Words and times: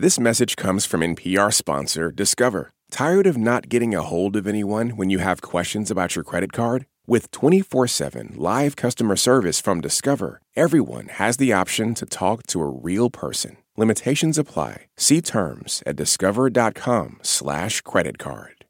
This 0.00 0.20
message 0.20 0.54
comes 0.54 0.86
from 0.86 1.00
NPR 1.00 1.52
sponsor 1.52 2.12
Discover. 2.12 2.70
Tired 2.88 3.26
of 3.26 3.36
not 3.36 3.68
getting 3.68 3.96
a 3.96 4.02
hold 4.02 4.36
of 4.36 4.46
anyone 4.46 4.90
when 4.90 5.10
you 5.10 5.18
have 5.18 5.42
questions 5.42 5.90
about 5.90 6.14
your 6.14 6.22
credit 6.22 6.52
card? 6.52 6.86
With 7.08 7.32
24 7.32 7.88
7 7.88 8.34
live 8.36 8.76
customer 8.76 9.16
service 9.16 9.60
from 9.60 9.80
Discover, 9.80 10.40
everyone 10.54 11.08
has 11.08 11.36
the 11.36 11.52
option 11.52 11.94
to 11.94 12.06
talk 12.06 12.46
to 12.46 12.60
a 12.60 12.68
real 12.68 13.10
person. 13.10 13.56
Limitations 13.76 14.38
apply. 14.38 14.86
See 14.96 15.20
terms 15.20 15.82
at 15.84 15.96
discover.com/slash 15.96 17.80
credit 17.80 18.18
card. 18.18 18.64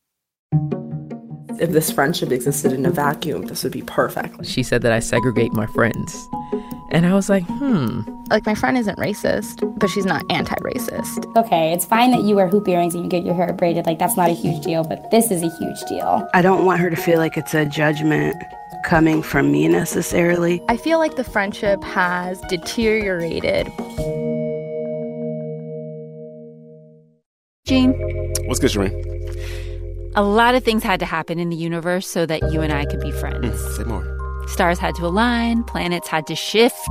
If 1.60 1.72
this 1.72 1.90
friendship 1.90 2.32
existed 2.32 2.72
in 2.72 2.86
a 2.86 2.90
vacuum, 2.90 3.42
this 3.42 3.64
would 3.64 3.72
be 3.74 3.82
perfect. 3.82 4.46
She 4.46 4.62
said 4.62 4.80
that 4.80 4.92
I 4.92 5.00
segregate 5.00 5.52
my 5.52 5.66
friends. 5.66 6.10
And 6.90 7.06
I 7.06 7.14
was 7.14 7.28
like, 7.28 7.44
hmm. 7.44 8.00
Like, 8.30 8.46
my 8.46 8.54
friend 8.54 8.78
isn't 8.78 8.98
racist, 8.98 9.78
but 9.78 9.90
she's 9.90 10.06
not 10.06 10.22
anti 10.30 10.54
racist. 10.56 11.34
Okay, 11.36 11.72
it's 11.72 11.84
fine 11.84 12.10
that 12.12 12.22
you 12.22 12.36
wear 12.36 12.48
hoop 12.48 12.66
earrings 12.66 12.94
and 12.94 13.04
you 13.04 13.10
get 13.10 13.24
your 13.24 13.34
hair 13.34 13.52
braided. 13.52 13.86
Like, 13.86 13.98
that's 13.98 14.16
not 14.16 14.30
a 14.30 14.34
huge 14.34 14.62
deal, 14.62 14.84
but 14.84 15.10
this 15.10 15.30
is 15.30 15.42
a 15.42 15.50
huge 15.58 15.80
deal. 15.88 16.26
I 16.34 16.42
don't 16.42 16.64
want 16.64 16.80
her 16.80 16.90
to 16.90 16.96
feel 16.96 17.18
like 17.18 17.36
it's 17.36 17.54
a 17.54 17.66
judgment 17.66 18.36
coming 18.84 19.22
from 19.22 19.52
me 19.52 19.68
necessarily. 19.68 20.62
I 20.68 20.76
feel 20.76 20.98
like 20.98 21.16
the 21.16 21.24
friendship 21.24 21.82
has 21.84 22.40
deteriorated. 22.42 23.66
Gene. 27.66 27.92
What's 28.46 28.60
good, 28.60 28.70
Shireen? 28.70 30.12
A 30.16 30.22
lot 30.22 30.54
of 30.54 30.64
things 30.64 30.82
had 30.82 31.00
to 31.00 31.06
happen 31.06 31.38
in 31.38 31.50
the 31.50 31.56
universe 31.56 32.08
so 32.08 32.24
that 32.24 32.50
you 32.50 32.62
and 32.62 32.72
I 32.72 32.86
could 32.86 33.00
be 33.00 33.12
friends. 33.12 33.46
Mm, 33.46 33.76
say 33.76 33.84
more. 33.84 34.17
Stars 34.48 34.78
had 34.78 34.94
to 34.96 35.06
align, 35.06 35.62
planets 35.62 36.08
had 36.08 36.26
to 36.26 36.34
shift. 36.34 36.88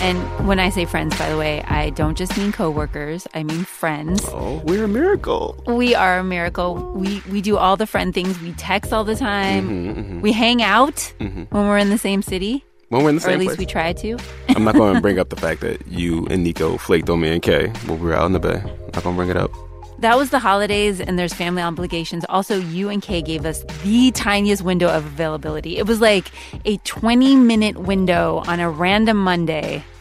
And 0.00 0.18
when 0.46 0.58
I 0.58 0.70
say 0.70 0.84
friends, 0.84 1.16
by 1.18 1.28
the 1.30 1.38
way, 1.38 1.62
I 1.62 1.90
don't 1.90 2.18
just 2.18 2.36
mean 2.36 2.52
coworkers, 2.52 3.26
I 3.32 3.42
mean 3.42 3.64
friends. 3.64 4.22
Oh, 4.28 4.60
we're 4.64 4.84
a 4.84 4.88
miracle. 4.88 5.62
We 5.66 5.94
are 5.94 6.18
a 6.18 6.24
miracle. 6.24 6.74
We 6.94 7.22
we 7.30 7.40
do 7.40 7.56
all 7.56 7.76
the 7.76 7.86
friend 7.86 8.12
things. 8.12 8.40
We 8.40 8.52
text 8.52 8.92
all 8.92 9.04
the 9.04 9.14
time. 9.14 9.68
Mm-hmm, 9.68 10.00
mm-hmm. 10.00 10.20
We 10.20 10.32
hang 10.32 10.62
out 10.62 10.96
mm-hmm. 11.20 11.44
when 11.44 11.68
we're 11.68 11.78
in 11.78 11.90
the 11.90 11.98
same 11.98 12.22
city. 12.22 12.64
When 12.88 13.02
we're 13.02 13.10
in 13.10 13.16
the 13.16 13.22
or 13.22 13.24
same 13.24 13.34
at 13.34 13.38
least 13.40 13.50
place. 13.50 13.58
we 13.58 13.66
try 13.66 13.92
to. 13.92 14.18
I'm 14.50 14.64
not 14.64 14.74
going 14.74 14.94
to 14.96 15.00
bring 15.00 15.18
up 15.18 15.30
the 15.30 15.36
fact 15.36 15.60
that 15.62 15.86
you 15.86 16.26
and 16.26 16.44
Nico 16.44 16.76
flaked 16.76 17.08
on 17.08 17.20
me 17.20 17.32
and 17.32 17.42
Kay 17.42 17.68
when 17.86 17.98
we 18.00 18.06
were 18.06 18.14
out 18.14 18.26
in 18.26 18.32
the 18.32 18.40
bay. 18.40 18.62
Not 18.92 19.04
going 19.04 19.14
to 19.14 19.16
bring 19.16 19.30
it 19.30 19.36
up. 19.36 19.50
That 19.98 20.16
was 20.16 20.30
the 20.30 20.38
holidays, 20.38 21.00
and 21.00 21.18
there's 21.18 21.32
family 21.32 21.62
obligations. 21.62 22.24
Also, 22.28 22.58
you 22.58 22.88
and 22.88 23.00
Kay 23.00 23.22
gave 23.22 23.46
us 23.46 23.64
the 23.82 24.10
tiniest 24.10 24.62
window 24.62 24.88
of 24.88 25.06
availability. 25.06 25.78
It 25.78 25.86
was 25.86 26.00
like 26.00 26.30
a 26.64 26.76
20 26.78 27.36
minute 27.36 27.78
window 27.78 28.42
on 28.46 28.60
a 28.60 28.68
random 28.68 29.16
Monday. 29.18 29.84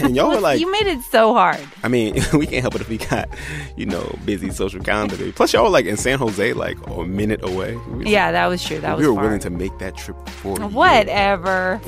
And 0.00 0.16
y'all 0.16 0.30
were 0.30 0.40
like, 0.40 0.58
you 0.58 0.70
made 0.72 0.86
it 0.86 1.00
so 1.02 1.34
hard. 1.34 1.60
I 1.82 1.88
mean, 1.88 2.14
we 2.32 2.46
can't 2.46 2.62
help 2.62 2.74
it 2.74 2.80
if 2.80 2.88
we 2.88 2.96
got, 2.96 3.28
you 3.76 3.86
know, 3.86 4.18
busy 4.24 4.50
social 4.50 4.80
calendar. 4.80 5.16
Plus, 5.32 5.52
y'all 5.52 5.64
were 5.64 5.70
like 5.70 5.84
in 5.84 5.96
San 5.96 6.18
Jose, 6.18 6.54
like 6.54 6.78
a 6.86 7.04
minute 7.04 7.44
away. 7.44 7.76
We 7.76 8.06
yeah, 8.10 8.32
that 8.32 8.46
was 8.46 8.64
true. 8.64 8.78
That 8.80 8.96
we 8.96 9.02
was. 9.02 9.06
We 9.06 9.08
were 9.08 9.14
far. 9.14 9.24
willing 9.24 9.40
to 9.40 9.50
make 9.50 9.78
that 9.78 9.96
trip 9.96 10.16
for 10.28 10.58
you. 10.58 10.66
Whatever. 10.68 11.80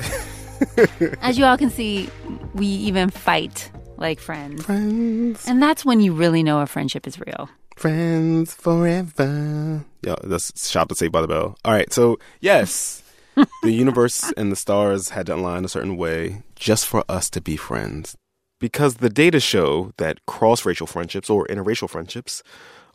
As 1.21 1.37
you 1.37 1.45
all 1.45 1.57
can 1.57 1.69
see, 1.69 2.09
we 2.53 2.67
even 2.67 3.09
fight 3.09 3.71
like 3.99 4.19
friends. 4.19 4.65
Friends. 4.65 5.47
And 5.47 5.61
that's 5.61 5.85
when 5.85 5.99
you 5.99 6.13
really 6.13 6.43
know 6.43 6.61
a 6.61 6.67
friendship 6.67 7.05
is 7.07 7.19
real. 7.19 7.49
Friends 7.75 8.53
forever. 8.53 9.85
Yeah, 10.01 10.15
that's 10.23 10.69
shot 10.69 10.89
to 10.89 10.95
Saved 10.95 11.13
by 11.13 11.21
the 11.21 11.27
Bell. 11.27 11.57
All 11.63 11.71
right, 11.71 11.91
so 11.93 12.17
yes, 12.41 13.03
the 13.63 13.71
universe 13.71 14.33
and 14.35 14.51
the 14.51 14.55
stars 14.55 15.09
had 15.09 15.27
to 15.27 15.35
align 15.35 15.63
a 15.63 15.69
certain 15.69 15.95
way 15.97 16.43
just 16.55 16.85
for 16.85 17.03
us 17.07 17.29
to 17.31 17.41
be 17.41 17.55
friends. 17.55 18.15
Because 18.59 18.95
the 18.95 19.09
data 19.09 19.39
show 19.39 19.93
that 19.97 20.25
cross 20.25 20.65
racial 20.65 20.87
friendships 20.87 21.29
or 21.29 21.47
interracial 21.47 21.89
friendships 21.89 22.43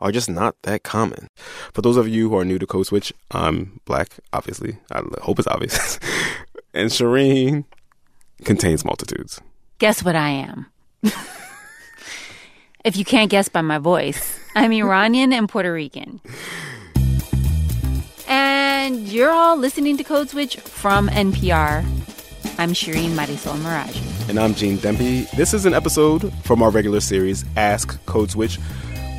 are 0.00 0.12
just 0.12 0.28
not 0.28 0.56
that 0.62 0.82
common. 0.82 1.28
For 1.72 1.80
those 1.80 1.97
of 1.97 2.06
you 2.06 2.28
who 2.28 2.36
are 2.36 2.44
new 2.44 2.58
to 2.58 2.66
Code 2.66 2.86
Switch, 2.86 3.12
I'm 3.30 3.80
black, 3.86 4.10
obviously. 4.34 4.77
I 4.92 5.02
hope 5.22 5.38
it's 5.38 5.48
obvious. 5.48 5.98
and 6.75 6.91
Shireen 6.91 7.65
contains 8.44 8.84
multitudes. 8.84 9.41
Guess 9.78 10.04
what 10.04 10.16
I 10.16 10.28
am? 10.28 10.66
if 12.84 12.97
you 12.97 13.04
can't 13.04 13.31
guess 13.31 13.48
by 13.48 13.60
my 13.60 13.78
voice, 13.78 14.38
I'm 14.54 14.72
Iranian 14.72 15.32
and 15.32 15.48
Puerto 15.48 15.72
Rican. 15.72 16.20
And 18.26 18.98
you're 19.09 19.31
all 19.31 19.56
listening 19.56 19.97
to 19.98 20.04
Code 20.04 20.31
Switch 20.31 20.56
from 20.56 21.09
NPR. 21.09 21.84
I'm 22.59 22.70
Shireen 22.70 23.10
Marisol 23.10 23.56
Meraji. 23.59 24.28
And 24.28 24.38
I'm 24.38 24.54
Gene 24.54 24.78
Demby. 24.78 25.31
This 25.32 25.53
is 25.53 25.66
an 25.66 25.75
episode 25.75 26.32
from 26.44 26.62
our 26.62 26.70
regular 26.70 27.00
series, 27.00 27.44
Ask 27.56 28.04
Code 28.06 28.31
Switch, 28.31 28.56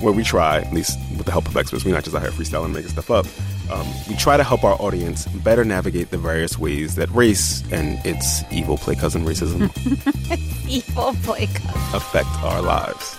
where 0.01 0.13
we 0.13 0.23
try, 0.23 0.59
at 0.61 0.73
least 0.73 0.97
with 1.17 1.25
the 1.25 1.31
help 1.31 1.47
of 1.47 1.55
experts, 1.57 1.85
we're 1.85 1.93
not 1.93 2.03
just 2.03 2.15
out 2.15 2.21
here 2.21 2.31
freestyling 2.31 2.65
and 2.65 2.73
making 2.73 2.89
stuff 2.91 3.11
up. 3.11 3.25
Um, 3.71 3.87
we 4.07 4.15
try 4.15 4.37
to 4.37 4.43
help 4.43 4.63
our 4.63 4.79
audience 4.81 5.25
better 5.25 5.65
navigate 5.65 6.11
the 6.11 6.17
various 6.17 6.59
ways 6.59 6.95
that 6.95 7.09
race 7.09 7.63
and 7.71 8.03
its 8.05 8.43
evil 8.51 8.77
play 8.77 8.95
cousin 8.95 9.25
racism 9.25 9.71
evil 10.69 11.13
play 11.23 11.47
cousin 11.47 11.95
affect 11.95 12.29
our 12.43 12.61
lives. 12.61 13.17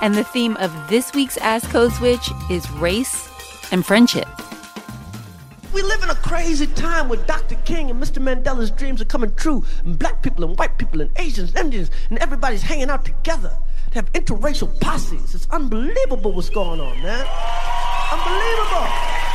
And 0.00 0.14
the 0.14 0.24
theme 0.24 0.56
of 0.56 0.72
this 0.88 1.12
week's 1.12 1.36
Ask 1.38 1.70
Code 1.70 1.92
Switch 1.92 2.30
is 2.50 2.68
race 2.72 3.28
and 3.72 3.84
friendship. 3.84 4.28
We 5.72 5.82
live 5.82 6.02
in 6.02 6.10
a 6.10 6.14
crazy 6.14 6.66
time 6.66 7.08
where 7.08 7.18
Dr. 7.26 7.54
King 7.64 7.90
and 7.90 8.02
Mr. 8.02 8.22
Mandela's 8.22 8.70
dreams 8.70 9.00
are 9.00 9.04
coming 9.04 9.34
true, 9.34 9.64
and 9.84 9.98
black 9.98 10.22
people 10.22 10.44
and 10.44 10.58
white 10.58 10.78
people 10.78 11.00
and 11.00 11.10
Asians, 11.18 11.50
and 11.50 11.66
Indians, 11.66 11.90
and 12.10 12.18
everybody's 12.18 12.62
hanging 12.62 12.90
out 12.90 13.04
together 13.04 13.56
to 13.90 13.94
have 13.94 14.12
interracial 14.12 14.80
posses. 14.80 15.34
It's 15.34 15.46
unbelievable 15.50 16.32
what's 16.32 16.48
going 16.48 16.80
on, 16.80 17.02
man. 17.02 17.26
Unbelievable. 18.12 19.27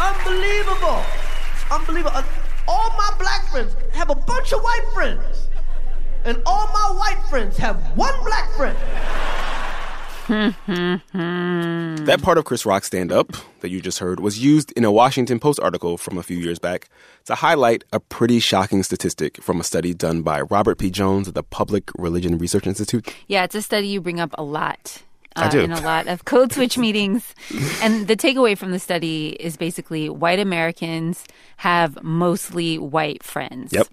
Unbelievable. 0.00 1.02
It's 1.52 1.70
unbelievable. 1.70 2.24
All 2.66 2.90
my 2.96 3.10
black 3.18 3.50
friends 3.50 3.76
have 3.92 4.08
a 4.08 4.14
bunch 4.14 4.52
of 4.52 4.62
white 4.62 4.86
friends, 4.94 5.48
and 6.24 6.40
all 6.46 6.66
my 6.68 6.98
white 6.98 7.22
friends 7.28 7.58
have 7.58 7.76
one 7.96 8.14
black 8.24 8.50
friend. 8.52 8.78
that 12.06 12.22
part 12.22 12.38
of 12.38 12.44
Chris 12.44 12.64
Rock's 12.64 12.86
stand 12.86 13.10
up 13.10 13.32
that 13.60 13.68
you 13.68 13.80
just 13.80 13.98
heard 13.98 14.20
was 14.20 14.42
used 14.42 14.70
in 14.72 14.84
a 14.84 14.92
Washington 14.92 15.40
Post 15.40 15.58
article 15.60 15.98
from 15.98 16.16
a 16.16 16.22
few 16.22 16.36
years 16.38 16.58
back 16.58 16.88
to 17.24 17.34
highlight 17.34 17.84
a 17.92 17.98
pretty 17.98 18.38
shocking 18.38 18.82
statistic 18.82 19.42
from 19.42 19.60
a 19.60 19.64
study 19.64 19.92
done 19.92 20.22
by 20.22 20.40
Robert 20.42 20.78
P. 20.78 20.88
Jones 20.88 21.26
at 21.26 21.34
the 21.34 21.42
Public 21.42 21.90
Religion 21.98 22.38
Research 22.38 22.66
Institute. 22.66 23.12
Yeah, 23.26 23.44
it's 23.44 23.56
a 23.56 23.62
study 23.62 23.88
you 23.88 24.00
bring 24.00 24.20
up 24.20 24.30
a 24.38 24.42
lot. 24.44 25.02
Uh, 25.36 25.50
in 25.54 25.70
a 25.70 25.80
lot 25.80 26.08
of 26.08 26.24
code 26.24 26.52
switch 26.52 26.76
meetings. 26.86 27.34
And 27.82 28.08
the 28.08 28.16
takeaway 28.16 28.58
from 28.58 28.72
the 28.72 28.80
study 28.80 29.36
is 29.38 29.56
basically 29.56 30.08
white 30.08 30.40
Americans 30.40 31.24
have 31.58 32.02
mostly 32.02 32.78
white 32.78 33.22
friends. 33.22 33.72
Yep. 33.72 33.86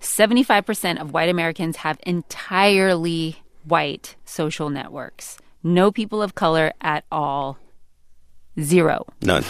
75% 0.00 1.00
of 1.00 1.12
white 1.12 1.28
Americans 1.28 1.76
have 1.76 1.98
entirely 2.04 3.36
white 3.64 4.16
social 4.24 4.70
networks. 4.70 5.38
No 5.62 5.92
people 5.92 6.22
of 6.22 6.34
color 6.34 6.72
at 6.80 7.04
all. 7.12 7.58
Zero. 8.58 9.06
None. 9.22 9.44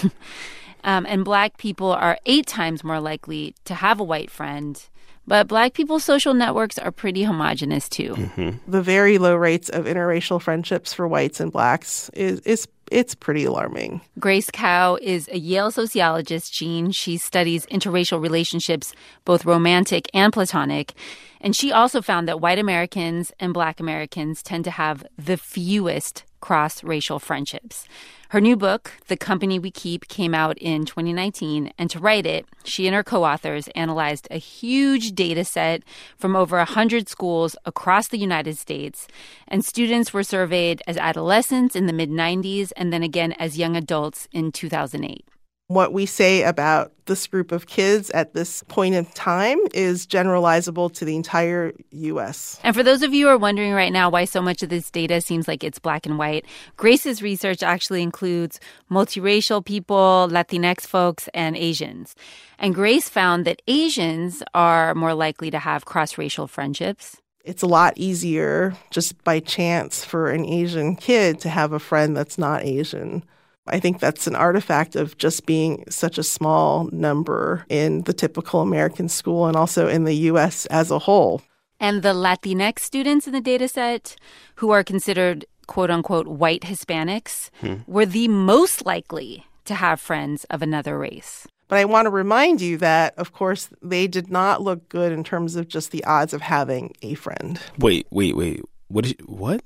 um, 0.85 1.07
and 1.07 1.25
black 1.25 1.57
people 1.57 1.93
are 1.93 2.19
eight 2.27 2.47
times 2.47 2.85
more 2.85 3.01
likely 3.01 3.55
to 3.65 3.75
have 3.75 4.01
a 4.01 4.05
white 4.05 4.31
friend. 4.31 4.83
But 5.27 5.47
black 5.47 5.75
people's 5.75 6.03
social 6.03 6.35
networks 6.35 6.79
are 6.79 6.91
pretty 6.91 7.23
homogenous 7.23 7.89
too. 7.89 8.15
Mm-hmm. 8.15 8.71
The 8.71 8.83
very 8.83 9.19
low 9.19 9.37
rates 9.37 9.69
of 9.69 9.85
interracial 9.85 10.43
friendships 10.43 10.93
for 10.93 11.07
whites 11.07 11.41
and 11.41 11.53
blacks 11.53 12.11
is, 12.15 12.41
is 12.41 12.67
it's 12.91 13.15
pretty 13.15 13.45
alarming. 13.45 14.01
Grace 14.19 14.51
Kao 14.51 14.99
is 15.01 15.29
a 15.29 15.39
Yale 15.39 15.71
sociologist, 15.71 16.53
Gene. 16.53 16.91
She 16.91 17.17
studies 17.17 17.65
interracial 17.67 18.21
relationships, 18.21 18.93
both 19.25 19.45
romantic 19.45 20.11
and 20.13 20.33
platonic. 20.33 20.95
And 21.41 21.55
she 21.55 21.71
also 21.71 22.03
found 22.03 22.27
that 22.27 22.41
white 22.41 22.59
Americans 22.59 23.33
and 23.39 23.55
black 23.55 23.79
Americans 23.79 24.43
tend 24.43 24.65
to 24.65 24.71
have 24.73 25.07
the 25.17 25.37
fewest 25.37 26.25
cross 26.41 26.83
racial 26.83 27.19
friendships. 27.19 27.87
Her 28.31 28.41
new 28.41 28.57
book, 28.57 28.93
The 29.09 29.17
Company 29.17 29.59
We 29.59 29.73
Keep, 29.73 30.07
came 30.07 30.37
out 30.37 30.57
in 30.59 30.85
2019. 30.85 31.73
And 31.77 31.91
to 31.91 31.99
write 31.99 32.27
it, 32.27 32.47
she 32.63 32.87
and 32.87 32.95
her 32.95 33.03
co 33.03 33.25
authors 33.25 33.67
analyzed 33.75 34.29
a 34.31 34.37
huge 34.37 35.17
data 35.17 35.45
set 35.45 35.83
from 36.17 36.37
over 36.37 36.57
100 36.59 37.09
schools 37.09 37.57
across 37.65 38.07
the 38.07 38.21
United 38.21 38.57
States. 38.57 39.09
And 39.49 39.65
students 39.65 40.13
were 40.13 40.23
surveyed 40.23 40.81
as 40.87 40.97
adolescents 40.97 41.75
in 41.75 41.87
the 41.87 41.93
mid 41.93 42.09
90s 42.09 42.71
and 42.77 42.93
then 42.93 43.03
again 43.03 43.33
as 43.33 43.59
young 43.59 43.75
adults 43.75 44.29
in 44.31 44.53
2008 44.53 45.27
what 45.71 45.93
we 45.93 46.05
say 46.05 46.43
about 46.43 46.91
this 47.07 47.29
group 47.29 47.53
of 47.53 47.69
kids 47.69 48.11
at 48.11 48.35
this 48.35 48.65
point 48.65 48.93
in 48.93 49.05
time 49.05 49.57
is 49.73 50.05
generalizable 50.05 50.93
to 50.93 51.05
the 51.05 51.15
entire 51.15 51.73
US. 51.93 52.59
And 52.65 52.75
for 52.75 52.83
those 52.83 53.05
of 53.05 53.15
you 53.15 53.27
who 53.27 53.33
are 53.33 53.39
wondering 53.39 53.73
right 53.73 53.93
now 53.93 54.11
why 54.11 54.25
so 54.25 54.43
much 54.43 54.65
of 54.65 54.69
this 54.69 54.91
data 54.91 55.21
seems 55.21 55.47
like 55.47 55.63
it's 55.63 55.79
black 55.79 56.07
and 56.07 56.19
white, 56.19 56.45
Grace's 56.77 57.23
research 57.23 57.63
actually 57.63 58.03
includes 58.03 58.59
multiracial 58.91 59.65
people, 59.65 60.29
Latinx 60.29 60.81
folks, 60.81 61.29
and 61.35 61.57
Asians. 61.57 62.17
And 62.59 62.75
Grace 62.75 63.09
found 63.09 63.45
that 63.45 63.63
Asians 63.69 64.43
are 64.55 64.93
more 64.97 65.15
likely 65.15 65.53
to 65.53 65.61
have 65.61 65.85
cross 65.85 66.19
racial 66.19 66.49
friendships. 66.49 67.21
it's 67.45 67.63
a 67.63 67.69
lot 67.69 67.93
easier 67.97 68.75
just 68.91 69.23
by 69.23 69.39
chance 69.39 70.05
for 70.05 70.31
an 70.31 70.45
Asian 70.45 70.97
kid 70.97 71.39
to 71.41 71.49
have 71.49 71.73
a 71.73 71.79
friend 71.79 72.17
that's 72.17 72.39
not 72.39 72.65
Asian. 72.65 73.23
I 73.71 73.81
think 73.81 74.01
that's 74.01 74.27
an 74.27 74.35
artifact 74.35 74.97
of 74.97 75.17
just 75.17 75.47
being 75.47 75.85
such 75.89 76.19
a 76.19 76.23
small 76.23 76.89
number 76.93 77.65
in 77.69 78.03
the 78.03 78.13
typical 78.13 78.61
American 78.61 79.09
school 79.09 79.47
and 79.47 79.57
also 79.57 79.89
in 79.89 80.05
the 80.05 80.15
US 80.31 80.67
as 80.67 80.91
a 80.91 80.99
whole. 80.99 81.43
And 81.79 82.03
the 82.03 82.13
Latinx 82.13 82.81
students 82.81 83.27
in 83.27 83.33
the 83.33 83.41
data 83.41 83.67
set, 83.69 84.17
who 84.57 84.71
are 84.71 84.85
considered 84.85 85.47
quote 85.67 85.91
unquote 85.91 86.27
white 86.27 86.63
Hispanics, 86.63 87.51
hmm. 87.61 87.77
were 87.87 88.07
the 88.07 88.29
most 88.29 88.85
likely 88.85 89.47
to 89.65 89.75
have 89.75 90.01
friends 90.01 90.45
of 90.51 90.63
another 90.63 90.99
race. 90.99 91.47
But 91.69 91.79
I 91.79 91.85
want 91.85 92.07
to 92.07 92.11
remind 92.11 92.61
you 92.61 92.77
that, 92.79 93.15
of 93.17 93.33
course, 93.33 93.71
they 93.81 94.09
did 94.09 94.29
not 94.29 94.61
look 94.61 94.89
good 94.89 95.13
in 95.13 95.23
terms 95.23 95.55
of 95.55 95.69
just 95.69 95.93
the 95.93 96.03
odds 96.03 96.35
of 96.35 96.43
having 96.43 96.93
a 97.01 97.15
friend. 97.15 97.61
Wait, 97.79 98.09
wait, 98.11 98.37
wait. 98.37 98.63
What? 98.89 99.07
Is, 99.07 99.15
what? 99.27 99.63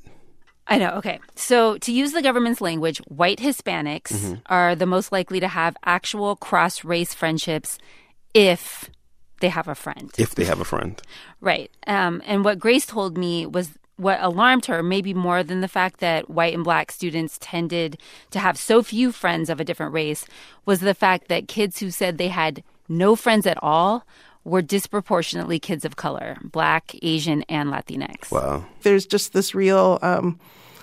I 0.66 0.78
know. 0.78 0.90
Okay. 0.93 1.20
So, 1.34 1.76
to 1.78 1.93
use 1.93 2.12
the 2.12 2.22
government's 2.22 2.61
language, 2.61 2.99
white 3.08 3.38
Hispanics 3.38 4.12
mm-hmm. 4.12 4.34
are 4.46 4.75
the 4.75 4.87
most 4.87 5.12
likely 5.12 5.40
to 5.40 5.49
have 5.49 5.76
actual 5.84 6.37
cross 6.37 6.84
race 6.84 7.12
friendships 7.12 7.78
if 8.32 8.90
they 9.40 9.49
have 9.50 9.69
a 9.69 9.75
friend. 9.75 10.11
If 10.16 10.34
they 10.34 10.44
have 10.44 10.61
a 10.61 10.64
friend. 10.64 11.00
Right. 11.40 11.70
Um, 11.87 12.22
and 12.25 12.44
what 12.44 12.58
Grace 12.58 12.87
told 12.87 13.19
me 13.19 13.44
was 13.44 13.72
what 13.96 14.19
alarmed 14.20 14.66
her, 14.66 14.82
maybe 14.82 15.14
more 15.14 15.43
than 15.43 15.61
the 15.61 15.69
fact 15.69 16.00
that 16.00 16.28
white 16.31 16.55
and 16.55 16.64
black 16.64 16.90
students 16.90 17.38
tended 17.40 17.99
to 18.31 18.38
have 18.38 18.58
so 18.58 18.82
few 18.82 19.12
friends 19.12 19.50
of 19.50 19.61
a 19.61 19.64
different 19.64 19.93
race, 19.93 20.26
was 20.64 20.81
the 20.81 20.94
fact 20.94 21.28
that 21.28 21.46
kids 21.46 21.78
who 21.78 21.90
said 21.90 22.16
they 22.16 22.28
had 22.28 22.62
no 22.88 23.14
friends 23.14 23.46
at 23.46 23.62
all 23.62 24.05
were 24.44 24.62
disproportionately 24.62 25.58
kids 25.58 25.85
of 25.85 25.96
color 25.96 26.37
black, 26.43 26.94
Asian, 27.02 27.43
and 27.49 27.70
Latinx. 27.70 28.31
Wow. 28.31 28.64
There's 28.82 29.06
just 29.06 29.32
this 29.32 29.55
real 29.55 29.99
um, 30.02 30.38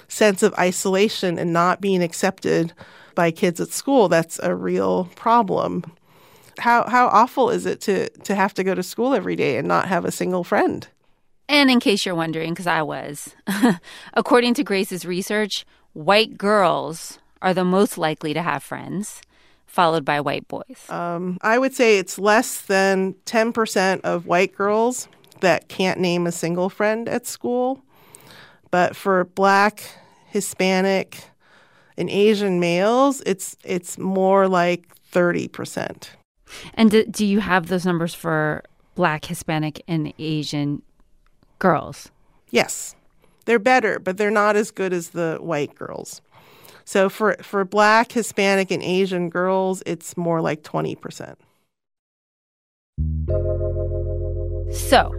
sense 0.08 0.44
of 0.44 0.54
isolation 0.56 1.38
and 1.40 1.54
not 1.54 1.80
being 1.80 2.04
accepted 2.04 2.74
by 3.16 3.32
kids 3.32 3.60
at 3.60 3.70
school. 3.70 4.10
That's 4.10 4.40
a 4.40 4.56
real 4.56 5.06
problem. 5.16 5.84
How, 6.60 6.88
how 6.88 7.08
awful 7.08 7.50
is 7.50 7.66
it 7.66 7.82
to, 7.82 8.10
to 8.10 8.36
have 8.36 8.54
to 8.56 8.64
go 8.64 8.76
to 8.76 8.84
school 8.84 9.14
every 9.14 9.36
day 9.36 9.58
and 9.58 9.68
not 9.68 9.88
have 9.88 10.06
a 10.06 10.12
single 10.12 10.44
friend? 10.44 10.88
And 11.48 11.70
in 11.70 11.80
case 11.80 12.06
you're 12.06 12.16
wondering, 12.16 12.54
because 12.54 12.68
I 12.68 12.82
was, 12.82 13.36
according 14.14 14.54
to 14.56 14.64
Grace's 14.64 15.06
research, 15.06 15.66
white 15.94 16.38
girls 16.38 17.20
are 17.42 17.54
the 17.54 17.66
most 17.66 17.98
likely 17.98 18.34
to 18.34 18.42
have 18.42 18.64
friends, 18.64 19.22
followed 19.72 20.06
by 20.06 20.20
white 20.20 20.48
boys. 20.48 20.90
Um, 20.90 21.38
I 21.42 21.58
would 21.58 21.74
say 21.74 21.98
it's 21.98 22.20
less 22.20 22.62
than 22.62 23.14
10% 23.26 24.02
of 24.02 24.26
white 24.26 24.56
girls 24.56 25.08
that 25.40 25.70
can't 25.70 26.00
name 26.00 26.28
a 26.28 26.32
single 26.32 26.70
friend 26.70 27.08
at 27.08 27.26
school. 27.26 27.82
But 28.70 28.96
for 28.96 29.26
black, 29.26 29.84
Hispanic, 30.28 31.24
and 31.98 32.10
Asian 32.10 32.60
males, 32.60 33.22
it's 33.26 33.58
it's 33.64 33.98
more 33.98 34.48
like 34.48 34.88
30%. 35.12 36.08
And 36.74 36.92
do, 36.92 37.06
do 37.06 37.26
you 37.26 37.40
have 37.40 37.68
those 37.68 37.86
numbers 37.86 38.14
for 38.14 38.64
black, 38.96 39.26
Hispanic, 39.26 39.82
and 39.88 40.14
Asian 40.20 40.82
girls. 41.60 42.12
Yes. 42.50 42.96
They're 43.46 43.60
better, 43.60 44.00
but 44.00 44.18
they're 44.18 44.32
not 44.32 44.56
as 44.56 44.72
good 44.72 44.94
as 44.94 45.10
the 45.10 45.38
white 45.40 45.76
girls. 45.76 46.22
So 46.86 47.10
for 47.10 47.36
for 47.42 47.64
black, 47.66 48.12
Hispanic 48.12 48.72
and 48.72 48.84
Asian 48.84 49.30
girls, 49.30 49.84
it's 49.86 50.18
more 50.18 50.42
like 50.42 50.64
20%. 50.64 51.36
So, 54.72 55.14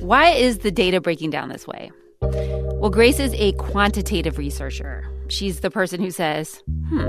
why 0.00 0.30
is 0.30 0.58
the 0.58 0.70
data 0.70 1.00
breaking 1.00 1.30
down 1.30 1.48
this 1.48 1.66
way? 1.66 1.90
Well, 2.22 2.90
Grace 2.90 3.20
is 3.20 3.34
a 3.34 3.52
quantitative 3.52 4.38
researcher. 4.38 5.06
She's 5.28 5.60
the 5.60 5.70
person 5.70 6.00
who 6.00 6.10
says, 6.10 6.62
"Hmm, 6.88 7.08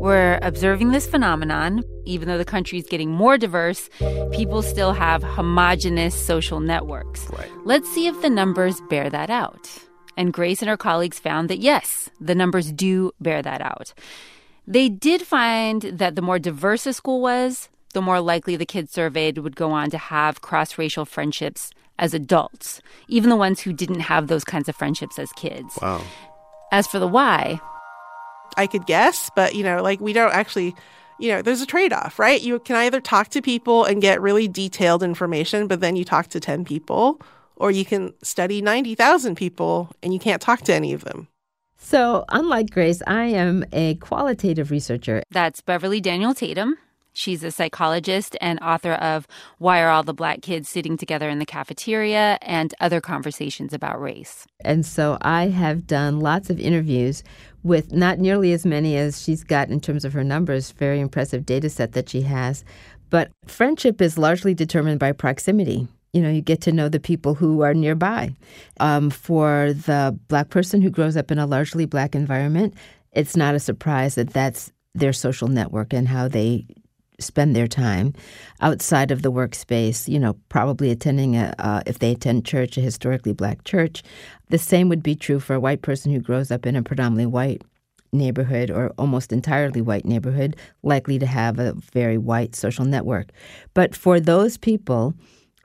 we're 0.00 0.38
observing 0.42 0.92
this 0.92 1.06
phenomenon. 1.06 1.82
Even 2.04 2.28
though 2.28 2.38
the 2.38 2.44
country 2.44 2.78
is 2.78 2.86
getting 2.86 3.10
more 3.10 3.36
diverse, 3.36 3.90
people 4.30 4.62
still 4.62 4.92
have 4.92 5.22
homogenous 5.22 6.14
social 6.14 6.60
networks. 6.60 7.28
Right. 7.30 7.50
Let's 7.64 7.90
see 7.92 8.06
if 8.06 8.20
the 8.22 8.30
numbers 8.30 8.80
bear 8.88 9.10
that 9.10 9.28
out. 9.28 9.68
And 10.18 10.32
Grace 10.32 10.60
and 10.62 10.68
her 10.68 10.76
colleagues 10.76 11.20
found 11.20 11.48
that 11.48 11.60
yes, 11.60 12.10
the 12.20 12.34
numbers 12.34 12.72
do 12.72 13.12
bear 13.20 13.40
that 13.40 13.60
out. 13.60 13.94
They 14.66 14.88
did 14.88 15.22
find 15.22 15.82
that 15.82 16.16
the 16.16 16.22
more 16.22 16.40
diverse 16.40 16.86
a 16.86 16.92
school 16.92 17.22
was, 17.22 17.68
the 17.94 18.02
more 18.02 18.20
likely 18.20 18.56
the 18.56 18.66
kids 18.66 18.90
surveyed 18.90 19.38
would 19.38 19.54
go 19.54 19.70
on 19.70 19.90
to 19.90 19.96
have 19.96 20.40
cross 20.40 20.76
racial 20.76 21.04
friendships 21.04 21.70
as 22.00 22.14
adults, 22.14 22.82
even 23.06 23.30
the 23.30 23.36
ones 23.36 23.60
who 23.60 23.72
didn't 23.72 24.00
have 24.00 24.26
those 24.26 24.42
kinds 24.42 24.68
of 24.68 24.74
friendships 24.74 25.20
as 25.20 25.32
kids. 25.34 25.78
Wow. 25.80 26.02
As 26.72 26.88
for 26.88 26.98
the 26.98 27.06
why, 27.06 27.60
I 28.56 28.66
could 28.66 28.86
guess, 28.86 29.30
but 29.36 29.54
you 29.54 29.62
know, 29.62 29.84
like 29.84 30.00
we 30.00 30.12
don't 30.12 30.34
actually 30.34 30.74
you 31.20 31.30
know, 31.30 31.42
there's 31.42 31.60
a 31.60 31.66
trade 31.66 31.92
off, 31.92 32.18
right? 32.18 32.40
You 32.40 32.58
can 32.60 32.76
either 32.76 33.00
talk 33.00 33.28
to 33.30 33.42
people 33.42 33.84
and 33.84 34.00
get 34.00 34.20
really 34.20 34.46
detailed 34.46 35.02
information, 35.02 35.66
but 35.66 35.80
then 35.80 35.96
you 35.96 36.04
talk 36.04 36.28
to 36.28 36.40
10 36.40 36.64
people, 36.64 37.20
or 37.58 37.70
you 37.70 37.84
can 37.84 38.14
study 38.22 38.62
90,000 38.62 39.34
people 39.34 39.90
and 40.02 40.14
you 40.14 40.18
can't 40.18 40.40
talk 40.40 40.62
to 40.62 40.74
any 40.74 40.92
of 40.92 41.04
them. 41.04 41.28
So, 41.76 42.24
unlike 42.30 42.70
Grace, 42.70 43.02
I 43.06 43.24
am 43.26 43.64
a 43.72 43.94
qualitative 43.96 44.70
researcher. 44.70 45.22
That's 45.30 45.60
Beverly 45.60 46.00
Daniel 46.00 46.34
Tatum. 46.34 46.76
She's 47.12 47.42
a 47.42 47.50
psychologist 47.50 48.36
and 48.40 48.60
author 48.60 48.92
of 48.92 49.26
Why 49.58 49.82
Are 49.82 49.88
All 49.88 50.04
the 50.04 50.14
Black 50.14 50.40
Kids 50.40 50.68
Sitting 50.68 50.96
Together 50.96 51.28
in 51.28 51.40
the 51.40 51.46
Cafeteria 51.46 52.38
and 52.42 52.72
Other 52.78 53.00
Conversations 53.00 53.72
About 53.72 54.00
Race. 54.00 54.46
And 54.60 54.86
so 54.86 55.18
I 55.22 55.48
have 55.48 55.86
done 55.86 56.20
lots 56.20 56.48
of 56.48 56.60
interviews 56.60 57.24
with 57.64 57.92
not 57.92 58.18
nearly 58.18 58.52
as 58.52 58.64
many 58.64 58.96
as 58.96 59.20
she's 59.20 59.42
got 59.42 59.68
in 59.68 59.80
terms 59.80 60.04
of 60.04 60.12
her 60.12 60.22
numbers, 60.22 60.70
very 60.70 61.00
impressive 61.00 61.44
data 61.44 61.70
set 61.70 61.92
that 61.92 62.08
she 62.08 62.22
has. 62.22 62.64
But 63.10 63.30
friendship 63.46 64.00
is 64.00 64.16
largely 64.16 64.54
determined 64.54 65.00
by 65.00 65.12
proximity. 65.12 65.88
You 66.12 66.22
know, 66.22 66.30
you 66.30 66.40
get 66.40 66.60
to 66.62 66.72
know 66.72 66.88
the 66.88 67.00
people 67.00 67.34
who 67.34 67.62
are 67.62 67.74
nearby. 67.74 68.34
Um, 68.80 69.10
for 69.10 69.72
the 69.72 70.18
black 70.28 70.50
person 70.50 70.80
who 70.80 70.90
grows 70.90 71.16
up 71.16 71.30
in 71.30 71.38
a 71.38 71.46
largely 71.46 71.84
black 71.84 72.14
environment, 72.14 72.74
it's 73.12 73.36
not 73.36 73.54
a 73.54 73.60
surprise 73.60 74.14
that 74.14 74.30
that's 74.30 74.72
their 74.94 75.12
social 75.12 75.48
network 75.48 75.92
and 75.92 76.08
how 76.08 76.28
they 76.28 76.66
spend 77.20 77.54
their 77.54 77.66
time 77.66 78.14
outside 78.60 79.10
of 79.10 79.22
the 79.22 79.32
workspace, 79.32 80.08
you 80.08 80.18
know, 80.18 80.34
probably 80.48 80.90
attending, 80.90 81.36
a, 81.36 81.52
uh, 81.58 81.82
if 81.86 81.98
they 81.98 82.12
attend 82.12 82.44
church, 82.44 82.78
a 82.78 82.80
historically 82.80 83.32
black 83.32 83.64
church. 83.64 84.02
The 84.50 84.58
same 84.58 84.88
would 84.88 85.02
be 85.02 85.16
true 85.16 85.40
for 85.40 85.54
a 85.54 85.60
white 85.60 85.82
person 85.82 86.12
who 86.12 86.20
grows 86.20 86.50
up 86.50 86.64
in 86.64 86.76
a 86.76 86.82
predominantly 86.82 87.26
white 87.26 87.62
neighborhood 88.12 88.70
or 88.70 88.92
almost 88.98 89.32
entirely 89.32 89.80
white 89.82 90.04
neighborhood, 90.04 90.56
likely 90.82 91.18
to 91.18 91.26
have 91.26 91.58
a 91.58 91.74
very 91.92 92.16
white 92.16 92.54
social 92.54 92.84
network. 92.84 93.30
But 93.74 93.94
for 93.94 94.20
those 94.20 94.56
people 94.56 95.14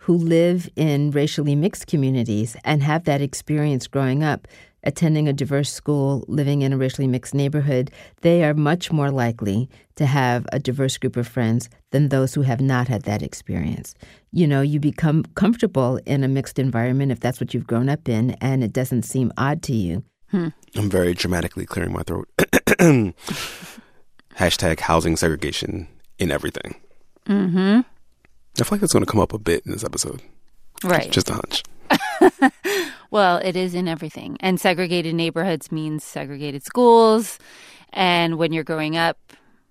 who 0.04 0.18
live 0.18 0.70
in 0.76 1.12
racially 1.12 1.56
mixed 1.56 1.88
communities 1.88 2.58
and 2.66 2.84
have 2.84 3.06
that 3.06 3.22
experience 3.22 3.88
growing 3.88 4.22
up, 4.22 4.50
attending 4.84 5.30
a 5.30 5.34
diverse 5.34 5.72
school, 5.72 6.26
living 6.28 6.62
in 6.62 6.74
a 6.74 6.78
racially 6.78 7.08
mixed 7.08 7.34
neighborhood, 7.34 7.90
they 8.20 8.44
are 8.44 8.54
much 8.54 8.92
more 8.92 9.10
likely 9.10 9.70
to 9.96 10.06
have 10.06 10.46
a 10.52 10.60
diverse 10.60 10.98
group 10.98 11.16
of 11.16 11.26
friends 11.26 11.70
than 11.92 12.10
those 12.10 12.34
who 12.34 12.42
have 12.42 12.60
not 12.60 12.90
had 12.90 13.04
that 13.04 13.22
experience. 13.22 13.96
You 14.34 14.46
know, 14.46 14.60
you 14.60 14.78
become 14.82 15.24
comfortable 15.36 16.02
in 16.06 16.26
a 16.26 16.28
mixed 16.28 16.60
environment 16.60 17.14
if 17.14 17.22
that's 17.22 17.40
what 17.40 17.54
you've 17.54 17.68
grown 17.68 17.88
up 17.88 18.10
in 18.10 18.32
and 18.42 18.62
it 18.62 18.74
doesn't 18.74 19.04
seem 19.04 19.32
odd 19.38 19.64
to 19.64 19.74
you. 19.74 20.04
Hmm. 20.32 20.50
I'm 20.76 20.90
very 20.90 21.14
dramatically 21.14 21.66
clearing 21.66 21.94
my 21.94 22.04
throat. 22.04 22.28
Hashtag 24.36 24.82
housing 24.82 25.16
segregation 25.16 25.88
in 26.20 26.30
everything. 26.30 26.76
Mm-hmm. 27.26 27.82
I 28.60 28.64
feel 28.64 28.68
like 28.72 28.82
that's 28.82 28.94
going 28.94 29.06
to 29.06 29.12
come 29.12 29.22
up 29.22 29.34
a 29.34 29.40
bit 29.40 29.66
in 29.66 29.72
this 29.72 29.84
episode. 29.84 30.22
Right. 30.84 31.12
Just 31.12 31.30
a 31.30 31.34
hunch. 31.34 31.64
well, 33.12 33.38
it 33.38 33.56
is 33.56 33.74
in 33.74 33.88
everything. 33.88 34.38
And 34.40 34.60
segregated 34.60 35.16
neighborhoods 35.16 35.72
means 35.72 36.04
segregated 36.04 36.64
schools. 36.64 37.40
And 37.92 38.38
when 38.38 38.54
you're 38.54 38.64
growing 38.64 38.98
up, 38.98 39.18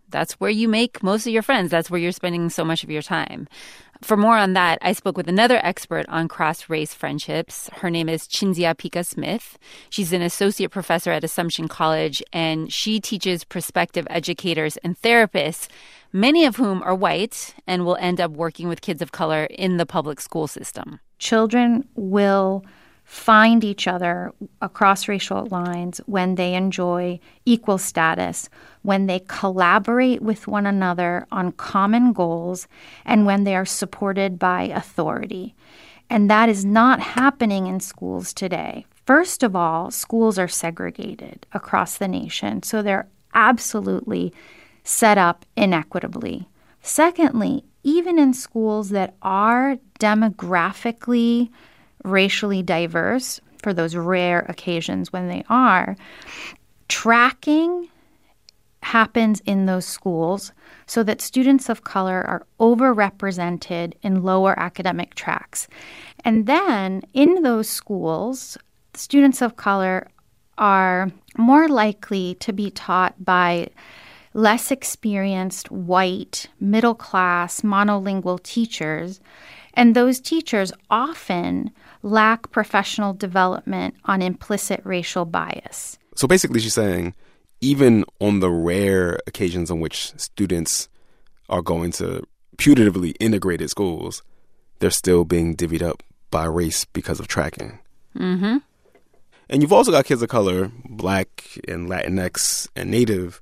that's 0.08 0.34
where 0.34 0.50
you 0.50 0.68
make 0.68 1.02
most 1.02 1.26
of 1.26 1.32
your 1.32 1.42
friends. 1.42 1.70
That's 1.70 1.90
where 1.90 2.00
you're 2.00 2.12
spending 2.12 2.50
so 2.50 2.64
much 2.64 2.84
of 2.84 2.90
your 2.90 3.02
time. 3.02 3.48
For 4.02 4.16
more 4.16 4.36
on 4.36 4.54
that, 4.54 4.78
I 4.82 4.94
spoke 4.94 5.16
with 5.16 5.28
another 5.28 5.60
expert 5.62 6.06
on 6.08 6.26
cross 6.26 6.68
race 6.68 6.92
friendships. 6.92 7.70
Her 7.74 7.88
name 7.88 8.08
is 8.08 8.26
Cinzia 8.26 8.76
Pica 8.76 9.04
Smith. 9.04 9.58
She's 9.90 10.12
an 10.12 10.22
associate 10.22 10.72
professor 10.72 11.12
at 11.12 11.22
Assumption 11.22 11.68
College, 11.68 12.20
and 12.32 12.72
she 12.72 12.98
teaches 12.98 13.44
prospective 13.44 14.04
educators 14.10 14.76
and 14.78 15.00
therapists, 15.00 15.68
many 16.12 16.44
of 16.44 16.56
whom 16.56 16.82
are 16.82 16.96
white 16.96 17.54
and 17.68 17.84
will 17.84 17.96
end 18.00 18.20
up 18.20 18.32
working 18.32 18.66
with 18.66 18.80
kids 18.80 19.02
of 19.02 19.12
color 19.12 19.44
in 19.44 19.76
the 19.76 19.86
public 19.86 20.20
school 20.20 20.48
system. 20.48 20.98
Children 21.20 21.88
will 21.94 22.64
find 23.04 23.62
each 23.64 23.86
other 23.86 24.32
across 24.60 25.08
racial 25.08 25.46
lines 25.46 26.00
when 26.06 26.36
they 26.36 26.54
enjoy 26.54 27.20
equal 27.44 27.78
status, 27.78 28.48
when 28.82 29.06
they 29.06 29.20
collaborate 29.28 30.22
with 30.22 30.46
one 30.46 30.66
another 30.66 31.26
on 31.30 31.52
common 31.52 32.12
goals, 32.12 32.66
and 33.04 33.26
when 33.26 33.44
they 33.44 33.54
are 33.54 33.66
supported 33.66 34.38
by 34.38 34.62
authority. 34.62 35.54
And 36.08 36.30
that 36.30 36.48
is 36.48 36.64
not 36.64 37.00
happening 37.00 37.66
in 37.66 37.80
schools 37.80 38.32
today. 38.32 38.86
First 39.06 39.42
of 39.42 39.56
all, 39.56 39.90
schools 39.90 40.38
are 40.38 40.48
segregated 40.48 41.46
across 41.52 41.98
the 41.98 42.08
nation, 42.08 42.62
so 42.62 42.82
they're 42.82 43.08
absolutely 43.34 44.32
set 44.84 45.18
up 45.18 45.44
inequitably. 45.56 46.48
Secondly, 46.82 47.64
even 47.82 48.18
in 48.18 48.32
schools 48.32 48.90
that 48.90 49.14
are 49.22 49.78
demographically 49.98 51.50
racially 52.04 52.62
diverse, 52.62 53.40
for 53.62 53.72
those 53.72 53.94
rare 53.94 54.40
occasions 54.48 55.12
when 55.12 55.28
they 55.28 55.44
are, 55.48 55.96
tracking 56.88 57.88
happens 58.82 59.40
in 59.46 59.66
those 59.66 59.86
schools 59.86 60.52
so 60.86 61.02
that 61.04 61.20
students 61.20 61.68
of 61.68 61.84
color 61.84 62.24
are 62.26 62.46
overrepresented 62.58 63.94
in 64.02 64.22
lower 64.22 64.58
academic 64.58 65.14
tracks. 65.14 65.68
And 66.24 66.46
then 66.46 67.02
in 67.14 67.42
those 67.42 67.68
schools, 67.68 68.58
students 68.94 69.40
of 69.40 69.56
color 69.56 70.08
are 70.58 71.10
more 71.36 71.68
likely 71.68 72.34
to 72.40 72.52
be 72.52 72.70
taught 72.70 73.24
by 73.24 73.68
less 74.34 74.70
experienced 74.70 75.70
white, 75.70 76.48
middle 76.60 76.94
class, 76.94 77.60
monolingual 77.60 78.42
teachers. 78.42 79.20
And 79.74 79.94
those 79.94 80.20
teachers 80.20 80.72
often 80.90 81.70
lack 82.02 82.50
professional 82.50 83.14
development 83.14 83.94
on 84.04 84.22
implicit 84.22 84.80
racial 84.84 85.24
bias. 85.24 85.98
So 86.14 86.28
basically, 86.28 86.60
she's 86.60 86.74
saying 86.74 87.14
even 87.60 88.04
on 88.20 88.40
the 88.40 88.50
rare 88.50 89.18
occasions 89.26 89.70
on 89.70 89.80
which 89.80 90.12
students 90.18 90.88
are 91.48 91.62
going 91.62 91.92
to 91.92 92.26
putatively 92.56 93.14
integrated 93.20 93.70
schools, 93.70 94.22
they're 94.80 94.90
still 94.90 95.24
being 95.24 95.56
divvied 95.56 95.82
up 95.82 96.02
by 96.30 96.44
race 96.44 96.84
because 96.86 97.20
of 97.20 97.28
tracking. 97.28 97.78
Mm-hmm. 98.16 98.58
And 99.48 99.62
you've 99.62 99.72
also 99.72 99.92
got 99.92 100.04
kids 100.04 100.22
of 100.22 100.28
color, 100.28 100.70
black 100.84 101.58
and 101.68 101.88
Latinx 101.88 102.68
and 102.74 102.90
Native, 102.90 103.40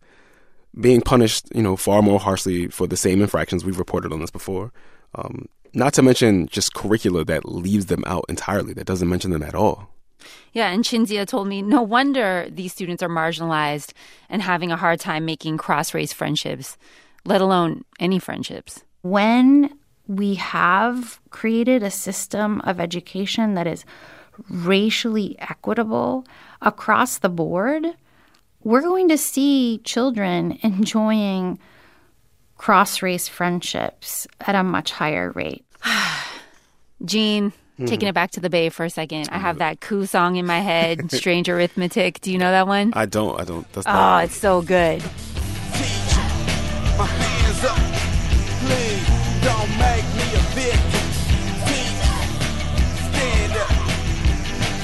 being 0.79 1.01
punished, 1.01 1.47
you 1.55 1.63
know, 1.63 1.77
far 1.77 2.03
more 2.03 2.21
harshly 2.21 2.69
for 2.69 2.87
the 2.87 2.97
same 2.97 3.23
infractions. 3.23 3.65
We've 3.65 3.79
reported 3.79 4.13
on 4.13 4.21
this 4.21 4.31
before. 4.31 4.73
Um, 5.15 5.49
not 5.75 5.95
to 5.95 6.03
mention 6.03 6.47
just 6.49 6.75
curricula 6.75 7.25
that 7.25 7.45
leaves 7.45 7.87
them 7.87 8.05
out 8.07 8.25
entirely, 8.29 8.73
that 8.75 8.87
doesn't 8.87 9.09
mention 9.09 9.31
them 9.31 9.43
at 9.43 9.55
all. 9.55 9.89
Yeah, 10.53 10.71
and 10.71 10.85
Cinzia 10.85 11.27
told 11.27 11.49
me 11.49 11.63
no 11.63 11.83
wonder 11.83 12.49
these 12.51 12.73
students 12.73 13.03
are 13.03 13.09
marginalized 13.09 13.93
and 14.29 14.43
having 14.43 14.73
a 14.73 14.77
hard 14.77 15.01
time 15.01 15.25
making 15.25 15.59
cross 15.59 15.95
race 15.95 16.13
friendships, 16.13 16.77
let 17.25 17.41
alone 17.41 17.85
any 18.01 18.19
friendships. 18.19 18.85
When 19.03 19.79
we 20.07 20.35
have 20.35 21.21
created 21.31 21.83
a 21.83 21.91
system 21.91 22.61
of 22.63 22.81
education 22.81 23.55
that 23.55 23.67
is 23.67 23.85
racially 24.49 25.37
equitable 25.39 26.27
across 26.61 27.19
the 27.19 27.29
board, 27.29 27.87
we're 28.65 28.83
going 28.83 29.09
to 29.09 29.19
see 29.19 29.81
children 29.85 30.59
enjoying 30.63 31.59
cross 32.61 33.01
race 33.01 33.27
friendships 33.27 34.27
at 34.43 34.55
a 34.55 34.63
much 34.63 34.93
higher 34.93 35.31
rate. 35.31 35.65
Gene, 37.07 37.53
mm-hmm. 37.53 37.87
taking 37.87 38.07
it 38.07 38.13
back 38.15 38.33
to 38.33 38.41
the 38.41 38.51
Bay 38.51 38.69
for 38.69 38.85
a 38.85 38.91
second, 38.91 39.31
I 39.33 39.39
have 39.39 39.57
that 39.59 39.81
Koo 39.81 40.05
song 40.05 40.37
in 40.37 40.45
my 40.45 40.61
head, 40.61 41.11
Strange 41.13 41.49
Arithmetic. 41.49 42.21
Do 42.21 42.31
you 42.31 42.37
know 42.37 42.51
that 42.51 42.67
one? 42.67 42.93
I 42.93 43.07
don't. 43.07 43.41
I 43.41 43.45
don't. 43.45 43.73
That's 43.73 43.87
oh, 43.89 44.17
it's 44.19 44.37
so 44.37 44.61
good. 44.61 45.01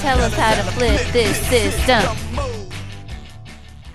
Tell 0.00 0.18
us 0.22 0.32
how 0.32 0.54
to 0.54 0.62
flip 0.72 1.06
this 1.12 1.36
system. 1.48 2.45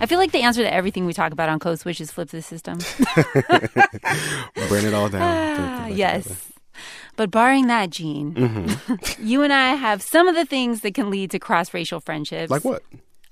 I 0.02 0.06
feel 0.06 0.18
like 0.18 0.32
the 0.32 0.42
answer 0.42 0.64
to 0.64 0.74
everything 0.74 1.06
we 1.06 1.12
talk 1.12 1.32
about 1.32 1.48
on 1.48 1.60
Code 1.60 1.78
Switch 1.78 2.00
is 2.00 2.10
flip 2.10 2.28
the 2.30 2.42
system. 2.42 2.78
Burn 3.14 4.84
it 4.84 4.92
all 4.92 5.08
down. 5.08 5.22
Ah, 5.22 5.86
yes. 5.86 6.50
But 7.14 7.30
barring 7.30 7.68
that, 7.68 7.90
Gene, 7.90 8.34
mm-hmm. 8.34 9.22
you 9.24 9.42
and 9.42 9.52
I 9.52 9.74
have 9.74 10.02
some 10.02 10.26
of 10.26 10.34
the 10.34 10.44
things 10.44 10.80
that 10.80 10.94
can 10.94 11.08
lead 11.08 11.30
to 11.30 11.38
cross 11.38 11.72
racial 11.72 12.00
friendships. 12.00 12.50
Like 12.50 12.64
what? 12.64 12.82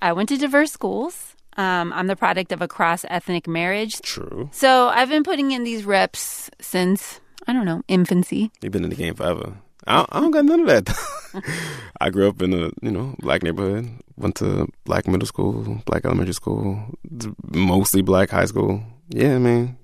I 0.01 0.13
went 0.13 0.29
to 0.29 0.37
diverse 0.37 0.71
schools. 0.71 1.35
Um, 1.57 1.91
I'm 1.91 2.07
the 2.07 2.15
product 2.15 2.53
of 2.53 2.61
a 2.61 2.69
cross 2.69 3.03
ethnic 3.09 3.49
marriage. 3.49 3.99
True. 3.99 4.49
So 4.53 4.87
I've 4.87 5.09
been 5.09 5.23
putting 5.23 5.51
in 5.51 5.65
these 5.65 5.83
reps 5.83 6.49
since, 6.61 7.19
I 7.47 7.51
don't 7.51 7.65
know, 7.65 7.81
infancy. 7.89 8.49
You've 8.61 8.71
been 8.71 8.85
in 8.85 8.89
the 8.89 8.95
game 8.95 9.15
forever. 9.15 9.55
I 9.87 9.97
don't, 9.97 10.09
I 10.11 10.19
don't 10.19 10.31
got 10.31 10.45
none 10.45 10.59
of 10.61 10.67
that. 10.67 11.43
I 12.01 12.09
grew 12.09 12.27
up 12.27 12.41
in 12.41 12.53
a 12.53 12.71
you 12.81 12.91
know 12.91 13.15
black 13.19 13.43
neighborhood. 13.43 13.89
Went 14.17 14.35
to 14.35 14.67
black 14.85 15.07
middle 15.07 15.25
school, 15.25 15.81
black 15.85 16.05
elementary 16.05 16.33
school, 16.33 16.95
mostly 17.51 18.01
black 18.01 18.29
high 18.29 18.45
school. 18.45 18.83
Yeah, 19.09 19.35
I 19.35 19.39
mean. 19.39 19.77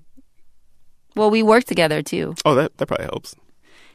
Well, 1.16 1.30
we 1.30 1.42
work 1.42 1.64
together 1.64 2.02
too. 2.02 2.34
Oh, 2.44 2.54
that 2.54 2.76
that 2.78 2.86
probably 2.86 3.06
helps. 3.06 3.34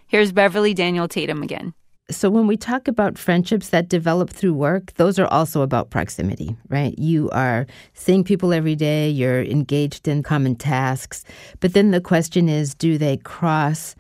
Here's 0.08 0.32
Beverly 0.32 0.74
Daniel 0.74 1.08
Tatum 1.08 1.42
again. 1.42 1.74
So, 2.12 2.30
when 2.30 2.48
we 2.48 2.58
talk 2.58 2.90
about 2.90 3.18
friendships 3.18 3.70
that 3.70 3.88
develop 3.88 4.30
through 4.30 4.54
work, 4.54 4.94
those 4.96 5.18
are 5.18 5.28
also 5.28 5.62
about 5.62 5.90
proximity, 5.90 6.58
right? 6.68 6.94
You 7.00 7.30
are 7.30 7.66
seeing 7.94 8.26
people 8.26 8.52
every 8.52 8.76
day, 8.76 9.10
you're 9.10 9.42
engaged 9.42 10.08
in 10.08 10.22
common 10.22 10.56
tasks. 10.56 11.24
But 11.62 11.74
then 11.74 11.92
the 11.92 12.02
question 12.02 12.50
is 12.50 12.76
do 12.76 12.98
they 12.98 13.18
cross 13.18 13.96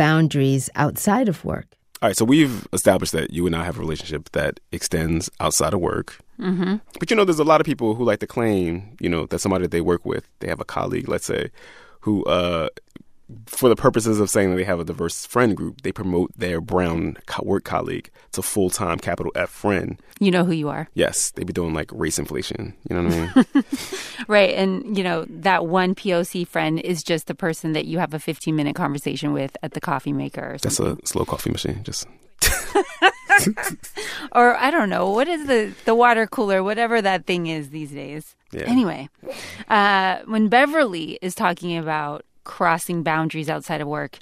boundaries 0.00 0.70
outside 0.76 1.28
of 1.28 1.44
work. 1.44 1.66
All 2.00 2.08
right, 2.08 2.16
so 2.16 2.24
we've 2.24 2.66
established 2.72 3.12
that 3.12 3.34
you 3.34 3.46
and 3.46 3.54
I 3.54 3.66
have 3.66 3.76
a 3.76 3.80
relationship 3.80 4.30
that 4.32 4.58
extends 4.72 5.28
outside 5.40 5.74
of 5.74 5.80
work. 5.80 6.18
Mm-hmm. 6.40 6.76
But 6.98 7.10
you 7.10 7.16
know, 7.16 7.26
there's 7.26 7.38
a 7.38 7.44
lot 7.44 7.60
of 7.60 7.66
people 7.66 7.94
who 7.94 8.04
like 8.04 8.20
to 8.20 8.26
claim, 8.26 8.96
you 8.98 9.10
know, 9.10 9.26
that 9.26 9.40
somebody 9.40 9.64
that 9.64 9.72
they 9.72 9.82
work 9.82 10.06
with, 10.06 10.26
they 10.38 10.48
have 10.48 10.58
a 10.58 10.64
colleague, 10.64 11.06
let's 11.06 11.26
say, 11.26 11.50
who 12.00 12.24
uh, 12.24 12.70
for 13.46 13.68
the 13.68 13.76
purposes 13.76 14.20
of 14.20 14.30
saying 14.30 14.50
that 14.50 14.56
they 14.56 14.64
have 14.64 14.80
a 14.80 14.84
diverse 14.84 15.26
friend 15.26 15.56
group, 15.56 15.82
they 15.82 15.92
promote 15.92 16.32
their 16.36 16.60
brown 16.60 17.16
work 17.42 17.64
colleague 17.64 18.10
to 18.32 18.42
full 18.42 18.70
time 18.70 18.98
capital 18.98 19.32
F 19.34 19.50
friend. 19.50 20.00
You 20.18 20.30
know 20.30 20.44
who 20.44 20.52
you 20.52 20.68
are. 20.68 20.88
Yes, 20.94 21.30
they 21.32 21.44
be 21.44 21.52
doing 21.52 21.74
like 21.74 21.90
race 21.92 22.18
inflation. 22.18 22.74
You 22.88 22.96
know 22.96 23.04
what 23.04 23.12
I 23.12 23.44
mean? 23.54 23.64
right. 24.28 24.54
And, 24.54 24.96
you 24.96 25.04
know, 25.04 25.26
that 25.28 25.66
one 25.66 25.94
POC 25.94 26.46
friend 26.46 26.80
is 26.80 27.02
just 27.02 27.26
the 27.26 27.34
person 27.34 27.72
that 27.72 27.86
you 27.86 27.98
have 27.98 28.14
a 28.14 28.18
15 28.18 28.54
minute 28.54 28.76
conversation 28.76 29.32
with 29.32 29.56
at 29.62 29.72
the 29.72 29.80
coffee 29.80 30.12
maker. 30.12 30.56
That's 30.62 30.80
a 30.80 30.96
slow 31.04 31.24
coffee 31.24 31.50
machine. 31.50 31.82
Just. 31.82 32.06
or 34.32 34.56
I 34.56 34.70
don't 34.70 34.88
know 34.88 35.10
what 35.10 35.28
is 35.28 35.46
the 35.46 35.74
the 35.84 35.94
water 35.94 36.26
cooler, 36.26 36.62
whatever 36.62 37.02
that 37.02 37.26
thing 37.26 37.46
is 37.46 37.70
these 37.70 37.90
days. 37.90 38.34
Yeah. 38.52 38.62
Anyway, 38.62 39.08
uh, 39.68 40.20
when 40.26 40.48
Beverly 40.48 41.18
is 41.22 41.34
talking 41.34 41.76
about 41.76 42.24
crossing 42.50 43.04
boundaries 43.04 43.48
outside 43.48 43.80
of 43.80 43.86
work. 43.86 44.18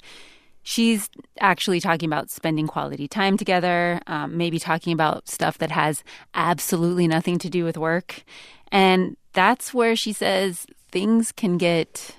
She's 0.61 1.09
actually 1.39 1.79
talking 1.79 2.07
about 2.07 2.29
spending 2.29 2.67
quality 2.67 3.07
time 3.07 3.37
together, 3.37 3.99
um, 4.05 4.37
maybe 4.37 4.59
talking 4.59 4.93
about 4.93 5.27
stuff 5.27 5.57
that 5.57 5.71
has 5.71 6.03
absolutely 6.35 7.07
nothing 7.07 7.39
to 7.39 7.49
do 7.49 7.63
with 7.65 7.75
work. 7.75 8.23
And 8.71 9.17
that's 9.33 9.73
where 9.73 9.95
she 9.95 10.13
says 10.13 10.67
things 10.91 11.31
can 11.31 11.57
get 11.57 12.15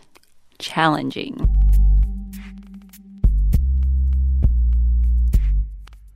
challenging. 0.58 1.48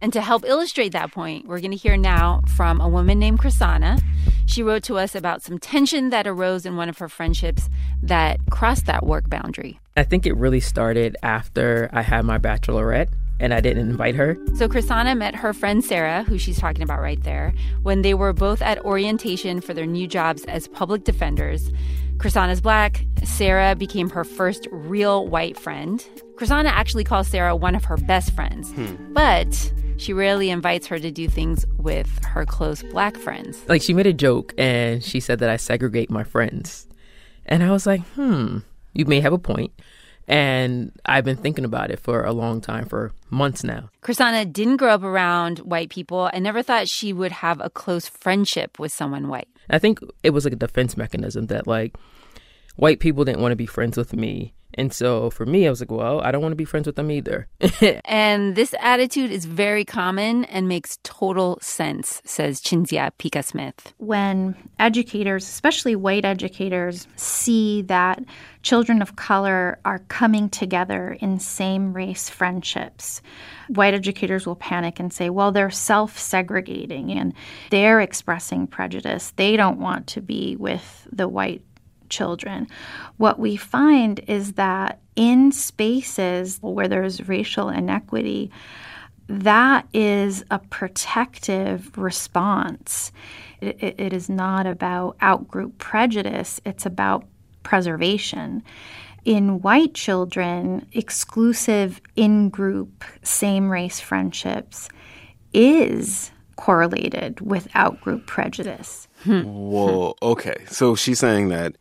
And 0.01 0.13
to 0.13 0.21
help 0.21 0.45
illustrate 0.45 0.93
that 0.93 1.13
point, 1.13 1.47
we're 1.47 1.61
going 1.61 1.71
to 1.71 1.77
hear 1.77 1.97
now 1.97 2.43
from 2.57 2.81
a 2.81 2.89
woman 2.89 3.21
named 3.21 3.39
Chrisana. 3.39 4.03
She 4.47 4.63
wrote 4.63 4.83
to 4.85 4.99
us 4.99 5.15
about 5.15 5.43
some 5.43 5.59
tension 5.59 6.11
that 6.11 6.27
arose 6.27 6.67
in 6.67 6.77
one 6.77 6.89
of 6.89 6.99
her 6.99 7.09
friendships 7.09 7.69
that 8.03 8.39
crossed 8.51 8.87
that 8.87 9.05
work 9.05 9.29
boundary. 9.29 9.81
I 9.97 10.05
think 10.05 10.27
it 10.27 10.37
really 10.37 10.61
started 10.61 11.17
after 11.23 11.89
I 11.93 12.03
had 12.03 12.25
my 12.25 12.39
bachelorette 12.39 13.09
and 13.45 13.53
I 13.53 13.61
didn't 13.61 13.91
invite 13.91 14.15
her. 14.15 14.39
So 14.55 14.69
Chrisana 14.69 15.17
met 15.17 15.35
her 15.35 15.53
friend 15.53 15.85
Sarah, 15.85 16.23
who 16.23 16.39
she's 16.39 16.59
talking 16.59 16.83
about 16.83 17.01
right 17.01 17.23
there, 17.23 17.53
when 17.83 18.01
they 18.01 18.15
were 18.15 18.33
both 18.33 18.63
at 18.63 18.83
orientation 18.85 19.61
for 19.61 19.75
their 19.75 19.85
new 19.85 20.07
jobs 20.07 20.45
as 20.47 20.67
public 20.67 21.05
defenders. 21.05 21.71
Chrisana's 22.17 22.63
black. 22.63 23.05
Sarah 23.23 23.75
became 23.75 24.09
her 24.09 24.25
first 24.25 24.67
real 24.71 25.29
white 25.29 25.59
friend. 25.59 26.03
Chrisana 26.37 26.71
actually 26.71 27.05
calls 27.05 27.29
Sarah 27.29 27.55
one 27.55 27.75
of 27.75 27.85
her 27.85 27.99
best 27.99 28.35
friends, 28.35 28.73
hmm. 28.73 28.95
but 29.13 29.73
she 29.99 30.15
rarely 30.15 30.49
invites 30.49 30.87
her 30.87 30.99
to 30.99 31.11
do 31.11 31.29
things 31.29 31.67
with 31.77 32.25
her 32.25 32.47
close 32.47 32.83
black 32.83 33.17
friends. 33.19 33.63
Like 33.69 33.83
she 33.83 33.93
made 33.93 34.07
a 34.07 34.13
joke 34.15 34.55
and 34.57 35.05
she 35.05 35.21
said 35.21 35.39
that 35.41 35.51
I 35.51 35.57
segregate 35.57 36.11
my 36.11 36.25
friends. 36.25 36.89
And 37.45 37.63
I 37.63 37.71
was 37.73 37.87
like, 37.87 38.01
hmm, 38.15 38.59
you 38.95 39.05
may 39.05 39.21
have 39.21 39.35
a 39.35 39.39
point. 39.39 39.73
And 40.27 40.93
I've 41.05 41.25
been 41.25 41.37
thinking 41.37 41.65
about 41.65 41.91
it 41.91 42.01
for 42.01 42.25
a 42.25 42.33
long 42.33 42.61
time, 42.61 42.87
for 42.87 43.13
months 43.31 43.63
now. 43.63 43.91
Chrisana 44.03 44.51
didn't 44.51 44.79
grow 44.79 44.95
up 44.95 45.03
around 45.03 45.59
white 45.59 45.91
people 45.91 46.31
and 46.33 46.43
never 46.43 46.63
thought 46.63 46.89
she 46.89 47.13
would 47.13 47.33
have 47.33 47.61
a 47.61 47.69
close 47.69 48.09
friendship 48.09 48.79
with 48.79 48.93
someone 48.93 49.29
white. 49.29 49.49
I 49.69 49.79
think 49.79 50.01
it 50.23 50.31
was 50.31 50.45
like 50.45 50.55
a 50.55 50.57
defense 50.57 50.97
mechanism 50.97 51.47
that, 51.47 51.67
like, 51.67 51.95
white 52.77 53.01
people 53.01 53.25
didn't 53.25 53.41
want 53.41 53.53
to 53.53 53.57
be 53.57 53.67
friends 53.67 53.97
with 53.97 54.15
me 54.15 54.55
And 54.77 54.93
so 54.93 55.31
for 55.31 55.47
me, 55.47 55.67
I 55.67 55.71
was 55.71 55.81
like, 55.81 55.91
well, 55.91 56.21
I 56.21 56.31
don't 56.31 56.43
want 56.43 56.53
to 56.53 56.57
be 56.57 56.65
friends 56.65 56.87
with 56.87 56.97
them 56.97 57.11
either. 57.11 57.47
and 58.05 58.57
this 58.57 58.75
attitude 58.81 59.31
is 59.31 59.45
very 59.45 59.85
common 59.85 60.45
and 60.47 60.69
makes 60.69 60.99
total 61.03 61.59
sense, 61.61 62.21
says 62.25 62.61
Cinzia 62.61 63.11
Pica 63.19 63.43
Smith. 63.43 63.95
When 63.99 64.57
educators, 64.79 65.45
especially 65.45 65.97
white 65.97 66.25
educators, 66.25 67.07
see 67.17 67.83
that 67.83 68.25
children 68.63 69.03
of 69.03 69.17
color 69.17 69.79
are 69.85 70.01
coming 70.09 70.49
together 70.49 71.17
in 71.21 71.39
same 71.39 71.93
race 71.93 72.29
friendships, 72.29 73.23
white 73.69 73.95
educators 73.95 74.47
will 74.47 74.57
panic 74.57 74.99
and 74.99 75.13
say, 75.13 75.31
well, 75.31 75.53
they're 75.53 75.71
self 75.71 76.19
segregating 76.19 77.13
and 77.13 77.35
they're 77.71 78.01
expressing 78.01 78.67
prejudice. 78.67 79.33
They 79.37 79.57
don't 79.57 79.79
want 79.79 80.07
to 80.09 80.21
be 80.21 80.57
with 80.57 81.07
the 81.13 81.29
white 81.29 81.63
children. 82.15 82.67
What 83.17 83.39
we 83.39 83.57
find 83.57 84.21
is 84.27 84.53
that 84.53 85.01
in 85.17 85.53
spaces 85.53 86.59
where 86.61 86.89
there's 86.89 87.29
racial 87.29 87.69
inequity, 87.69 88.51
that 89.29 89.87
is 89.93 90.45
a 90.51 90.59
protective 90.59 91.97
response. 91.97 93.13
It, 93.61 93.77
it, 93.81 93.95
it 93.99 94.13
is 94.13 94.29
not 94.29 94.67
about 94.67 95.19
outgroup 95.19 95.79
prejudice, 95.79 96.61
it's 96.65 96.87
about 96.87 97.25
preservation. 97.63 98.63
In 99.25 99.61
white 99.63 99.95
children, 99.95 100.87
exclusive 100.93 102.01
in 102.15 102.51
group, 102.51 103.05
same 103.23 103.71
race 103.71 103.99
friendships 103.99 104.89
is 105.55 106.31
correlated 106.57 107.41
with 107.41 107.69
outgroup 107.73 108.27
prejudice. 108.27 109.09
Hmm. 109.25 109.43
Whoa, 109.43 110.15
okay. 110.21 110.65
So 110.69 110.95
she's 110.95 111.19
saying 111.19 111.49
that 111.49 111.77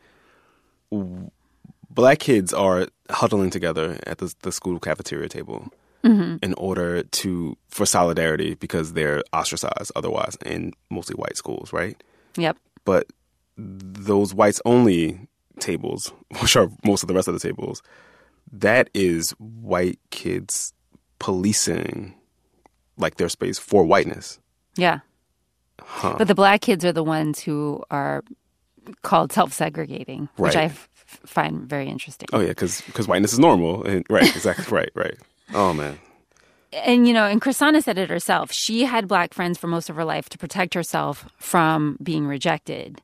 black 1.90 2.20
kids 2.20 2.54
are 2.54 2.88
huddling 3.10 3.50
together 3.50 4.00
at 4.06 4.18
the, 4.18 4.34
the 4.42 4.52
school 4.52 4.80
cafeteria 4.80 5.30
table 5.30 5.72
mm-hmm. 6.04 6.38
in 6.42 6.54
order 6.56 7.04
to 7.04 7.58
for 7.70 7.86
solidarity 7.86 8.56
because 8.56 8.94
they're 8.94 9.24
ostracized 9.34 9.92
otherwise 9.96 10.38
in 10.46 10.74
mostly 10.90 11.16
white 11.16 11.38
schools, 11.38 11.74
right? 11.74 12.02
Yep. 12.38 12.58
But 12.86 13.08
those 13.58 14.34
whites 14.34 14.62
only 14.66 15.28
tables, 15.60 16.12
which 16.42 16.56
are 16.56 16.70
most 16.86 17.04
of 17.04 17.08
the 17.08 17.14
rest 17.14 17.28
of 17.28 17.34
the 17.34 17.40
tables, 17.40 17.82
that 18.52 18.90
is 18.94 19.32
white 19.40 20.00
kids 20.12 20.74
policing 21.20 22.14
like 22.98 23.16
their 23.16 23.30
space 23.30 23.58
for 23.58 23.84
whiteness. 23.84 24.40
Yeah. 24.76 25.00
Huh. 25.82 26.16
But 26.18 26.28
the 26.28 26.36
black 26.36 26.62
kids 26.62 26.86
are 26.86 26.92
the 26.92 27.04
ones 27.04 27.40
who 27.40 27.84
are 27.90 28.24
called 29.02 29.32
self-segregating, 29.32 30.30
right. 30.38 30.48
which 30.48 30.56
I 30.56 30.64
f- 30.66 30.90
find 31.06 31.62
very 31.62 31.88
interesting. 31.90 32.28
Oh 32.34 32.40
yeah, 32.40 32.50
because 32.50 32.82
because 32.82 33.08
whiteness 33.08 33.34
is 33.34 33.40
normal, 33.40 33.84
and, 33.84 34.06
right? 34.10 34.24
Exactly, 34.36 34.66
right, 34.76 34.92
right. 34.96 35.18
Oh 35.54 35.74
man. 35.74 36.00
And 36.72 37.08
you 37.08 37.14
know, 37.14 37.26
and 37.26 37.42
Chrishana 37.42 37.84
said 37.84 37.98
it 37.98 38.10
herself. 38.10 38.52
She 38.52 38.86
had 38.86 39.08
black 39.08 39.34
friends 39.34 39.58
for 39.58 39.68
most 39.68 39.90
of 39.90 39.96
her 39.96 40.06
life 40.06 40.30
to 40.30 40.38
protect 40.38 40.74
herself 40.74 41.30
from 41.38 41.98
being 42.02 42.26
rejected, 42.26 43.02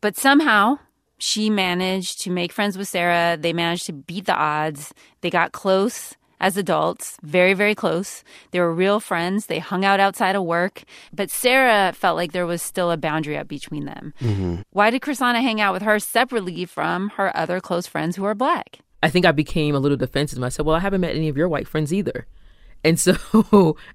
but 0.00 0.16
somehow 0.16 0.78
she 1.18 1.50
managed 1.50 2.20
to 2.22 2.30
make 2.30 2.52
friends 2.52 2.76
with 2.76 2.88
Sarah. 2.88 3.36
They 3.36 3.52
managed 3.52 3.86
to 3.86 3.92
beat 3.92 4.26
the 4.26 4.34
odds. 4.34 4.92
They 5.20 5.30
got 5.30 5.52
close 5.52 6.14
as 6.42 6.56
adults, 6.56 7.16
very, 7.22 7.54
very 7.54 7.74
close. 7.74 8.24
They 8.50 8.60
were 8.60 8.74
real 8.74 8.98
friends. 9.00 9.46
They 9.46 9.60
hung 9.60 9.84
out 9.84 10.00
outside 10.00 10.34
of 10.34 10.42
work. 10.42 10.82
But 11.12 11.30
Sarah 11.30 11.92
felt 11.94 12.16
like 12.16 12.32
there 12.32 12.46
was 12.46 12.60
still 12.60 12.90
a 12.90 12.96
boundary 12.96 13.38
up 13.38 13.46
between 13.46 13.86
them. 13.86 14.12
Mm-hmm. 14.20 14.56
Why 14.70 14.90
did 14.90 15.00
Chrishana 15.00 15.40
hang 15.40 15.60
out 15.60 15.72
with 15.72 15.82
her 15.82 15.98
separately 16.00 16.64
from 16.64 17.10
her 17.10 17.34
other 17.34 17.60
close 17.60 17.86
friends 17.86 18.16
who 18.16 18.24
are 18.24 18.34
black? 18.34 18.80
I 19.04 19.08
think 19.08 19.24
I 19.24 19.32
became 19.32 19.74
a 19.74 19.78
little 19.78 19.96
defensive. 19.96 20.42
I 20.42 20.48
said, 20.48 20.66
Well, 20.66 20.76
I 20.76 20.80
haven't 20.80 21.00
met 21.00 21.14
any 21.14 21.28
of 21.28 21.36
your 21.36 21.48
white 21.48 21.68
friends 21.68 21.92
either. 21.92 22.26
And 22.84 22.98
so, 22.98 23.14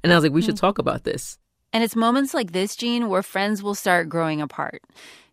and 0.01 0.13
I 0.13 0.15
was 0.15 0.23
like, 0.23 0.31
We 0.31 0.41
should 0.41 0.55
mm. 0.55 0.61
talk 0.61 0.79
about 0.79 1.03
this. 1.03 1.37
And 1.73 1.83
it's 1.83 1.93
moments 1.93 2.33
like 2.33 2.53
this, 2.53 2.73
Gene, 2.73 3.09
where 3.09 3.21
friends 3.21 3.61
will 3.61 3.75
start 3.75 4.07
growing 4.07 4.39
apart 4.39 4.81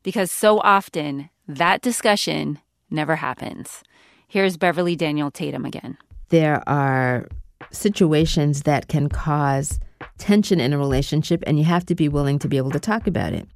because 0.02 0.32
so 0.32 0.58
often 0.58 1.30
that 1.46 1.80
discussion 1.80 2.58
never 2.90 3.14
happens. 3.14 3.84
Here's 4.26 4.56
Beverly 4.56 4.96
Daniel 4.96 5.30
Tatum 5.30 5.64
again 5.64 5.98
there 6.34 6.68
are 6.68 7.28
situations 7.70 8.62
that 8.62 8.88
can 8.88 9.08
cause 9.08 9.78
tension 10.18 10.58
in 10.58 10.72
a 10.72 10.78
relationship, 10.78 11.44
and 11.46 11.60
you 11.60 11.64
have 11.64 11.86
to 11.86 11.94
be 11.94 12.08
willing 12.08 12.40
to 12.40 12.48
be 12.48 12.56
able 12.56 12.72
to 12.72 12.80
talk 12.80 13.06
about 13.06 13.32
it. 13.32 13.46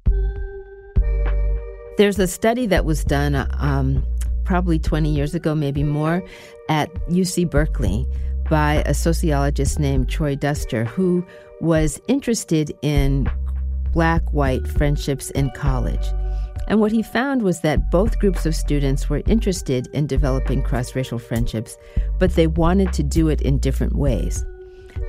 There's 1.97 2.17
a 2.19 2.25
study 2.25 2.67
that 2.67 2.85
was 2.85 3.03
done 3.03 3.35
um, 3.59 4.01
probably 4.45 4.79
20 4.79 5.13
years 5.13 5.35
ago, 5.35 5.53
maybe 5.53 5.83
more, 5.83 6.23
at 6.69 6.89
UC 7.09 7.49
Berkeley 7.49 8.07
by 8.49 8.75
a 8.85 8.93
sociologist 8.93 9.77
named 9.77 10.07
Troy 10.07 10.37
Duster, 10.37 10.85
who 10.85 11.25
was 11.59 11.99
interested 12.07 12.71
in 12.81 13.29
black 13.91 14.21
white 14.31 14.65
friendships 14.69 15.31
in 15.31 15.51
college. 15.51 16.05
And 16.69 16.79
what 16.79 16.91
he 16.91 17.01
found 17.01 17.41
was 17.41 17.61
that 17.61 17.89
both 17.89 18.19
groups 18.19 18.45
of 18.45 18.55
students 18.55 19.09
were 19.09 19.23
interested 19.25 19.87
in 19.93 20.05
developing 20.05 20.61
cross 20.61 20.95
racial 20.95 21.17
friendships, 21.17 21.77
but 22.19 22.35
they 22.35 22.47
wanted 22.47 22.93
to 22.93 23.03
do 23.03 23.27
it 23.27 23.41
in 23.41 23.57
different 23.57 23.95
ways. 23.95 24.45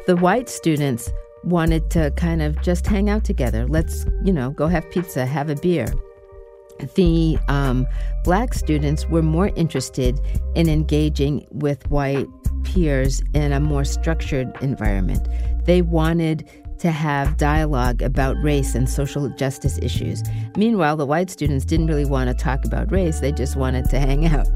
The 0.06 0.16
white 0.16 0.48
students 0.48 1.10
wanted 1.44 1.90
to 1.90 2.10
kind 2.16 2.40
of 2.42 2.60
just 2.62 2.86
hang 2.86 3.10
out 3.10 3.24
together. 3.24 3.66
Let's, 3.66 4.06
you 4.24 4.32
know, 4.32 4.50
go 4.50 4.66
have 4.68 4.90
pizza, 4.90 5.26
have 5.26 5.50
a 5.50 5.54
beer. 5.56 5.86
The 6.94 7.38
um, 7.48 7.86
black 8.24 8.54
students 8.54 9.06
were 9.06 9.22
more 9.22 9.48
interested 9.54 10.18
in 10.54 10.68
engaging 10.68 11.46
with 11.50 11.88
white 11.90 12.26
peers 12.64 13.22
in 13.34 13.52
a 13.52 13.60
more 13.60 13.84
structured 13.84 14.50
environment. 14.62 15.28
They 15.64 15.82
wanted 15.82 16.48
to 16.80 16.90
have 16.90 17.36
dialogue 17.36 18.00
about 18.00 18.36
race 18.42 18.74
and 18.74 18.88
social 18.88 19.28
justice 19.30 19.78
issues. 19.82 20.22
Meanwhile, 20.56 20.96
the 20.96 21.06
white 21.06 21.30
students 21.30 21.64
didn't 21.64 21.86
really 21.86 22.06
want 22.06 22.28
to 22.28 22.34
talk 22.34 22.64
about 22.64 22.90
race, 22.90 23.20
they 23.20 23.32
just 23.32 23.54
wanted 23.54 23.88
to 23.90 23.98
hang 23.98 24.26
out. 24.26 24.48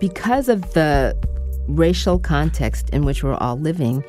Because 0.00 0.48
of 0.48 0.72
the 0.72 1.14
racial 1.68 2.18
context 2.18 2.88
in 2.90 3.04
which 3.04 3.22
we're 3.22 3.34
all 3.34 3.58
living, 3.58 4.02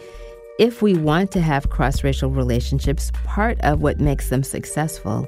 if 0.58 0.82
we 0.82 0.94
want 0.94 1.32
to 1.32 1.42
have 1.42 1.70
cross 1.70 2.04
racial 2.04 2.30
relationships, 2.30 3.12
part 3.26 3.60
of 3.62 3.82
what 3.82 4.00
makes 4.00 4.30
them 4.30 4.44
successful 4.44 5.28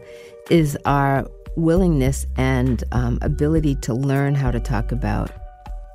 is 0.50 0.78
our 0.86 1.28
willingness 1.58 2.26
and 2.38 2.84
um, 2.94 3.20
ability 3.22 3.76
to 3.76 3.94
learn 3.94 4.34
how 4.34 4.52
to 4.52 4.60
talk 4.60 4.92
about 4.92 5.30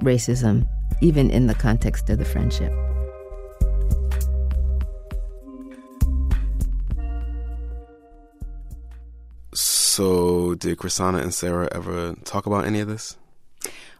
racism 0.02 0.68
even 1.00 1.30
in 1.30 1.46
the 1.46 1.54
context 1.54 2.10
of 2.10 2.18
the 2.18 2.24
friendship. 2.24 2.72
So, 9.54 10.54
did 10.56 10.76
Chrisana 10.76 11.22
and 11.22 11.32
Sarah 11.32 11.68
ever 11.72 12.14
talk 12.24 12.44
about 12.44 12.66
any 12.66 12.80
of 12.80 12.88
this? 12.88 13.16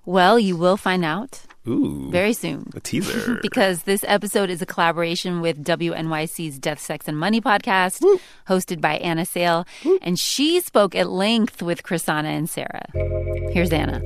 Well, 0.04 0.38
you 0.38 0.56
will 0.56 0.76
find 0.76 1.04
out. 1.04 1.42
Ooh. 1.66 2.10
Very 2.10 2.32
soon. 2.32 2.70
A 2.74 2.80
teaser. 2.80 3.38
because 3.42 3.82
this 3.82 4.04
episode 4.06 4.50
is 4.50 4.62
a 4.62 4.66
collaboration 4.66 5.40
with 5.40 5.64
WNYC's 5.64 6.58
Death, 6.58 6.80
Sex, 6.80 7.08
and 7.08 7.18
Money 7.18 7.40
podcast, 7.40 8.02
Woo. 8.02 8.20
hosted 8.48 8.80
by 8.80 8.98
Anna 8.98 9.24
Sale. 9.24 9.66
Woo. 9.84 9.98
And 10.02 10.18
she 10.18 10.60
spoke 10.60 10.94
at 10.94 11.08
length 11.08 11.62
with 11.62 11.82
Chrisana 11.82 12.28
and 12.28 12.48
Sarah. 12.48 12.86
Here's 13.52 13.72
Anna. 13.72 14.00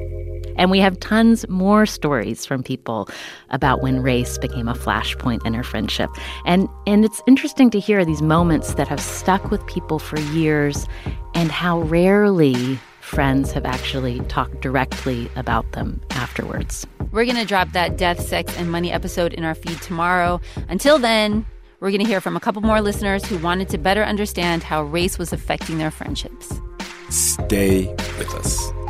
And 0.61 0.71
we 0.71 0.79
have 0.79 1.01
tons 1.01 1.49
more 1.49 1.87
stories 1.87 2.45
from 2.45 2.63
people 2.63 3.09
about 3.49 3.81
when 3.81 4.03
race 4.03 4.37
became 4.37 4.69
a 4.69 4.75
flashpoint 4.75 5.45
in 5.47 5.55
our 5.55 5.63
friendship. 5.63 6.11
And 6.45 6.69
and 6.87 7.03
it's 7.03 7.23
interesting 7.27 7.71
to 7.71 7.81
hear 7.81 8.05
these 8.05 8.21
moments 8.21 8.75
that 8.75 8.87
have 8.87 9.01
stuck 9.01 9.51
with 9.51 9.67
people 9.67 9.99
for 9.99 10.21
years 10.21 10.87
and 11.35 11.51
how 11.51 11.81
rarely 11.81 12.79
friends 13.01 13.53
have 13.53 13.65
actually 13.65 14.21
talked 14.29 14.61
directly 14.61 15.31
about 15.35 15.73
them 15.73 15.99
afterwards. 16.11 16.87
We're 17.11 17.25
going 17.25 17.37
to 17.39 17.47
drop 17.47 17.73
that 17.73 17.97
death, 17.97 18.21
sex, 18.21 18.55
and 18.59 18.71
money 18.71 18.93
episode 18.93 19.33
in 19.33 19.45
our 19.45 19.55
feed 19.55 19.81
tomorrow. 19.81 20.43
Until 20.69 20.99
then, 20.99 21.47
we're 21.81 21.91
going 21.91 22.03
to 22.03 22.07
hear 22.07 22.21
from 22.21 22.37
a 22.37 22.41
couple 22.41 22.61
more 22.61 22.83
listeners 22.83 23.25
who 23.25 23.39
wanted 23.39 23.71
to 23.71 23.79
better 23.79 24.05
understand 24.05 24.63
how 24.63 24.83
race 24.83 25.19
was 25.19 25.33
affecting 25.33 25.79
their 25.79 25.91
friendships. 25.91 26.53
Stay 27.09 27.87
with 28.19 28.35
us. 28.35 28.90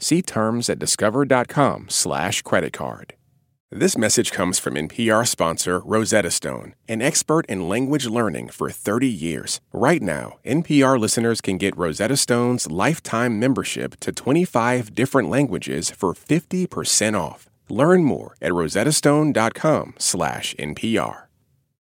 See 0.00 0.22
terms 0.22 0.68
at 0.68 0.80
discover.com/slash 0.80 2.42
credit 2.42 2.72
card. 2.72 3.14
This 3.72 3.96
message 3.96 4.32
comes 4.32 4.58
from 4.58 4.74
NPR 4.74 5.24
sponsor 5.24 5.78
Rosetta 5.78 6.32
Stone, 6.32 6.74
an 6.88 7.00
expert 7.00 7.46
in 7.46 7.68
language 7.68 8.06
learning 8.06 8.48
for 8.48 8.68
30 8.68 9.06
years. 9.06 9.60
Right 9.72 10.02
now, 10.02 10.38
NPR 10.44 10.98
listeners 10.98 11.40
can 11.40 11.56
get 11.56 11.76
Rosetta 11.76 12.16
Stone's 12.16 12.68
lifetime 12.68 13.38
membership 13.38 14.00
to 14.00 14.10
25 14.10 14.92
different 14.92 15.30
languages 15.30 15.88
for 15.88 16.14
50% 16.14 17.16
off. 17.16 17.48
Learn 17.68 18.02
more 18.02 18.34
at 18.42 18.50
rosettastone.com/npr. 18.50 21.16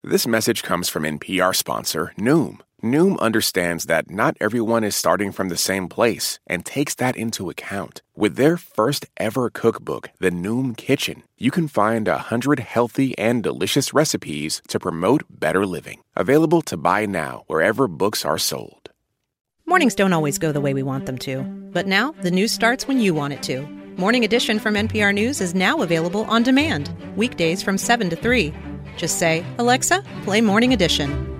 This 0.03 0.27
message 0.27 0.63
comes 0.63 0.89
from 0.89 1.05
NPR 1.05 1.55
sponsor 1.55 2.13
Noom. 2.17 2.61
Noom 2.85 3.19
understands 3.19 3.85
that 3.85 4.11
not 4.11 4.37
everyone 4.39 4.83
is 4.83 4.95
starting 4.95 5.31
from 5.31 5.49
the 5.49 5.57
same 5.57 5.89
place 5.89 6.39
and 6.45 6.63
takes 6.63 6.93
that 6.95 7.15
into 7.15 7.49
account. 7.49 8.03
With 8.15 8.35
their 8.35 8.57
first 8.57 9.07
ever 9.17 9.49
cookbook, 9.49 10.11
The 10.19 10.29
Noom 10.29 10.77
Kitchen, 10.77 11.23
you 11.35 11.49
can 11.49 11.67
find 11.67 12.07
a 12.07 12.29
hundred 12.29 12.59
healthy 12.59 13.17
and 13.17 13.41
delicious 13.41 13.91
recipes 13.91 14.61
to 14.67 14.79
promote 14.79 15.23
better 15.29 15.65
living. 15.65 16.03
Available 16.15 16.61
to 16.61 16.77
buy 16.77 17.07
now 17.07 17.43
wherever 17.47 17.87
books 17.87 18.23
are 18.23 18.37
sold. 18.37 18.91
Mornings 19.65 19.95
don't 19.95 20.13
always 20.13 20.37
go 20.37 20.51
the 20.51 20.61
way 20.61 20.75
we 20.75 20.83
want 20.83 21.07
them 21.07 21.17
to, 21.17 21.41
but 21.73 21.87
now 21.87 22.11
the 22.21 22.29
news 22.29 22.51
starts 22.51 22.87
when 22.87 22.99
you 22.99 23.15
want 23.15 23.33
it 23.33 23.41
to. 23.43 23.63
Morning 23.97 24.23
Edition 24.23 24.59
from 24.59 24.75
NPR 24.75 25.11
News 25.11 25.41
is 25.41 25.55
now 25.55 25.81
available 25.81 26.25
on 26.25 26.43
demand, 26.43 26.95
weekdays 27.15 27.63
from 27.63 27.79
7 27.79 28.11
to 28.11 28.15
3. 28.15 28.53
Just 28.95 29.17
say, 29.17 29.43
Alexa, 29.57 30.03
play 30.23 30.39
Morning 30.39 30.71
Edition. 30.71 31.34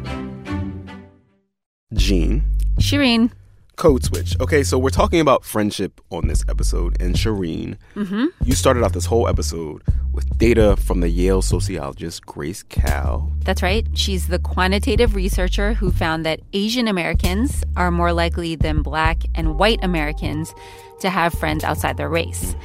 Gene. 1.94 2.44
Shireen. 2.80 3.32
Code 3.76 4.04
switch. 4.04 4.36
Okay, 4.40 4.64
so 4.64 4.80
we're 4.80 4.90
talking 4.90 5.20
about 5.20 5.44
friendship 5.44 6.00
on 6.10 6.28
this 6.28 6.44
episode, 6.50 7.00
and 7.02 7.14
Shireen, 7.14 7.78
Mm-hmm. 7.96 8.26
you 8.44 8.56
started 8.56 8.84
out 8.84 8.94
this 8.94 9.06
whole 9.06 9.28
episode 9.28 9.84
with 10.14 10.38
data 10.38 10.78
from 10.78 11.02
the 11.02 11.10
Yale 11.10 11.42
sociologist 11.42 12.26
Grace 12.26 12.64
Kao. 12.64 13.30
That's 13.44 13.62
right. 13.62 13.86
She's 13.94 14.28
the 14.30 14.40
quantitative 14.40 15.14
researcher 15.14 15.74
who 15.74 15.92
found 15.92 16.26
that 16.26 16.40
Asian 16.54 16.88
Americans 16.88 17.64
are 17.76 17.92
more 17.92 18.14
likely 18.14 18.56
than 18.56 18.82
black 18.82 19.24
and 19.36 19.60
white 19.60 19.80
Americans 19.84 20.54
to 21.02 21.10
have 21.10 21.34
friends 21.34 21.64
outside 21.66 21.98
their 21.98 22.10
race. 22.10 22.56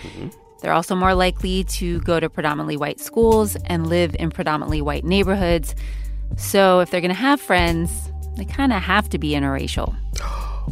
They're 0.62 0.72
also 0.72 0.94
more 0.94 1.14
likely 1.14 1.64
to 1.64 2.00
go 2.02 2.20
to 2.20 2.30
predominantly 2.30 2.76
white 2.76 3.00
schools 3.00 3.56
and 3.66 3.88
live 3.88 4.14
in 4.18 4.30
predominantly 4.30 4.80
white 4.80 5.04
neighborhoods. 5.04 5.74
So 6.36 6.78
if 6.80 6.90
they're 6.90 7.00
going 7.00 7.08
to 7.08 7.14
have 7.20 7.40
friends, 7.40 8.09
they 8.36 8.44
kind 8.44 8.72
of 8.72 8.82
have 8.82 9.08
to 9.10 9.18
be 9.18 9.30
interracial. 9.30 9.94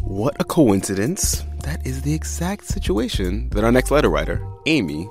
What 0.01 0.35
a 0.39 0.43
coincidence. 0.43 1.43
That 1.63 1.85
is 1.85 2.01
the 2.01 2.13
exact 2.13 2.65
situation 2.65 3.49
that 3.49 3.63
our 3.63 3.71
next 3.71 3.91
letter 3.91 4.09
writer, 4.09 4.41
Amy, 4.65 5.09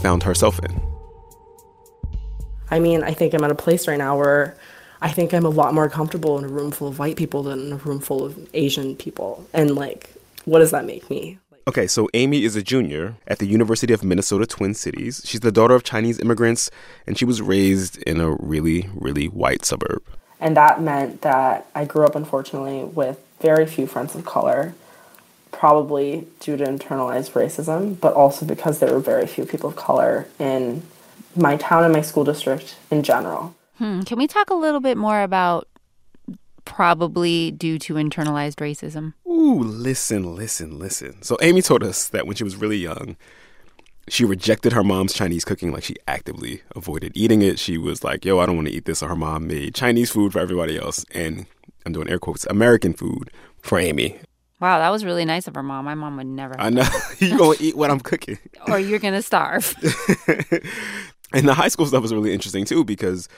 found 0.00 0.22
herself 0.22 0.58
in. 0.58 0.80
I 2.70 2.78
mean, 2.80 3.04
I 3.04 3.12
think 3.12 3.34
I'm 3.34 3.44
at 3.44 3.50
a 3.50 3.54
place 3.54 3.86
right 3.86 3.98
now 3.98 4.16
where 4.16 4.56
I 5.02 5.10
think 5.10 5.34
I'm 5.34 5.44
a 5.44 5.50
lot 5.50 5.74
more 5.74 5.88
comfortable 5.88 6.38
in 6.38 6.44
a 6.44 6.48
room 6.48 6.70
full 6.70 6.88
of 6.88 6.98
white 6.98 7.16
people 7.16 7.42
than 7.42 7.60
in 7.66 7.72
a 7.72 7.76
room 7.76 8.00
full 8.00 8.24
of 8.24 8.48
Asian 8.54 8.96
people. 8.96 9.46
And 9.52 9.74
like, 9.74 10.10
what 10.46 10.60
does 10.60 10.70
that 10.70 10.86
make 10.86 11.08
me? 11.10 11.38
Okay, 11.66 11.86
so 11.86 12.08
Amy 12.12 12.44
is 12.44 12.56
a 12.56 12.62
junior 12.62 13.16
at 13.26 13.38
the 13.38 13.46
University 13.46 13.92
of 13.94 14.04
Minnesota 14.04 14.46
Twin 14.46 14.74
Cities. 14.74 15.22
She's 15.24 15.40
the 15.40 15.52
daughter 15.52 15.74
of 15.74 15.82
Chinese 15.82 16.18
immigrants, 16.18 16.70
and 17.06 17.16
she 17.16 17.24
was 17.24 17.40
raised 17.40 18.02
in 18.02 18.20
a 18.20 18.32
really, 18.32 18.88
really 18.94 19.28
white 19.28 19.64
suburb. 19.64 20.02
And 20.44 20.58
that 20.58 20.78
meant 20.78 21.22
that 21.22 21.66
I 21.74 21.86
grew 21.86 22.04
up, 22.04 22.14
unfortunately, 22.14 22.84
with 22.84 23.18
very 23.40 23.64
few 23.64 23.86
friends 23.86 24.14
of 24.14 24.26
color, 24.26 24.74
probably 25.52 26.26
due 26.38 26.58
to 26.58 26.64
internalized 26.64 27.32
racism, 27.32 27.98
but 27.98 28.12
also 28.12 28.44
because 28.44 28.78
there 28.78 28.92
were 28.92 29.00
very 29.00 29.26
few 29.26 29.46
people 29.46 29.70
of 29.70 29.76
color 29.76 30.28
in 30.38 30.82
my 31.34 31.56
town 31.56 31.82
and 31.82 31.94
my 31.94 32.02
school 32.02 32.24
district 32.24 32.76
in 32.90 33.02
general. 33.02 33.54
Hmm. 33.78 34.02
Can 34.02 34.18
we 34.18 34.26
talk 34.26 34.50
a 34.50 34.54
little 34.54 34.80
bit 34.80 34.98
more 34.98 35.22
about 35.22 35.66
probably 36.66 37.50
due 37.50 37.78
to 37.78 37.94
internalized 37.94 38.56
racism? 38.56 39.14
Ooh, 39.26 39.62
listen, 39.62 40.36
listen, 40.36 40.78
listen. 40.78 41.22
So 41.22 41.38
Amy 41.40 41.62
told 41.62 41.82
us 41.82 42.06
that 42.08 42.26
when 42.26 42.36
she 42.36 42.44
was 42.44 42.56
really 42.56 42.76
young, 42.76 43.16
she 44.08 44.24
rejected 44.24 44.72
her 44.72 44.84
mom's 44.84 45.12
Chinese 45.12 45.44
cooking. 45.44 45.72
Like 45.72 45.84
she 45.84 45.96
actively 46.06 46.62
avoided 46.74 47.12
eating 47.14 47.42
it. 47.42 47.58
She 47.58 47.78
was 47.78 48.04
like, 48.04 48.24
"Yo, 48.24 48.38
I 48.38 48.46
don't 48.46 48.56
want 48.56 48.68
to 48.68 48.74
eat 48.74 48.84
this." 48.84 48.98
So 48.98 49.06
her 49.06 49.16
mom 49.16 49.46
made 49.46 49.74
Chinese 49.74 50.10
food 50.10 50.32
for 50.32 50.40
everybody 50.40 50.78
else, 50.78 51.04
and 51.12 51.46
I'm 51.86 51.92
doing 51.92 52.08
air 52.08 52.18
quotes, 52.18 52.46
American 52.46 52.92
food 52.92 53.30
for 53.60 53.78
Amy. 53.78 54.18
Wow, 54.60 54.78
that 54.78 54.90
was 54.90 55.04
really 55.04 55.24
nice 55.24 55.46
of 55.46 55.54
her 55.54 55.62
mom. 55.62 55.84
My 55.84 55.94
mom 55.94 56.16
would 56.16 56.26
never. 56.26 56.58
I 56.58 56.70
know 56.70 56.86
you 57.18 57.36
gonna 57.36 57.56
eat 57.60 57.76
what 57.76 57.90
I'm 57.90 58.00
cooking, 58.00 58.38
or 58.68 58.78
you're 58.78 58.98
gonna 58.98 59.22
starve. 59.22 59.74
and 61.32 61.48
the 61.48 61.54
high 61.54 61.68
school 61.68 61.86
stuff 61.86 62.02
was 62.02 62.14
really 62.14 62.32
interesting 62.32 62.64
too 62.64 62.84
because 62.84 63.28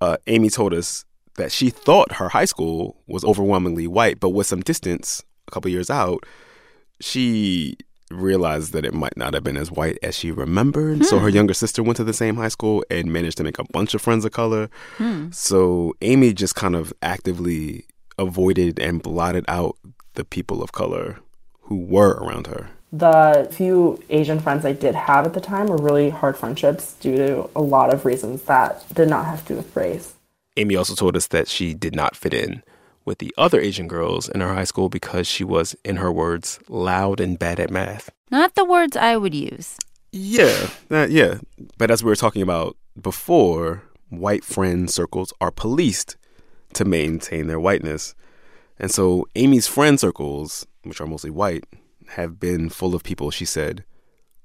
uh, 0.00 0.16
Amy 0.26 0.48
told 0.50 0.72
us 0.72 1.04
that 1.36 1.52
she 1.52 1.70
thought 1.70 2.12
her 2.12 2.28
high 2.28 2.44
school 2.44 2.96
was 3.06 3.24
overwhelmingly 3.24 3.86
white, 3.86 4.20
but 4.20 4.30
with 4.30 4.46
some 4.46 4.60
distance, 4.60 5.22
a 5.48 5.50
couple 5.50 5.70
years 5.70 5.90
out, 5.90 6.24
she 7.00 7.76
realized 8.10 8.72
that 8.72 8.84
it 8.84 8.92
might 8.94 9.16
not 9.16 9.34
have 9.34 9.44
been 9.44 9.56
as 9.56 9.70
white 9.70 9.98
as 10.02 10.16
she 10.16 10.30
remembered. 10.30 11.04
So 11.04 11.18
her 11.18 11.28
Hmm. 11.30 11.34
younger 11.36 11.54
sister 11.54 11.82
went 11.82 11.96
to 11.98 12.04
the 12.04 12.12
same 12.12 12.36
high 12.36 12.48
school 12.48 12.84
and 12.90 13.12
managed 13.12 13.36
to 13.38 13.44
make 13.44 13.58
a 13.58 13.64
bunch 13.72 13.94
of 13.94 14.02
friends 14.02 14.24
of 14.24 14.32
color. 14.32 14.68
Hmm. 14.98 15.28
So 15.30 15.94
Amy 16.02 16.32
just 16.32 16.54
kind 16.54 16.74
of 16.74 16.92
actively 17.02 17.84
avoided 18.18 18.78
and 18.78 19.02
blotted 19.02 19.44
out 19.48 19.76
the 20.14 20.24
people 20.24 20.62
of 20.62 20.72
color 20.72 21.18
who 21.62 21.76
were 21.76 22.14
around 22.14 22.48
her. 22.48 22.68
The 22.92 23.48
few 23.52 24.02
Asian 24.10 24.40
friends 24.40 24.64
I 24.64 24.72
did 24.72 24.96
have 24.96 25.24
at 25.24 25.32
the 25.34 25.40
time 25.40 25.68
were 25.68 25.76
really 25.76 26.10
hard 26.10 26.36
friendships 26.36 26.94
due 27.00 27.16
to 27.16 27.48
a 27.54 27.62
lot 27.62 27.94
of 27.94 28.04
reasons 28.04 28.42
that 28.42 28.84
did 28.92 29.08
not 29.08 29.26
have 29.26 29.42
to 29.42 29.52
do 29.52 29.56
with 29.58 29.74
race. 29.76 30.14
Amy 30.56 30.74
also 30.74 30.96
told 30.96 31.16
us 31.16 31.28
that 31.28 31.46
she 31.46 31.72
did 31.74 31.94
not 31.94 32.16
fit 32.16 32.34
in 32.34 32.64
with 33.10 33.18
the 33.18 33.34
other 33.36 33.60
Asian 33.60 33.88
girls 33.88 34.28
in 34.28 34.40
her 34.40 34.54
high 34.54 34.62
school 34.62 34.88
because 34.88 35.26
she 35.26 35.42
was, 35.42 35.74
in 35.84 35.96
her 35.96 36.12
words, 36.12 36.60
loud 36.68 37.18
and 37.18 37.40
bad 37.40 37.58
at 37.58 37.68
math. 37.68 38.08
Not 38.30 38.54
the 38.54 38.64
words 38.64 38.96
I 38.96 39.16
would 39.16 39.34
use. 39.34 39.76
Yeah, 40.12 40.68
uh, 40.92 41.08
yeah. 41.10 41.38
But 41.76 41.90
as 41.90 42.04
we 42.04 42.08
were 42.08 42.14
talking 42.14 42.40
about 42.40 42.76
before, 43.00 43.82
white 44.10 44.44
friend 44.44 44.88
circles 44.88 45.32
are 45.40 45.50
policed 45.50 46.16
to 46.74 46.84
maintain 46.84 47.48
their 47.48 47.58
whiteness. 47.58 48.14
And 48.78 48.92
so 48.92 49.26
Amy's 49.34 49.66
friend 49.66 49.98
circles, 49.98 50.64
which 50.84 51.00
are 51.00 51.06
mostly 51.08 51.30
white, 51.30 51.64
have 52.10 52.38
been 52.38 52.68
full 52.68 52.94
of 52.94 53.02
people, 53.02 53.32
she 53.32 53.44
said, 53.44 53.82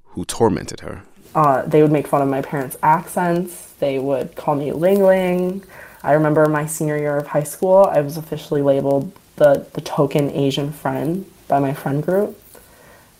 who 0.06 0.26
tormented 0.26 0.80
her. 0.80 1.04
Uh, 1.36 1.62
they 1.68 1.84
would 1.84 1.92
make 1.92 2.08
fun 2.08 2.24
of 2.24 2.30
my 2.30 2.42
parents' 2.42 2.78
accents. 2.82 3.74
They 3.74 4.00
would 4.00 4.36
call 4.36 4.56
me 4.56 4.72
Ling 4.72 5.04
Ling. 5.04 5.64
I 6.06 6.14
remember 6.14 6.46
my 6.48 6.68
senior 6.68 6.98
year 6.98 7.18
of 7.18 7.26
high 7.26 7.44
school, 7.44 7.90
I 7.92 8.02
was 8.02 8.16
officially 8.16 8.62
labeled 8.62 9.12
the, 9.38 9.66
the 9.74 9.82
token 9.82 10.30
Asian 10.30 10.72
friend 10.72 11.26
by 11.48 11.60
my 11.60 11.74
friend 11.74 12.04
group. 12.04 12.40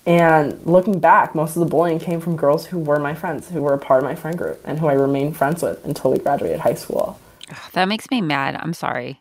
And 0.06 0.64
looking 0.68 1.00
back, 1.00 1.34
most 1.34 1.56
of 1.56 1.62
the 1.62 1.66
bullying 1.66 1.98
came 1.98 2.22
from 2.22 2.36
girls 2.36 2.68
who 2.68 2.78
were 2.78 3.00
my 3.00 3.16
friends, 3.16 3.50
who 3.50 3.64
were 3.64 3.74
a 3.74 3.80
part 3.80 4.04
of 4.04 4.10
my 4.10 4.14
friend 4.14 4.38
group, 4.38 4.62
and 4.64 4.80
who 4.80 4.86
I 4.86 4.94
remained 4.94 5.36
friends 5.36 5.64
with 5.64 5.84
until 5.84 6.12
we 6.12 6.20
graduated 6.20 6.60
high 6.60 6.76
school. 6.76 7.20
That 7.74 7.86
makes 7.86 8.10
me 8.12 8.22
mad. 8.22 8.56
I'm 8.62 8.74
sorry. 8.74 9.20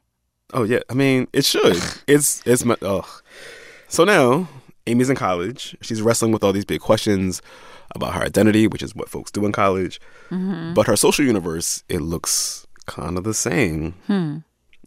Oh 0.52 0.64
yeah, 0.64 0.80
I 0.90 0.94
mean 0.94 1.26
it 1.32 1.46
should. 1.46 1.78
it's 2.06 2.46
it's 2.46 2.66
my 2.66 2.76
ugh. 2.82 3.06
So 3.88 4.04
now 4.04 4.46
Amy's 4.86 5.08
in 5.08 5.16
college. 5.16 5.74
She's 5.80 6.02
wrestling 6.02 6.32
with 6.32 6.44
all 6.44 6.52
these 6.52 6.66
big 6.66 6.82
questions 6.82 7.40
about 7.94 8.12
her 8.12 8.22
identity, 8.22 8.66
which 8.66 8.82
is 8.82 8.94
what 8.94 9.08
folks 9.08 9.30
do 9.30 9.46
in 9.46 9.52
college. 9.52 10.00
Mhm. 10.30 10.74
But 10.74 10.86
her 10.86 10.96
social 10.96 11.24
universe, 11.24 11.82
it 11.88 12.02
looks 12.02 12.63
kind 12.86 13.18
of 13.18 13.24
the 13.24 13.34
same. 13.34 13.94
Hmm. 14.06 14.38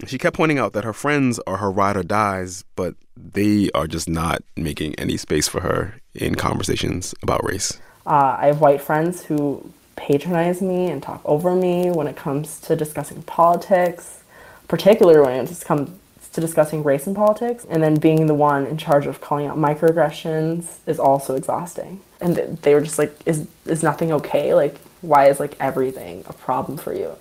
She 0.05 0.17
kept 0.17 0.37
pointing 0.37 0.59
out 0.59 0.73
that 0.73 0.83
her 0.83 0.93
friends 0.93 1.39
are 1.47 1.57
her 1.57 1.71
ride 1.71 1.97
or 1.97 2.03
dies, 2.03 2.63
but 2.75 2.95
they 3.15 3.69
are 3.73 3.87
just 3.87 4.07
not 4.07 4.43
making 4.55 4.93
any 4.95 5.17
space 5.17 5.47
for 5.47 5.61
her 5.61 5.95
in 6.13 6.35
conversations 6.35 7.15
about 7.23 7.43
race. 7.43 7.79
Uh, 8.05 8.37
I 8.39 8.45
have 8.47 8.61
white 8.61 8.81
friends 8.81 9.23
who 9.23 9.73
patronize 9.95 10.61
me 10.61 10.87
and 10.87 11.01
talk 11.01 11.21
over 11.25 11.55
me 11.55 11.89
when 11.89 12.07
it 12.07 12.15
comes 12.15 12.59
to 12.61 12.75
discussing 12.75 13.23
politics, 13.23 14.23
particularly 14.67 15.19
when 15.19 15.45
it 15.45 15.63
comes 15.65 15.89
to 16.31 16.41
discussing 16.41 16.83
race 16.83 17.07
and 17.07 17.15
politics. 17.15 17.65
And 17.67 17.81
then 17.81 17.95
being 17.95 18.27
the 18.27 18.35
one 18.35 18.67
in 18.67 18.77
charge 18.77 19.07
of 19.07 19.19
calling 19.19 19.47
out 19.47 19.57
microaggressions 19.57 20.77
is 20.85 20.99
also 20.99 21.35
exhausting. 21.35 22.01
And 22.21 22.35
they 22.35 22.75
were 22.75 22.81
just 22.81 22.99
like, 22.99 23.13
"Is 23.25 23.47
is 23.65 23.81
nothing 23.81 24.11
okay? 24.13 24.53
Like, 24.53 24.75
why 25.01 25.27
is 25.29 25.39
like 25.39 25.55
everything 25.59 26.23
a 26.27 26.33
problem 26.33 26.77
for 26.77 26.93
you?" 26.93 27.13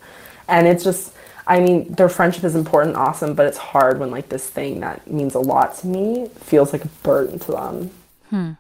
And 0.49 0.67
it's 0.67 0.85
just, 0.85 1.13
I 1.47 1.61
mean, 1.61 1.93
their 1.93 2.09
friendship 2.09 2.45
is 2.45 2.55
important, 2.55 2.97
awesome, 2.97 3.35
but 3.35 3.47
it's 3.47 3.59
hard 3.59 3.99
when 3.99 4.11
like 4.11 4.29
this 4.29 4.49
thing 4.49 4.81
that 4.81 5.11
means 5.11 5.35
a 5.35 5.41
lot 5.41 5.77
to 5.79 5.87
me 5.87 6.29
feels 6.41 6.73
like 6.73 6.85
a 6.85 6.89
burden 7.03 7.39
to 7.41 7.53
them. 7.53 7.91
Hmm. 8.31 8.51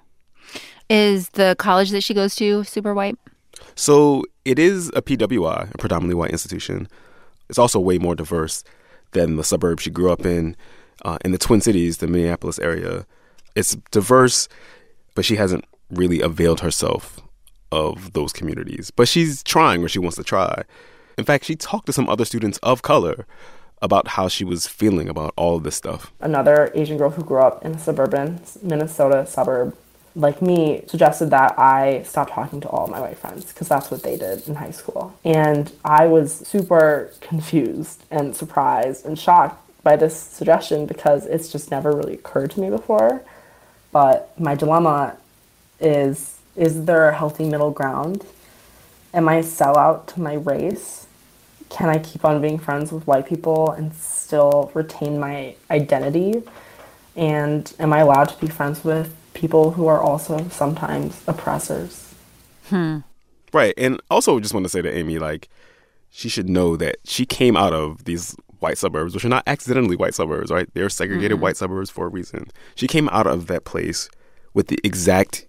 Is 0.88 1.31
the 1.31 1.57
college 1.59 1.90
that 1.90 2.03
she 2.03 2.14
goes 2.14 2.35
to 2.37 2.62
super 2.64 2.94
white? 2.94 3.18
So 3.75 4.25
it 4.44 4.59
is 4.59 4.88
a 4.94 5.03
PWI, 5.03 5.75
a 5.75 5.79
predominantly 5.79 6.14
white 6.14 6.31
institution. 6.31 6.88
It's 7.49 7.59
also 7.59 7.81
way 7.81 7.99
more 7.99 8.14
diverse 8.14 8.62
than 9.12 9.37
the 9.37 9.44
suburb 9.44 9.81
she 9.81 9.90
grew 9.90 10.11
up 10.11 10.25
in, 10.25 10.57
uh, 11.05 11.18
in 11.25 11.33
the 11.33 11.38
Twin 11.38 11.61
Cities, 11.61 11.99
the 11.99 12.07
Minneapolis 12.07 12.59
area. 12.59 13.07
It's 13.55 13.77
diverse, 13.90 14.49
but 15.14 15.25
she 15.25 15.37
hasn't 15.37 15.64
really 15.90 16.20
availed 16.20 16.61
herself 16.61 17.20
of 17.72 18.12
those 18.12 18.33
communities. 18.33 18.90
But 18.90 19.09
she's 19.09 19.42
trying 19.42 19.81
where 19.81 19.88
she 19.88 19.99
wants 19.99 20.16
to 20.16 20.25
try. 20.25 20.62
In 21.18 21.24
fact, 21.24 21.44
she 21.44 21.57
talked 21.57 21.87
to 21.87 21.92
some 21.92 22.09
other 22.09 22.24
students 22.24 22.59
of 22.62 22.83
color 22.83 23.26
about 23.81 24.09
how 24.09 24.29
she 24.29 24.44
was 24.44 24.66
feeling 24.66 25.09
about 25.09 25.33
all 25.37 25.57
of 25.57 25.62
this 25.62 25.76
stuff. 25.76 26.12
Another 26.20 26.70
Asian 26.74 26.98
girl 26.98 27.11
who 27.11 27.22
grew 27.22 27.40
up 27.40 27.64
in 27.64 27.72
a 27.72 27.79
suburban 27.79 28.40
Minnesota 28.62 29.26
suburb 29.26 29.76
like 30.14 30.40
me 30.40 30.83
suggested 30.88 31.26
that 31.26 31.59
I 31.59 32.02
stop 32.02 32.31
talking 32.31 32.61
to 32.62 32.68
all 32.68 32.87
my 32.87 33.00
white 33.00 33.18
friends 33.18 33.52
because 33.52 33.68
that's 33.68 33.90
what 33.90 34.02
they 34.02 34.16
did 34.16 34.48
in 34.48 34.55
high 34.55 34.70
school. 34.70 35.14
And 35.24 35.70
I 35.85 36.07
was 36.07 36.33
super 36.33 37.12
confused 37.20 38.05
and 38.11 38.35
surprised 38.35 39.05
and 39.05 39.18
shocked 39.18 39.62
by 39.83 39.96
this 39.96 40.18
suggestion 40.18 40.87
because 40.87 41.26
it's 41.26 41.52
just 41.52 41.70
never 41.70 41.92
really 41.92 42.14
occurred 42.14 42.50
to 42.52 42.61
me 42.61 42.70
before. 42.70 43.22
But 43.92 44.38
my 44.40 44.55
dilemma 44.55 45.16
is 45.81 46.38
is 46.57 46.87
there 46.87 47.09
a 47.11 47.14
healthy 47.14 47.44
middle 47.44 47.70
ground? 47.70 48.24
Am 49.12 49.29
I 49.29 49.37
a 49.37 49.42
sellout 49.42 50.07
to 50.09 50.20
my 50.20 50.35
race? 50.35 51.06
Can 51.68 51.88
I 51.88 51.98
keep 51.98 52.24
on 52.24 52.40
being 52.40 52.59
friends 52.59 52.92
with 52.92 53.07
white 53.07 53.26
people 53.26 53.70
and 53.72 53.94
still 53.94 54.70
retain 54.74 55.18
my 55.18 55.55
identity? 55.70 56.42
And 57.16 57.72
am 57.79 57.92
I 57.92 57.98
allowed 58.00 58.29
to 58.31 58.40
be 58.40 58.46
friends 58.46 58.85
with 58.85 59.14
people 59.35 59.72
who 59.72 59.87
are 59.87 60.00
also 60.00 60.48
sometimes 60.48 61.22
oppressors? 61.26 62.14
Hmm. 62.68 62.98
Right. 63.52 63.74
And 63.76 64.00
also 64.11 64.38
just 64.40 64.55
want 64.55 64.64
to 64.64 64.70
say 64.70 64.83
to 64.83 64.92
Amy, 64.94 65.18
like, 65.18 65.48
she 66.11 66.29
should 66.29 66.48
know 66.48 66.76
that 66.76 66.96
she 67.05 67.26
came 67.26 67.57
out 67.57 67.72
of 67.72 68.05
these 68.05 68.37
white 68.61 68.79
suburbs, 68.79 69.14
which 69.14 69.24
are 69.24 69.31
not 69.31 69.42
accidentally 69.46 69.96
white 69.96 70.14
suburbs, 70.14 70.50
right? 70.50 70.68
They're 70.72 70.88
segregated 70.88 71.33
Mm-hmm. 71.33 71.42
white 71.42 71.57
suburbs 71.57 71.90
for 71.90 72.07
a 72.07 72.09
reason. 72.09 72.48
She 72.74 72.87
came 72.87 73.09
out 73.11 73.26
of 73.26 73.48
that 73.48 73.64
place 73.64 74.09
with 74.55 74.68
the 74.68 74.79
exact 74.83 75.46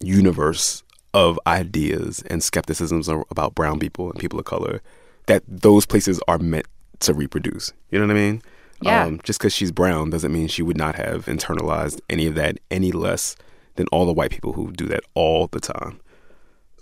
universe 0.00 0.82
of 1.12 1.38
ideas 1.46 2.22
and 2.28 2.42
skepticisms 2.42 3.08
about 3.08 3.54
brown 3.54 3.78
people 3.78 4.10
and 4.10 4.18
people 4.18 4.38
of 4.38 4.44
color 4.44 4.80
that 5.26 5.42
those 5.48 5.86
places 5.86 6.20
are 6.28 6.38
meant 6.38 6.66
to 7.00 7.14
reproduce. 7.14 7.72
You 7.90 7.98
know 7.98 8.06
what 8.06 8.16
I 8.16 8.20
mean? 8.20 8.42
Yeah. 8.82 9.04
Um, 9.04 9.20
just 9.22 9.38
because 9.38 9.54
she's 9.54 9.72
brown 9.72 10.10
doesn't 10.10 10.32
mean 10.32 10.48
she 10.48 10.62
would 10.62 10.76
not 10.76 10.94
have 10.96 11.26
internalized 11.26 12.00
any 12.10 12.26
of 12.26 12.34
that 12.34 12.58
any 12.70 12.92
less 12.92 13.36
than 13.76 13.86
all 13.88 14.06
the 14.06 14.12
white 14.12 14.30
people 14.30 14.52
who 14.52 14.72
do 14.72 14.86
that 14.86 15.02
all 15.14 15.46
the 15.48 15.60
time. 15.60 16.00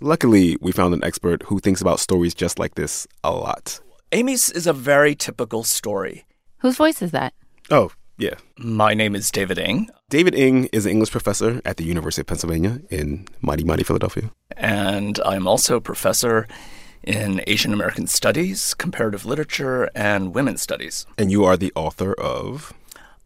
Luckily, 0.01 0.57
we 0.59 0.71
found 0.71 0.93
an 0.93 1.03
expert 1.03 1.43
who 1.43 1.59
thinks 1.59 1.81
about 1.81 1.99
stories 1.99 2.33
just 2.33 2.59
like 2.59 2.75
this 2.75 3.07
a 3.23 3.31
lot. 3.31 3.79
Amy's 4.11 4.49
is 4.49 4.67
a 4.67 4.73
very 4.73 5.15
typical 5.15 5.63
story. 5.63 6.25
Whose 6.59 6.75
voice 6.75 7.01
is 7.01 7.11
that? 7.11 7.33
Oh, 7.71 7.91
yeah. 8.17 8.35
My 8.57 8.93
name 8.93 9.15
is 9.15 9.31
David 9.31 9.57
Eng, 9.59 9.89
David 10.09 10.35
Eng 10.35 10.65
is 10.71 10.85
an 10.85 10.91
English 10.91 11.11
professor 11.11 11.61
at 11.65 11.77
the 11.77 11.83
University 11.83 12.21
of 12.21 12.27
Pennsylvania 12.27 12.79
in 12.91 13.27
mighty, 13.41 13.63
mighty 13.63 13.83
Philadelphia. 13.83 14.31
and 14.55 15.19
I'm 15.25 15.47
also 15.47 15.77
a 15.77 15.81
professor 15.81 16.47
in 17.05 17.41
Asian 17.47 17.73
American 17.73 18.07
Studies, 18.07 18.73
Comparative 18.73 19.25
Literature, 19.25 19.89
and 19.95 20.33
Women's 20.33 20.61
Studies. 20.61 21.05
And 21.17 21.31
you 21.31 21.45
are 21.45 21.55
the 21.55 21.71
author 21.75 22.13
of. 22.13 22.73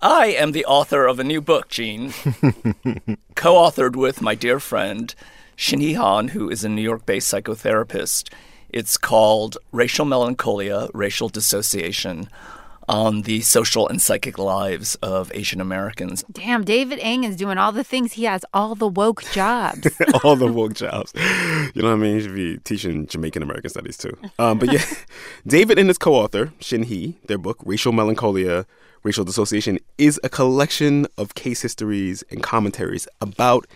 I 0.02 0.28
am 0.28 0.52
the 0.52 0.66
author 0.66 1.06
of 1.06 1.20
a 1.20 1.24
new 1.24 1.42
book, 1.42 1.70
Gene, 1.70 2.12
co 3.36 3.56
authored 3.56 3.96
with 3.96 4.22
my 4.22 4.36
dear 4.36 4.60
friend 4.60 5.14
Shinhee 5.58 5.96
Han, 5.96 6.30
who 6.30 6.50
is 6.50 6.64
a 6.64 6.70
New 6.70 6.82
York 6.82 7.06
based 7.06 7.34
psychotherapist. 7.34 8.32
It's 8.70 8.98
called 8.98 9.58
Racial 9.72 10.06
Melancholia, 10.06 10.88
Racial 10.94 11.28
Dissociation 11.28 12.30
on 12.90 13.22
the 13.22 13.40
Social 13.42 13.88
and 13.88 14.02
Psychic 14.02 14.40
Lives 14.40 14.96
of 14.96 15.32
Asian 15.36 15.62
Americans. 15.62 16.26
Damn, 16.32 16.66
David 16.66 16.98
Eng 17.02 17.24
is 17.24 17.36
doing 17.36 17.60
all 17.60 17.72
the 17.72 17.84
things. 17.84 18.14
He 18.14 18.24
has 18.24 18.44
all 18.52 18.74
the 18.74 18.88
woke 18.88 19.24
jobs. 19.32 19.88
all 20.24 20.36
the 20.36 20.52
woke 20.52 20.74
jobs. 20.74 21.14
You 21.16 21.84
know 21.84 21.90
what 21.90 21.94
I 21.94 21.96
mean? 21.98 22.16
He 22.16 22.24
should 22.24 22.36
be 22.36 22.58
teaching 22.58 23.06
Jamaican 23.06 23.44
American 23.44 23.70
studies 23.70 23.96
too. 23.96 24.18
Um, 24.40 24.58
but 24.58 24.74
yeah, 24.74 24.84
David 25.48 25.78
and 25.78 25.88
his 25.88 26.00
co-author 26.00 26.48
Shinhee, 26.60 27.14
their 27.28 27.38
book 27.38 27.60
"Racial 27.64 27.92
Melancholia, 27.92 28.66
Racial 29.04 29.24
Dissociation" 29.24 29.78
is 30.00 30.20
a 30.24 30.30
collection 30.30 31.06
of 31.16 31.36
case 31.36 31.62
histories 31.62 32.24
and 32.32 32.42
commentaries 32.42 33.08
about 33.22 33.68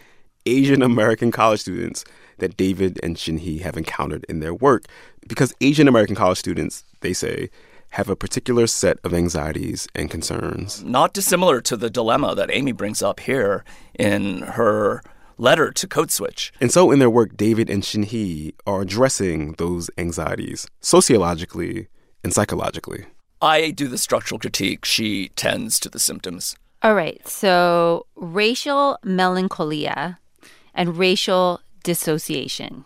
Asian 0.47 0.81
American 0.81 1.31
college 1.31 1.61
students 1.61 2.03
that 2.39 2.57
David 2.57 2.99
and 3.03 3.15
Shinhee 3.15 3.61
have 3.61 3.77
encountered 3.77 4.25
in 4.27 4.39
their 4.39 4.55
work. 4.55 4.85
Because 5.27 5.53
Asian 5.61 5.87
American 5.87 6.15
college 6.15 6.39
students, 6.39 6.83
they 7.01 7.13
say, 7.13 7.49
have 7.93 8.09
a 8.09 8.15
particular 8.15 8.65
set 8.65 8.97
of 9.03 9.13
anxieties 9.13 9.87
and 9.93 10.09
concerns. 10.09 10.83
Not 10.83 11.13
dissimilar 11.13 11.61
to 11.61 11.77
the 11.77 11.91
dilemma 11.91 12.33
that 12.33 12.49
Amy 12.51 12.71
brings 12.71 13.03
up 13.03 13.19
here 13.19 13.63
in 13.93 14.41
her 14.41 15.03
letter 15.37 15.71
to 15.71 15.87
Code 15.87 16.09
Switch. 16.09 16.51
And 16.59 16.71
so, 16.71 16.89
in 16.89 16.97
their 16.97 17.09
work, 17.09 17.37
David 17.37 17.69
and 17.69 17.83
Shinhee 17.83 18.53
are 18.65 18.81
addressing 18.81 19.53
those 19.53 19.91
anxieties 19.99 20.65
sociologically 20.81 21.87
and 22.23 22.33
psychologically. 22.33 23.05
I 23.43 23.69
do 23.69 23.87
the 23.87 23.99
structural 23.99 24.39
critique, 24.39 24.85
she 24.85 25.29
tends 25.35 25.79
to 25.81 25.89
the 25.89 25.99
symptoms. 25.99 26.55
All 26.81 26.95
right. 26.95 27.25
So, 27.27 28.07
racial 28.15 28.97
melancholia 29.03 30.17
and 30.73 30.97
racial 30.97 31.61
dissociation. 31.83 32.85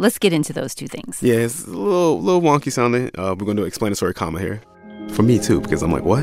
Let's 0.00 0.18
get 0.20 0.32
into 0.32 0.52
those 0.52 0.76
two 0.76 0.86
things. 0.86 1.20
Yeah, 1.20 1.36
it's 1.36 1.66
a 1.66 1.70
little, 1.70 2.22
little 2.22 2.40
wonky 2.40 2.70
sounding. 2.70 3.10
Uh, 3.18 3.34
we're 3.36 3.44
going 3.46 3.56
to 3.56 3.64
explanatory 3.64 4.14
comma 4.14 4.38
here. 4.38 4.62
For 5.10 5.24
me, 5.24 5.40
too, 5.40 5.60
because 5.60 5.82
I'm 5.82 5.90
like, 5.90 6.04
what? 6.04 6.22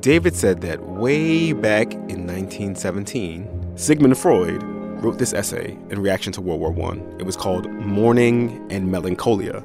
David 0.00 0.34
said 0.34 0.62
that 0.62 0.82
way 0.86 1.52
back 1.52 1.92
in 1.92 2.26
1917, 2.26 3.76
Sigmund 3.76 4.16
Freud 4.16 4.62
wrote 5.02 5.18
this 5.18 5.34
essay 5.34 5.76
in 5.90 6.00
reaction 6.00 6.32
to 6.32 6.40
World 6.40 6.60
War 6.76 6.92
I. 6.92 6.96
It 7.18 7.26
was 7.26 7.36
called 7.36 7.68
Mourning 7.70 8.66
and 8.70 8.90
Melancholia. 8.90 9.62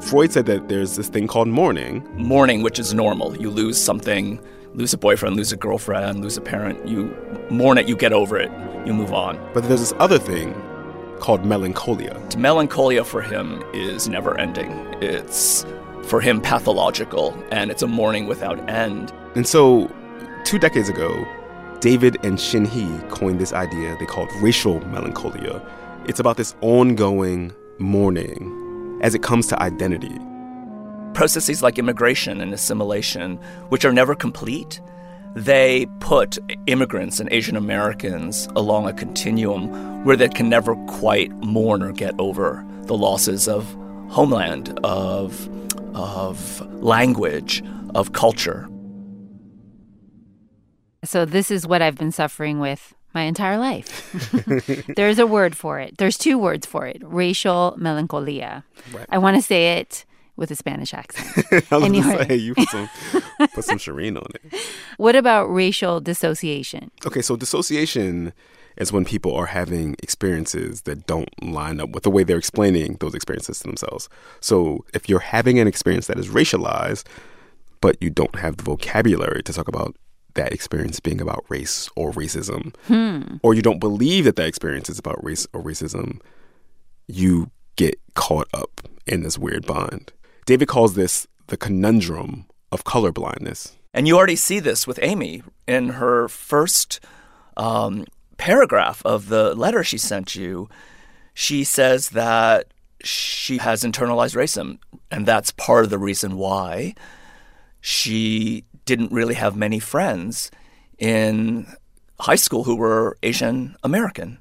Freud 0.00 0.30
said 0.32 0.44
that 0.46 0.68
there's 0.68 0.96
this 0.96 1.08
thing 1.08 1.26
called 1.26 1.48
mourning. 1.48 2.06
Mourning, 2.16 2.62
which 2.62 2.78
is 2.78 2.92
normal. 2.92 3.34
You 3.40 3.48
lose 3.48 3.82
something, 3.82 4.38
lose 4.74 4.92
a 4.92 4.98
boyfriend, 4.98 5.36
lose 5.36 5.52
a 5.52 5.56
girlfriend, 5.56 6.20
lose 6.20 6.36
a 6.36 6.40
parent. 6.40 6.86
You 6.86 7.16
mourn 7.50 7.78
it, 7.78 7.88
you 7.88 7.96
get 7.96 8.12
over 8.12 8.36
it, 8.38 8.50
you 8.86 8.92
move 8.92 9.12
on. 9.12 9.38
But 9.54 9.64
there's 9.64 9.80
this 9.80 9.94
other 9.98 10.18
thing 10.18 10.54
called 11.20 11.44
melancholia. 11.44 12.20
Melancholia 12.36 13.04
for 13.04 13.22
him 13.22 13.62
is 13.72 14.08
never 14.08 14.38
ending. 14.38 14.70
It's 15.00 15.64
for 16.02 16.20
him 16.20 16.40
pathological, 16.40 17.34
and 17.50 17.70
it's 17.70 17.82
a 17.82 17.86
mourning 17.86 18.26
without 18.26 18.68
end. 18.68 19.12
And 19.34 19.46
so, 19.46 19.90
two 20.44 20.58
decades 20.58 20.88
ago, 20.88 21.24
David 21.80 22.16
and 22.24 22.38
Shinhee 22.38 23.08
coined 23.10 23.40
this 23.40 23.52
idea 23.52 23.96
they 23.98 24.06
called 24.06 24.28
racial 24.40 24.80
melancholia. 24.88 25.62
It's 26.06 26.20
about 26.20 26.36
this 26.36 26.54
ongoing 26.60 27.52
mourning 27.78 28.98
as 29.02 29.14
it 29.14 29.22
comes 29.22 29.46
to 29.48 29.62
identity. 29.62 30.18
Processes 31.14 31.62
like 31.62 31.78
immigration 31.78 32.40
and 32.40 32.52
assimilation, 32.52 33.36
which 33.68 33.84
are 33.84 33.92
never 33.92 34.14
complete, 34.14 34.80
they 35.34 35.86
put 36.00 36.38
immigrants 36.66 37.20
and 37.20 37.28
Asian 37.32 37.56
Americans 37.56 38.48
along 38.56 38.88
a 38.88 38.92
continuum 38.92 40.04
where 40.04 40.16
they 40.16 40.28
can 40.28 40.48
never 40.48 40.74
quite 40.86 41.32
mourn 41.36 41.82
or 41.82 41.92
get 41.92 42.14
over 42.18 42.64
the 42.82 42.96
losses 42.96 43.48
of 43.48 43.64
homeland, 44.08 44.78
of, 44.84 45.48
of 45.94 46.60
language, 46.82 47.62
of 47.94 48.12
culture. 48.12 48.68
So, 51.04 51.24
this 51.24 51.50
is 51.50 51.66
what 51.66 51.82
I've 51.82 51.96
been 51.96 52.12
suffering 52.12 52.60
with 52.60 52.94
my 53.14 53.22
entire 53.22 53.58
life. 53.58 54.10
There's 54.96 55.18
a 55.18 55.26
word 55.26 55.56
for 55.56 55.78
it. 55.78 55.98
There's 55.98 56.18
two 56.18 56.38
words 56.38 56.66
for 56.66 56.86
it 56.86 57.00
racial 57.04 57.74
melancholia. 57.76 58.64
Right. 58.92 59.06
I 59.10 59.18
want 59.18 59.36
to 59.36 59.42
say 59.42 59.78
it 59.78 60.04
with 60.36 60.50
a 60.50 60.56
Spanish 60.56 60.92
accent. 60.94 61.46
I 61.70 61.76
was 61.76 61.84
Anyway. 61.84 62.26
say 62.28 62.36
you 62.36 62.54
put 62.54 62.68
some 62.68 62.88
put 63.54 63.64
some 63.64 63.78
Shireen 63.78 64.16
on 64.16 64.26
it. 64.34 64.60
What 64.96 65.14
about 65.16 65.46
racial 65.46 66.00
dissociation? 66.00 66.90
Okay, 67.06 67.22
so 67.22 67.36
dissociation 67.36 68.32
is 68.76 68.92
when 68.92 69.04
people 69.04 69.32
are 69.34 69.46
having 69.46 69.94
experiences 70.02 70.82
that 70.82 71.06
don't 71.06 71.28
line 71.42 71.78
up 71.80 71.90
with 71.90 72.02
the 72.02 72.10
way 72.10 72.24
they're 72.24 72.38
explaining 72.38 72.96
those 72.98 73.14
experiences 73.14 73.58
to 73.60 73.68
themselves. 73.68 74.08
So 74.40 74.84
if 74.92 75.08
you're 75.08 75.20
having 75.20 75.60
an 75.60 75.68
experience 75.68 76.08
that 76.08 76.18
is 76.18 76.28
racialized, 76.28 77.04
but 77.80 77.96
you 78.02 78.10
don't 78.10 78.34
have 78.36 78.56
the 78.56 78.64
vocabulary 78.64 79.42
to 79.44 79.52
talk 79.52 79.68
about 79.68 79.94
that 80.34 80.52
experience 80.52 80.98
being 80.98 81.20
about 81.20 81.44
race 81.48 81.88
or 81.94 82.10
racism, 82.10 82.74
Hmm. 82.88 83.36
or 83.44 83.54
you 83.54 83.62
don't 83.62 83.78
believe 83.78 84.24
that 84.24 84.34
that 84.34 84.48
experience 84.48 84.90
is 84.90 84.98
about 84.98 85.22
race 85.22 85.46
or 85.52 85.62
racism, 85.62 86.18
you 87.06 87.52
get 87.76 87.94
caught 88.14 88.48
up 88.52 88.80
in 89.06 89.22
this 89.22 89.38
weird 89.38 89.64
bind. 89.66 90.12
David 90.46 90.68
calls 90.68 90.94
this 90.94 91.26
the 91.46 91.56
conundrum 91.56 92.46
of 92.70 92.84
colorblindness. 92.84 93.72
And 93.92 94.08
you 94.08 94.16
already 94.16 94.36
see 94.36 94.60
this 94.60 94.86
with 94.86 94.98
Amy 95.02 95.42
in 95.66 95.90
her 95.90 96.28
first 96.28 97.00
um, 97.56 98.06
paragraph 98.36 99.02
of 99.04 99.28
the 99.28 99.54
letter 99.54 99.84
she 99.84 99.98
sent 99.98 100.34
you. 100.34 100.68
She 101.32 101.64
says 101.64 102.10
that 102.10 102.66
she 103.02 103.58
has 103.58 103.82
internalized 103.82 104.36
racism, 104.36 104.78
and 105.10 105.26
that's 105.26 105.52
part 105.52 105.84
of 105.84 105.90
the 105.90 105.98
reason 105.98 106.36
why 106.36 106.94
she 107.80 108.64
didn't 108.84 109.12
really 109.12 109.34
have 109.34 109.56
many 109.56 109.78
friends 109.78 110.50
in 110.98 111.66
high 112.20 112.34
school 112.34 112.64
who 112.64 112.76
were 112.76 113.16
Asian 113.22 113.76
American. 113.82 114.38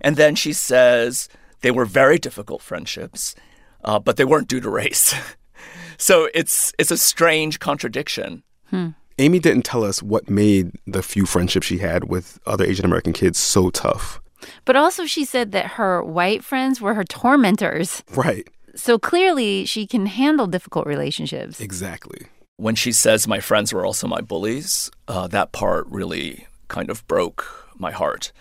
And 0.00 0.16
then 0.16 0.34
she 0.34 0.52
says 0.52 1.28
they 1.60 1.70
were 1.70 1.84
very 1.84 2.18
difficult 2.18 2.62
friendships, 2.62 3.34
uh, 3.84 3.98
but 3.98 4.16
they 4.16 4.24
weren't 4.24 4.48
due 4.48 4.60
to 4.60 4.70
race. 4.70 5.14
so 5.98 6.28
it's 6.34 6.72
it's 6.78 6.90
a 6.90 6.96
strange 6.96 7.58
contradiction. 7.60 8.42
Hmm. 8.70 8.88
Amy 9.18 9.40
didn't 9.40 9.64
tell 9.64 9.82
us 9.84 10.02
what 10.02 10.30
made 10.30 10.70
the 10.86 11.02
few 11.02 11.26
friendships 11.26 11.66
she 11.66 11.78
had 11.78 12.04
with 12.04 12.38
other 12.46 12.64
Asian 12.64 12.84
American 12.84 13.12
kids 13.12 13.38
so 13.38 13.70
tough. 13.70 14.20
But 14.64 14.76
also, 14.76 15.06
she 15.06 15.24
said 15.24 15.50
that 15.52 15.72
her 15.72 16.02
white 16.02 16.44
friends 16.44 16.80
were 16.80 16.94
her 16.94 17.04
tormentors. 17.04 18.04
Right. 18.14 18.46
So 18.76 18.98
clearly, 18.98 19.64
she 19.64 19.86
can 19.86 20.06
handle 20.06 20.46
difficult 20.46 20.86
relationships. 20.86 21.60
Exactly. 21.60 22.28
When 22.56 22.76
she 22.76 22.92
says 22.92 23.26
my 23.26 23.40
friends 23.40 23.72
were 23.72 23.84
also 23.84 24.06
my 24.06 24.20
bullies, 24.20 24.90
uh, 25.08 25.26
that 25.28 25.50
part 25.50 25.86
really 25.88 26.46
kind 26.68 26.90
of 26.90 27.06
broke 27.08 27.44
my 27.76 27.90
heart. 27.90 28.32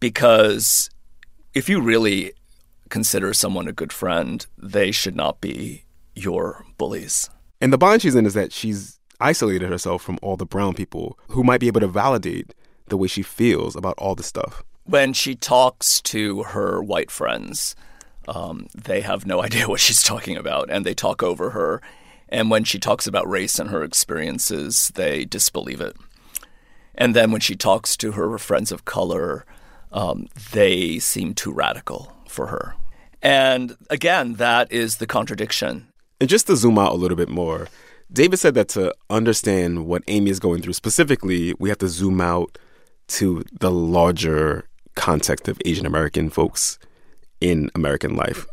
Because 0.00 0.88
if 1.54 1.68
you 1.68 1.80
really 1.80 2.32
consider 2.88 3.32
someone 3.32 3.68
a 3.68 3.72
good 3.72 3.92
friend, 3.92 4.46
they 4.56 4.90
should 4.90 5.16
not 5.16 5.40
be 5.40 5.84
your 6.14 6.64
bullies. 6.76 7.30
And 7.60 7.72
the 7.72 7.78
bond 7.78 8.02
she's 8.02 8.14
in 8.14 8.26
is 8.26 8.34
that 8.34 8.52
she's 8.52 8.98
isolated 9.20 9.68
herself 9.68 10.02
from 10.02 10.18
all 10.22 10.36
the 10.36 10.46
brown 10.46 10.74
people 10.74 11.18
who 11.28 11.42
might 11.42 11.60
be 11.60 11.66
able 11.66 11.80
to 11.80 11.88
validate 11.88 12.54
the 12.88 12.96
way 12.96 13.08
she 13.08 13.22
feels 13.22 13.76
about 13.76 13.94
all 13.98 14.14
this 14.14 14.26
stuff. 14.26 14.62
When 14.84 15.12
she 15.12 15.34
talks 15.34 16.00
to 16.02 16.44
her 16.44 16.82
white 16.82 17.10
friends, 17.10 17.74
um, 18.26 18.68
they 18.74 19.00
have 19.00 19.26
no 19.26 19.42
idea 19.44 19.68
what 19.68 19.80
she's 19.80 20.02
talking 20.02 20.36
about 20.36 20.70
and 20.70 20.84
they 20.84 20.94
talk 20.94 21.22
over 21.22 21.50
her. 21.50 21.82
And 22.28 22.50
when 22.50 22.64
she 22.64 22.78
talks 22.78 23.06
about 23.06 23.28
race 23.28 23.58
and 23.58 23.70
her 23.70 23.82
experiences, 23.82 24.92
they 24.94 25.24
disbelieve 25.24 25.80
it. 25.80 25.96
And 26.94 27.14
then 27.14 27.30
when 27.30 27.40
she 27.40 27.54
talks 27.54 27.96
to 27.98 28.12
her 28.12 28.36
friends 28.38 28.72
of 28.72 28.84
color, 28.84 29.46
um, 29.92 30.28
they 30.52 30.98
seem 30.98 31.34
too 31.34 31.52
radical 31.52 32.12
for 32.28 32.48
her. 32.48 32.74
And 33.22 33.76
again, 33.90 34.34
that 34.34 34.70
is 34.70 34.96
the 34.96 35.06
contradiction. 35.06 35.88
And 36.20 36.28
just 36.28 36.46
to 36.46 36.56
zoom 36.56 36.78
out 36.78 36.92
a 36.92 36.96
little 36.96 37.16
bit 37.16 37.28
more, 37.28 37.68
David 38.12 38.38
said 38.38 38.54
that 38.54 38.68
to 38.70 38.94
understand 39.10 39.86
what 39.86 40.02
Amy 40.08 40.30
is 40.30 40.40
going 40.40 40.62
through 40.62 40.72
specifically, 40.72 41.54
we 41.58 41.68
have 41.68 41.78
to 41.78 41.88
zoom 41.88 42.20
out 42.20 42.58
to 43.08 43.44
the 43.60 43.70
larger 43.70 44.68
context 44.94 45.48
of 45.48 45.60
Asian 45.64 45.86
American 45.86 46.30
folks 46.30 46.78
in 47.40 47.70
American 47.74 48.16
life. 48.16 48.46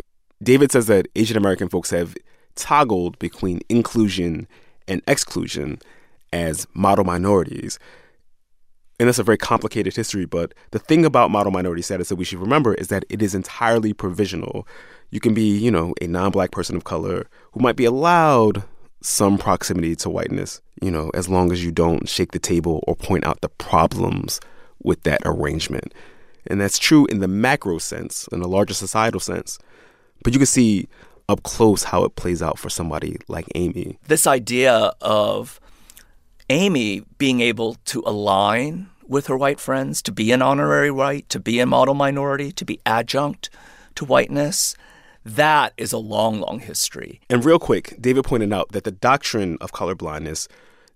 David 0.44 0.72
says 0.72 0.88
that 0.88 1.08
Asian 1.16 1.38
American 1.38 1.70
folks 1.70 1.90
have 1.90 2.16
toggled 2.56 3.18
between 3.20 3.62
inclusion 3.70 4.48
and 4.88 5.02
exclusion 5.08 5.80
as 6.34 6.68
model 6.74 7.06
minorities. 7.06 7.80
And 9.00 9.08
that's 9.08 9.20
a 9.20 9.24
very 9.24 9.38
complicated 9.38 9.96
history, 9.96 10.26
but 10.26 10.54
the 10.72 10.80
thing 10.80 11.06
about 11.06 11.30
model 11.30 11.52
minority 11.52 11.82
status 11.82 12.10
that 12.10 12.16
we 12.16 12.24
should 12.24 12.40
remember 12.40 12.74
is 12.76 12.88
that 12.88 13.04
it 13.10 13.22
is 13.22 13.36
entirely 13.36 13.92
provisional. 13.92 14.68
You 15.10 15.20
can 15.20 15.34
be, 15.34 15.58
you 15.58 15.70
know, 15.70 15.94
a 16.02 16.08
non 16.08 16.32
black 16.32 16.52
person 16.52 16.78
of 16.78 16.86
color 16.86 17.28
who 17.52 17.60
might 17.60 17.76
be 17.76 17.86
allowed 17.86 18.64
some 19.02 19.38
proximity 19.38 19.96
to 19.98 20.10
whiteness, 20.10 20.62
you 20.82 20.90
know, 20.90 21.12
as 21.14 21.30
long 21.30 21.52
as 21.52 21.64
you 21.64 21.72
don't 21.72 22.08
shake 22.08 22.32
the 22.32 22.40
table 22.40 22.84
or 22.88 22.96
point 22.96 23.26
out 23.26 23.42
the 23.42 23.50
problems 23.50 24.40
with 24.82 25.04
that 25.04 25.22
arrangement. 25.26 25.94
And 26.48 26.62
that's 26.62 26.80
true 26.80 27.06
in 27.08 27.20
the 27.20 27.28
macro 27.28 27.78
sense, 27.78 28.28
in 28.32 28.40
the 28.40 28.48
larger 28.48 28.74
societal 28.74 29.20
sense. 29.20 29.60
But 30.24 30.34
you 30.34 30.40
can 30.40 30.46
see 30.46 30.88
up 31.28 31.44
close 31.44 31.84
how 31.84 32.04
it 32.04 32.16
plays 32.16 32.42
out 32.42 32.60
for 32.60 32.70
somebody 32.70 33.18
like 33.28 33.48
Amy. 33.56 33.98
This 34.08 34.28
idea 34.28 34.94
of 35.02 35.60
Amy 36.50 37.02
being 37.18 37.42
able 37.42 37.76
to 37.86 38.04
align 38.06 38.90
with 39.08 39.28
her 39.28 39.38
white 39.38 39.60
friends, 39.60 40.02
to 40.04 40.12
be 40.12 40.32
an 40.32 40.42
honorary 40.42 40.92
white, 40.92 41.30
to 41.30 41.40
be 41.40 41.60
a 41.60 41.66
model 41.66 41.94
minority, 41.94 42.52
to 42.52 42.66
be 42.66 42.80
adjunct 42.86 43.50
to 43.96 44.06
whiteness, 44.06 44.76
that 45.24 45.74
is 45.78 45.92
a 45.92 45.98
long, 45.98 46.40
long 46.40 46.60
history. 46.60 47.20
And 47.30 47.44
real 47.44 47.60
quick, 47.60 47.96
David 48.00 48.26
pointed 48.26 48.54
out 48.54 48.72
that 48.72 48.84
the 48.84 48.92
doctrine 48.92 49.58
of 49.62 49.72
colorblindness 49.72 50.48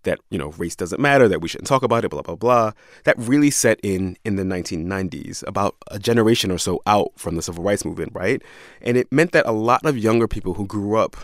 that, 0.04 0.20
you 0.30 0.38
know, 0.38 0.52
race 0.52 0.76
doesn't 0.76 1.02
matter, 1.02 1.28
that 1.28 1.42
we 1.42 1.48
shouldn't 1.48 1.68
talk 1.68 1.84
about 1.84 2.06
it, 2.06 2.10
blah, 2.10 2.22
blah, 2.22 2.36
blah, 2.36 2.72
that 3.04 3.18
really 3.18 3.52
set 3.52 3.80
in 3.84 4.16
in 4.24 4.38
the 4.38 4.44
1990s, 4.44 5.46
about 5.48 5.76
a 5.88 6.00
generation 6.00 6.52
or 6.52 6.58
so 6.58 6.82
out 6.86 7.12
from 7.18 7.36
the 7.36 7.42
civil 7.42 7.64
rights 7.64 7.84
movement, 7.84 8.12
right? 8.14 8.42
And 8.82 8.98
it 8.98 9.12
meant 9.12 9.34
that 9.34 9.46
a 9.46 9.52
lot 9.52 9.86
of 9.86 9.98
younger 9.98 10.28
people 10.28 10.54
who 10.54 10.66
grew 10.66 10.96
up 10.96 11.18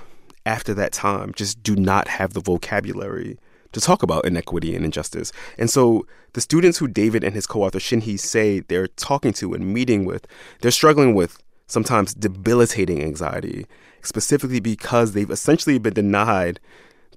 after 0.45 0.73
that 0.73 0.91
time 0.91 1.31
just 1.35 1.63
do 1.63 1.75
not 1.75 2.07
have 2.07 2.33
the 2.33 2.41
vocabulary 2.41 3.37
to 3.75 3.81
talk 3.81 4.01
about 4.03 4.23
inequity 4.23 4.73
and 4.73 4.85
injustice. 4.85 5.33
And 5.57 5.69
so 5.69 6.07
the 6.31 6.39
students 6.39 6.77
who 6.77 6.87
David 6.87 7.25
and 7.25 7.35
his 7.35 7.45
co-author 7.45 7.77
Shinhee 7.77 8.17
say 8.17 8.61
they're 8.61 8.87
talking 8.87 9.33
to 9.33 9.53
and 9.53 9.73
meeting 9.73 10.05
with, 10.05 10.25
they're 10.61 10.71
struggling 10.71 11.13
with 11.13 11.43
sometimes 11.67 12.13
debilitating 12.13 13.03
anxiety, 13.03 13.65
specifically 14.01 14.61
because 14.61 15.11
they've 15.11 15.29
essentially 15.29 15.77
been 15.77 15.93
denied 15.93 16.61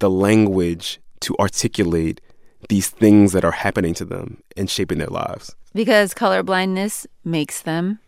the 0.00 0.10
language 0.10 1.00
to 1.20 1.36
articulate 1.38 2.20
these 2.68 2.88
things 2.88 3.30
that 3.30 3.44
are 3.44 3.52
happening 3.52 3.94
to 3.94 4.04
them 4.04 4.42
and 4.56 4.68
shaping 4.68 4.98
their 4.98 5.06
lives. 5.06 5.54
Because 5.74 6.12
colorblindness 6.12 7.06
makes 7.24 7.62
them 7.62 8.00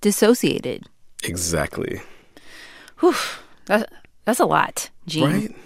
dissociated. 0.00 0.86
Exactly. 1.24 2.00
Whew. 3.00 3.14
That, 3.66 3.92
that's 4.24 4.40
a 4.40 4.46
lot, 4.46 4.88
Gene. 5.06 5.24
Right? 5.24 5.56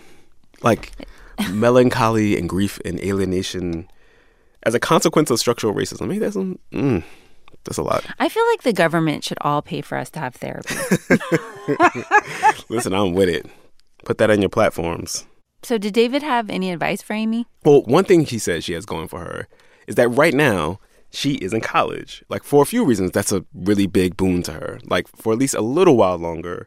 Like 0.63 0.93
melancholy 1.51 2.39
and 2.39 2.49
grief 2.49 2.79
and 2.85 3.01
alienation 3.01 3.89
as 4.65 4.75
a 4.75 4.81
consequence 4.81 5.31
of 5.31 5.39
structural 5.39 5.75
racism. 5.75 6.03
I 6.03 6.07
mean, 6.07 6.21
that's, 6.21 6.37
mm, 6.37 7.03
that's 7.65 7.79
a 7.79 7.83
lot. 7.83 8.05
I 8.19 8.29
feel 8.29 8.47
like 8.51 8.63
the 8.63 8.73
government 8.73 9.25
should 9.25 9.39
all 9.41 9.63
pay 9.63 9.81
for 9.81 9.99
us 9.99 10.11
to 10.11 10.21
have 10.21 10.35
therapy. 10.35 10.75
Listen, 12.69 12.93
I'm 12.93 13.13
with 13.13 13.29
it. 13.29 13.47
Put 14.05 14.19
that 14.19 14.31
on 14.31 14.41
your 14.41 14.51
platforms. 14.51 15.27
So, 15.63 15.79
did 15.79 15.95
David 15.95 16.25
have 16.25 16.51
any 16.51 16.73
advice 16.73 17.03
for 17.03 17.13
Amy? 17.13 17.47
Well, 17.65 17.83
one 17.83 18.05
thing 18.05 18.25
she 18.25 18.39
says 18.39 18.65
she 18.65 18.73
has 18.73 18.85
going 18.85 19.07
for 19.07 19.21
her 19.21 19.47
is 19.87 19.95
that 19.95 20.09
right 20.09 20.35
now 20.35 20.81
she 21.11 21.35
is 21.35 21.53
in 21.53 21.61
college. 21.61 22.25
Like, 22.29 22.43
for 22.43 22.63
a 22.63 22.67
few 22.67 22.85
reasons, 22.85 23.13
that's 23.13 23.31
a 23.31 23.45
really 23.55 23.87
big 23.87 24.17
boon 24.17 24.43
to 24.45 24.53
her. 24.55 24.81
Like, 24.85 25.07
for 25.09 25.33
at 25.33 25.39
least 25.39 25.55
a 25.55 25.61
little 25.61 25.97
while 25.97 26.19
longer, 26.19 26.67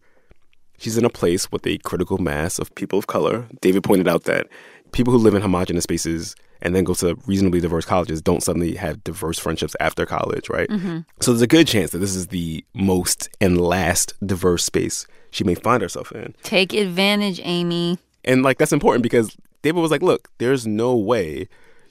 she's 0.77 0.97
in 0.97 1.05
a 1.05 1.09
place 1.09 1.51
with 1.51 1.65
a 1.67 1.77
critical 1.79 2.17
mass 2.17 2.59
of 2.59 2.73
people 2.75 2.99
of 2.99 3.07
color. 3.07 3.47
David 3.61 3.83
pointed 3.83 4.07
out 4.07 4.23
that 4.23 4.47
people 4.91 5.11
who 5.11 5.19
live 5.19 5.35
in 5.35 5.41
homogenous 5.41 5.83
spaces 5.83 6.35
and 6.61 6.75
then 6.75 6.83
go 6.83 6.93
to 6.95 7.15
reasonably 7.27 7.59
diverse 7.59 7.85
colleges 7.85 8.21
don't 8.21 8.41
suddenly 8.41 8.75
have 8.75 9.03
diverse 9.03 9.38
friendships 9.38 9.75
after 9.79 10.05
college, 10.05 10.49
right? 10.49 10.69
Mm-hmm. 10.69 10.99
So 11.19 11.31
there's 11.31 11.41
a 11.41 11.47
good 11.47 11.67
chance 11.67 11.91
that 11.91 11.99
this 11.99 12.15
is 12.15 12.27
the 12.27 12.63
most 12.73 13.29
and 13.41 13.59
last 13.59 14.13
diverse 14.25 14.63
space 14.63 15.05
she 15.31 15.43
may 15.43 15.55
find 15.55 15.81
herself 15.81 16.11
in. 16.11 16.33
Take 16.43 16.73
advantage, 16.73 17.41
Amy. 17.43 17.99
And 18.23 18.41
like 18.41 18.57
that's 18.57 18.73
important 18.73 19.03
because 19.03 19.35
David 19.61 19.81
was 19.81 19.91
like, 19.91 20.01
look, 20.01 20.29
there's 20.38 20.65
no 20.65 20.95
way 20.95 21.47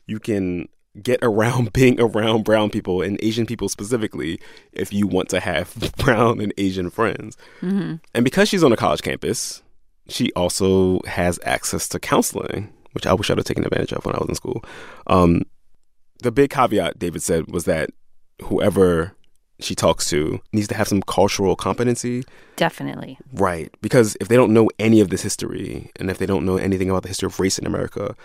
you 0.07 0.19
can 0.19 0.69
get 1.03 1.19
around 1.23 1.73
being 1.73 2.01
around 2.01 2.45
brown 2.45 2.71
people 2.71 3.03
and 3.03 3.19
Asian 3.23 3.47
people 3.47 3.69
specifically 3.69 4.41
if 4.73 4.93
you 4.93 5.07
want 5.07 5.29
to 5.31 5.41
have 5.41 5.93
brown 5.99 6.41
and 6.41 6.53
Asian 6.59 6.91
friends. 6.91 7.37
Mm-hmm. 7.61 7.97
And 8.15 8.25
because 8.25 8.49
she's 8.49 8.65
on 8.65 8.73
a 8.73 8.77
college 8.77 9.03
campus, 9.03 9.63
she 10.09 10.33
also 10.33 11.01
has 11.07 11.39
access 11.45 11.89
to 11.89 11.99
counseling, 11.99 12.73
which 12.93 13.07
I 13.07 13.15
wish 13.15 13.31
I'd 13.31 13.39
have 13.39 13.47
taken 13.47 13.65
advantage 13.65 13.93
of 13.93 14.05
when 14.05 14.15
I 14.15 14.19
was 14.19 14.29
in 14.29 14.35
school. 14.35 14.65
Um, 15.07 15.43
the 16.23 16.31
big 16.31 16.51
caveat 16.51 16.99
David 16.99 17.23
said 17.23 17.51
was 17.51 17.65
that 17.65 17.91
whoever 18.43 19.15
she 19.61 19.75
talks 19.75 20.09
to 20.11 20.41
needs 20.53 20.69
to 20.69 20.75
have 20.75 20.89
some 20.89 21.03
cultural 21.03 21.57
competency. 21.57 22.25
Definitely. 22.57 23.19
Right. 23.33 23.73
Because 23.81 24.17
if 24.21 24.29
they 24.29 24.37
don't 24.37 24.53
know 24.53 24.69
any 24.79 25.01
of 25.01 25.11
this 25.11 25.23
history 25.23 25.91
and 25.97 26.11
if 26.11 26.19
they 26.19 26.27
don't 26.27 26.45
know 26.45 26.57
anything 26.57 26.91
about 26.91 27.03
the 27.03 27.09
history 27.09 27.27
of 27.27 27.39
race 27.39 27.59
in 27.59 27.67
America, 27.67 28.17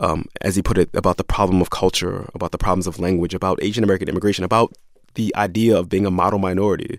um, 0.00 0.26
as 0.40 0.56
he 0.56 0.62
put 0.62 0.78
it, 0.78 0.90
about 0.94 1.16
the 1.16 1.24
problem 1.24 1.60
of 1.60 1.70
culture, 1.70 2.28
about 2.34 2.52
the 2.52 2.58
problems 2.58 2.86
of 2.86 2.98
language, 2.98 3.34
about 3.34 3.62
Asian 3.62 3.84
American 3.84 4.08
immigration, 4.08 4.44
about 4.44 4.72
the 5.14 5.34
idea 5.36 5.76
of 5.76 5.88
being 5.88 6.06
a 6.06 6.10
model 6.10 6.38
minority, 6.38 6.98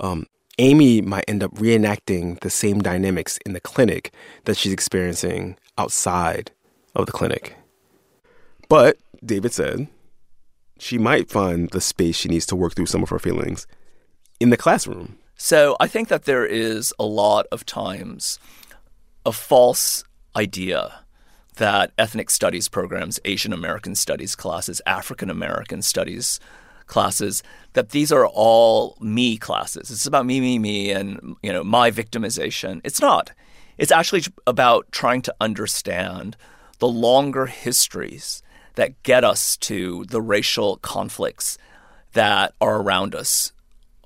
um, 0.00 0.26
Amy 0.58 1.02
might 1.02 1.24
end 1.28 1.42
up 1.42 1.54
reenacting 1.54 2.40
the 2.40 2.50
same 2.50 2.80
dynamics 2.80 3.38
in 3.44 3.52
the 3.52 3.60
clinic 3.60 4.12
that 4.44 4.56
she's 4.56 4.72
experiencing 4.72 5.56
outside 5.76 6.50
of 6.94 7.06
the 7.06 7.12
clinic. 7.12 7.56
But, 8.68 8.96
David 9.24 9.52
said, 9.52 9.88
she 10.78 10.98
might 10.98 11.30
find 11.30 11.70
the 11.70 11.80
space 11.80 12.16
she 12.16 12.28
needs 12.28 12.46
to 12.46 12.56
work 12.56 12.74
through 12.74 12.86
some 12.86 13.02
of 13.02 13.10
her 13.10 13.18
feelings 13.18 13.66
in 14.40 14.50
the 14.50 14.56
classroom. 14.56 15.18
So 15.36 15.76
I 15.80 15.86
think 15.86 16.08
that 16.08 16.24
there 16.24 16.46
is 16.46 16.92
a 16.98 17.04
lot 17.04 17.46
of 17.52 17.66
times 17.66 18.38
a 19.24 19.32
false 19.32 20.04
idea 20.34 21.00
that 21.56 21.92
ethnic 21.98 22.30
studies 22.30 22.68
programs, 22.68 23.20
Asian 23.24 23.52
American 23.52 23.94
studies 23.94 24.34
classes, 24.34 24.80
African 24.86 25.30
American 25.30 25.82
studies 25.82 26.40
classes, 26.86 27.42
that 27.72 27.90
these 27.90 28.12
are 28.12 28.26
all 28.26 28.96
me 29.00 29.36
classes. 29.36 29.90
It's 29.90 30.06
about 30.06 30.26
me, 30.26 30.40
me, 30.40 30.58
me, 30.58 30.90
and 30.90 31.36
you 31.42 31.52
know 31.52 31.64
my 31.64 31.90
victimization. 31.90 32.80
It's 32.84 33.00
not. 33.00 33.32
It's 33.78 33.92
actually 33.92 34.22
about 34.46 34.90
trying 34.92 35.22
to 35.22 35.34
understand 35.40 36.36
the 36.78 36.88
longer 36.88 37.46
histories 37.46 38.42
that 38.74 39.02
get 39.02 39.24
us 39.24 39.56
to 39.56 40.04
the 40.08 40.22
racial 40.22 40.76
conflicts 40.78 41.58
that 42.12 42.54
are 42.60 42.80
around 42.80 43.14
us, 43.14 43.52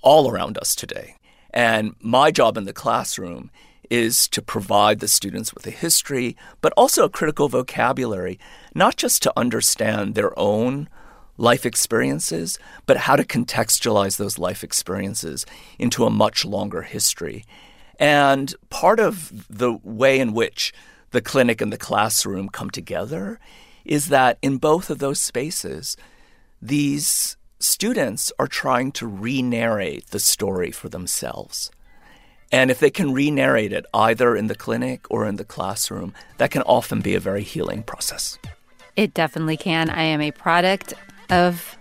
all 0.03 0.31
around 0.31 0.59
us 0.59 0.75
today. 0.75 1.17
And 1.53 1.95
my 2.01 2.31
job 2.31 2.57
in 2.57 2.65
the 2.65 2.73
classroom 2.73 3.51
is 3.91 4.29
to 4.29 4.41
provide 4.41 5.01
the 5.01 5.09
students 5.09 5.53
with 5.53 5.67
a 5.67 5.71
history, 5.71 6.37
but 6.61 6.73
also 6.77 7.05
a 7.05 7.11
critical 7.11 7.49
vocabulary, 7.49 8.39
not 8.75 8.97
just 8.97 9.23
to 9.23 9.33
understand 9.37 10.15
their 10.15 10.37
own 10.39 10.89
life 11.37 11.67
experiences, 11.67 12.59
but 12.87 12.99
how 12.99 13.17
to 13.17 13.25
contextualize 13.25 14.17
those 14.17 14.39
life 14.39 14.63
experiences 14.63 15.45
into 15.79 16.05
a 16.05 16.11
much 16.11 16.45
longer 16.45 16.83
history. 16.83 17.45
And 17.99 18.55
part 18.71 19.01
of 19.01 19.47
the 19.49 19.73
way 19.83 20.21
in 20.21 20.33
which 20.33 20.73
the 21.11 21.21
clinic 21.21 21.61
and 21.61 21.73
the 21.73 21.79
classroom 21.79 22.49
come 22.49 22.71
together 22.71 23.41
is 23.85 24.09
that 24.09 24.39
in 24.43 24.59
both 24.59 24.91
of 24.91 24.99
those 24.99 25.21
spaces, 25.21 25.97
these 26.63 27.37
students 27.59 28.33
are 28.39 28.47
trying 28.47 28.93
to 28.93 29.07
re 29.07 29.43
narrate 29.43 30.09
the 30.09 30.21
story 30.21 30.71
for 30.71 30.89
themselves. 30.89 31.71
And 32.53 32.71
if 32.71 32.81
they 32.81 32.91
can 32.91 33.13
re 33.13 33.31
narrate 33.31 33.73
it 33.73 33.87
either 33.95 34.35
in 34.35 34.49
the 34.49 34.55
clinic 34.55 35.09
or 35.11 35.27
in 35.27 35.37
the 35.37 35.45
classroom, 35.45 36.15
that 36.39 36.51
can 36.51 36.63
often 36.63 37.01
be 37.01 37.15
a 37.15 37.21
very 37.21 37.43
healing 37.43 37.83
process. 37.83 38.39
It 38.97 39.15
definitely 39.15 39.57
can. 39.57 39.89
I 39.89 40.03
am 40.03 40.21
a 40.21 40.33
product 40.33 40.95
of 41.31 41.79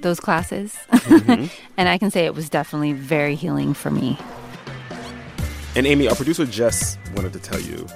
those 0.00 0.20
classes. 0.20 0.74
Mm-hmm. 0.90 1.46
and 1.76 1.88
I 1.88 1.98
can 1.98 2.10
say 2.10 2.24
it 2.24 2.34
was 2.34 2.48
definitely 2.48 2.92
very 2.92 3.34
healing 3.34 3.74
for 3.74 3.90
me. 3.90 4.18
And 5.74 5.86
Amy, 5.86 6.08
our 6.08 6.14
producer 6.14 6.46
Jess 6.46 6.96
wanted 7.14 7.34
to 7.34 7.38
tell 7.38 7.60
you 7.60 7.86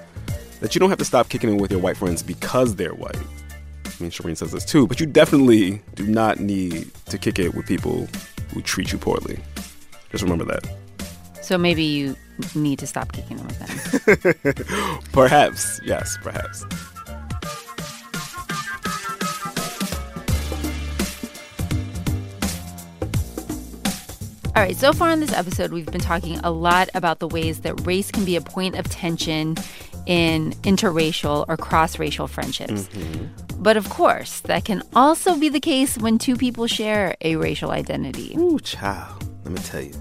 that 0.60 0.74
you 0.74 0.78
don't 0.78 0.90
have 0.90 0.98
to 0.98 1.04
stop 1.04 1.30
kicking 1.30 1.54
it 1.54 1.60
with 1.60 1.70
your 1.70 1.80
white 1.80 1.96
friends 1.96 2.22
because 2.22 2.76
they're 2.76 2.94
white. 2.94 3.16
I 3.16 4.02
mean, 4.02 4.10
Shireen 4.10 4.36
says 4.36 4.52
this 4.52 4.66
too, 4.66 4.86
but 4.86 5.00
you 5.00 5.06
definitely 5.06 5.80
do 5.94 6.06
not 6.06 6.40
need 6.40 6.90
to 7.06 7.16
kick 7.16 7.38
it 7.38 7.54
with 7.54 7.66
people 7.66 8.08
who 8.52 8.60
treat 8.60 8.92
you 8.92 8.98
poorly. 8.98 9.38
Just 10.10 10.22
remember 10.22 10.44
that. 10.44 10.79
So 11.50 11.58
maybe 11.58 11.82
you 11.82 12.14
need 12.54 12.78
to 12.78 12.86
stop 12.86 13.10
kicking 13.10 13.36
it 13.36 13.44
with 13.44 13.58
them. 13.58 15.02
perhaps, 15.12 15.80
yes, 15.84 16.16
perhaps. 16.22 16.62
All 24.54 24.62
right, 24.62 24.76
so 24.76 24.92
far 24.92 25.10
in 25.10 25.18
this 25.18 25.32
episode, 25.32 25.72
we've 25.72 25.86
been 25.86 26.00
talking 26.00 26.38
a 26.44 26.52
lot 26.52 26.88
about 26.94 27.18
the 27.18 27.26
ways 27.26 27.62
that 27.62 27.84
race 27.84 28.12
can 28.12 28.24
be 28.24 28.36
a 28.36 28.40
point 28.40 28.76
of 28.76 28.88
tension 28.88 29.56
in 30.06 30.52
interracial 30.62 31.46
or 31.48 31.56
cross 31.56 31.98
racial 31.98 32.28
friendships. 32.28 32.86
Mm-hmm. 32.86 33.60
But 33.60 33.76
of 33.76 33.90
course, 33.90 34.38
that 34.42 34.64
can 34.64 34.84
also 34.94 35.36
be 35.36 35.48
the 35.48 35.58
case 35.58 35.98
when 35.98 36.16
two 36.16 36.36
people 36.36 36.68
share 36.68 37.16
a 37.20 37.34
racial 37.34 37.72
identity. 37.72 38.36
Ooh, 38.38 38.60
child, 38.60 39.28
let 39.44 39.52
me 39.52 39.58
tell 39.62 39.80
you. 39.80 39.94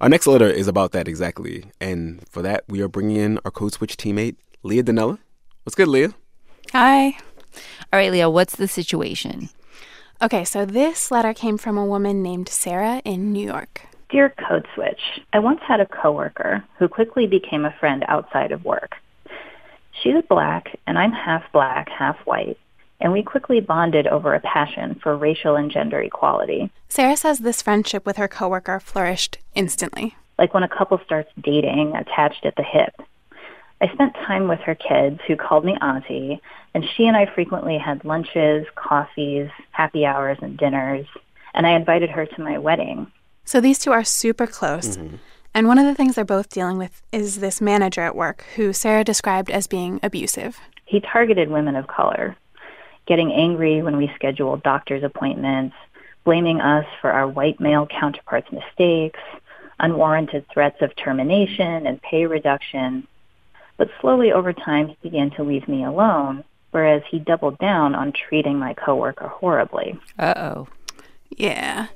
Our 0.00 0.08
next 0.08 0.28
letter 0.28 0.48
is 0.48 0.68
about 0.68 0.92
that 0.92 1.08
exactly. 1.08 1.64
And 1.80 2.22
for 2.28 2.40
that, 2.42 2.62
we 2.68 2.80
are 2.82 2.88
bringing 2.88 3.16
in 3.16 3.40
our 3.44 3.50
Code 3.50 3.72
Switch 3.72 3.96
teammate, 3.96 4.36
Leah 4.62 4.84
Donnella. 4.84 5.18
What's 5.64 5.74
good, 5.74 5.88
Leah? 5.88 6.14
Hi. 6.72 7.16
All 7.92 7.98
right, 7.98 8.12
Leah, 8.12 8.30
what's 8.30 8.54
the 8.54 8.68
situation? 8.68 9.48
Okay, 10.22 10.44
so 10.44 10.64
this 10.64 11.10
letter 11.10 11.34
came 11.34 11.58
from 11.58 11.76
a 11.76 11.84
woman 11.84 12.22
named 12.22 12.48
Sarah 12.48 13.02
in 13.04 13.32
New 13.32 13.44
York. 13.44 13.86
Dear 14.08 14.32
Code 14.48 14.66
Switch, 14.74 15.00
I 15.32 15.40
once 15.40 15.60
had 15.66 15.80
a 15.80 15.86
coworker 15.86 16.64
who 16.78 16.86
quickly 16.86 17.26
became 17.26 17.64
a 17.64 17.74
friend 17.80 18.04
outside 18.06 18.52
of 18.52 18.64
work. 18.64 18.94
She's 20.00 20.22
black, 20.28 20.78
and 20.86 20.96
I'm 20.96 21.12
half 21.12 21.42
black, 21.52 21.88
half 21.88 22.16
white 22.24 22.56
and 23.00 23.12
we 23.12 23.22
quickly 23.22 23.60
bonded 23.60 24.06
over 24.06 24.34
a 24.34 24.40
passion 24.40 24.98
for 25.02 25.16
racial 25.16 25.56
and 25.56 25.70
gender 25.70 26.00
equality. 26.00 26.70
Sarah 26.88 27.16
says 27.16 27.40
this 27.40 27.62
friendship 27.62 28.04
with 28.04 28.16
her 28.16 28.28
coworker 28.28 28.80
flourished 28.80 29.38
instantly. 29.54 30.16
Like 30.38 30.54
when 30.54 30.62
a 30.62 30.68
couple 30.68 31.00
starts 31.04 31.30
dating, 31.40 31.94
attached 31.96 32.44
at 32.44 32.56
the 32.56 32.62
hip. 32.62 32.94
I 33.80 33.92
spent 33.92 34.14
time 34.14 34.48
with 34.48 34.60
her 34.60 34.74
kids, 34.74 35.20
who 35.26 35.36
called 35.36 35.64
me 35.64 35.76
auntie, 35.80 36.40
and 36.74 36.84
she 36.96 37.06
and 37.06 37.16
I 37.16 37.32
frequently 37.32 37.78
had 37.78 38.04
lunches, 38.04 38.66
coffees, 38.74 39.48
happy 39.70 40.04
hours, 40.04 40.38
and 40.42 40.56
dinners, 40.56 41.06
and 41.54 41.66
I 41.66 41.70
invited 41.70 42.10
her 42.10 42.26
to 42.26 42.40
my 42.40 42.58
wedding. 42.58 43.06
So 43.44 43.60
these 43.60 43.78
two 43.78 43.92
are 43.92 44.04
super 44.04 44.46
close. 44.46 44.96
Mm-hmm. 44.96 45.16
And 45.54 45.66
one 45.66 45.78
of 45.78 45.86
the 45.86 45.94
things 45.94 46.14
they're 46.14 46.24
both 46.24 46.50
dealing 46.50 46.78
with 46.78 47.02
is 47.12 47.40
this 47.40 47.60
manager 47.60 48.02
at 48.02 48.14
work 48.14 48.44
who 48.56 48.72
Sarah 48.72 49.04
described 49.04 49.50
as 49.50 49.66
being 49.66 49.98
abusive. 50.02 50.58
He 50.84 51.00
targeted 51.00 51.50
women 51.50 51.74
of 51.74 51.86
color, 51.86 52.36
getting 53.08 53.32
angry 53.32 53.82
when 53.82 53.96
we 53.96 54.12
scheduled 54.14 54.62
doctor's 54.62 55.02
appointments, 55.02 55.74
blaming 56.24 56.60
us 56.60 56.84
for 57.00 57.10
our 57.10 57.26
white 57.26 57.58
male 57.58 57.86
counterparts' 57.86 58.52
mistakes, 58.52 59.18
unwarranted 59.80 60.44
threats 60.52 60.82
of 60.82 60.94
termination 60.94 61.86
and 61.86 62.02
pay 62.02 62.26
reduction. 62.26 63.08
But 63.78 63.88
slowly 64.00 64.30
over 64.30 64.52
time, 64.52 64.88
he 64.88 64.96
began 65.02 65.30
to 65.32 65.42
leave 65.42 65.66
me 65.66 65.84
alone, 65.84 66.44
whereas 66.70 67.02
he 67.10 67.18
doubled 67.18 67.58
down 67.58 67.94
on 67.94 68.12
treating 68.12 68.58
my 68.58 68.74
coworker 68.74 69.28
horribly. 69.28 69.98
Uh 70.18 70.34
oh. 70.36 70.68
Yeah. 71.30 71.86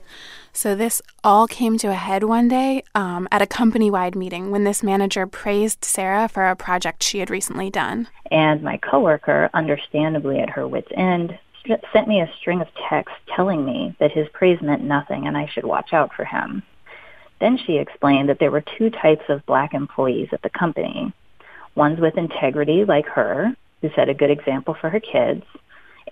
So 0.54 0.74
this 0.74 1.00
all 1.24 1.46
came 1.46 1.78
to 1.78 1.88
a 1.88 1.94
head 1.94 2.24
one 2.24 2.46
day 2.46 2.84
um, 2.94 3.26
at 3.32 3.40
a 3.40 3.46
company-wide 3.46 4.14
meeting 4.14 4.50
when 4.50 4.64
this 4.64 4.82
manager 4.82 5.26
praised 5.26 5.84
Sarah 5.84 6.28
for 6.28 6.46
a 6.46 6.54
project 6.54 7.02
she 7.02 7.20
had 7.20 7.30
recently 7.30 7.70
done. 7.70 8.08
And 8.30 8.62
my 8.62 8.76
coworker, 8.76 9.48
understandably 9.54 10.40
at 10.40 10.50
her 10.50 10.68
wits' 10.68 10.92
end, 10.94 11.38
sent 11.92 12.06
me 12.06 12.20
a 12.20 12.30
string 12.38 12.60
of 12.60 12.68
texts 12.88 13.18
telling 13.34 13.64
me 13.64 13.96
that 13.98 14.12
his 14.12 14.28
praise 14.34 14.60
meant 14.60 14.82
nothing 14.82 15.26
and 15.26 15.38
I 15.38 15.46
should 15.46 15.64
watch 15.64 15.92
out 15.92 16.12
for 16.14 16.24
him. 16.24 16.62
Then 17.40 17.56
she 17.56 17.78
explained 17.78 18.28
that 18.28 18.38
there 18.38 18.50
were 18.50 18.64
two 18.78 18.90
types 18.90 19.24
of 19.28 19.46
black 19.46 19.72
employees 19.72 20.28
at 20.32 20.42
the 20.42 20.50
company. 20.50 21.12
Ones 21.74 21.98
with 21.98 22.18
integrity, 22.18 22.84
like 22.84 23.06
her, 23.06 23.56
who 23.80 23.90
set 23.96 24.08
a 24.08 24.14
good 24.14 24.30
example 24.30 24.74
for 24.74 24.90
her 24.90 25.00
kids, 25.00 25.44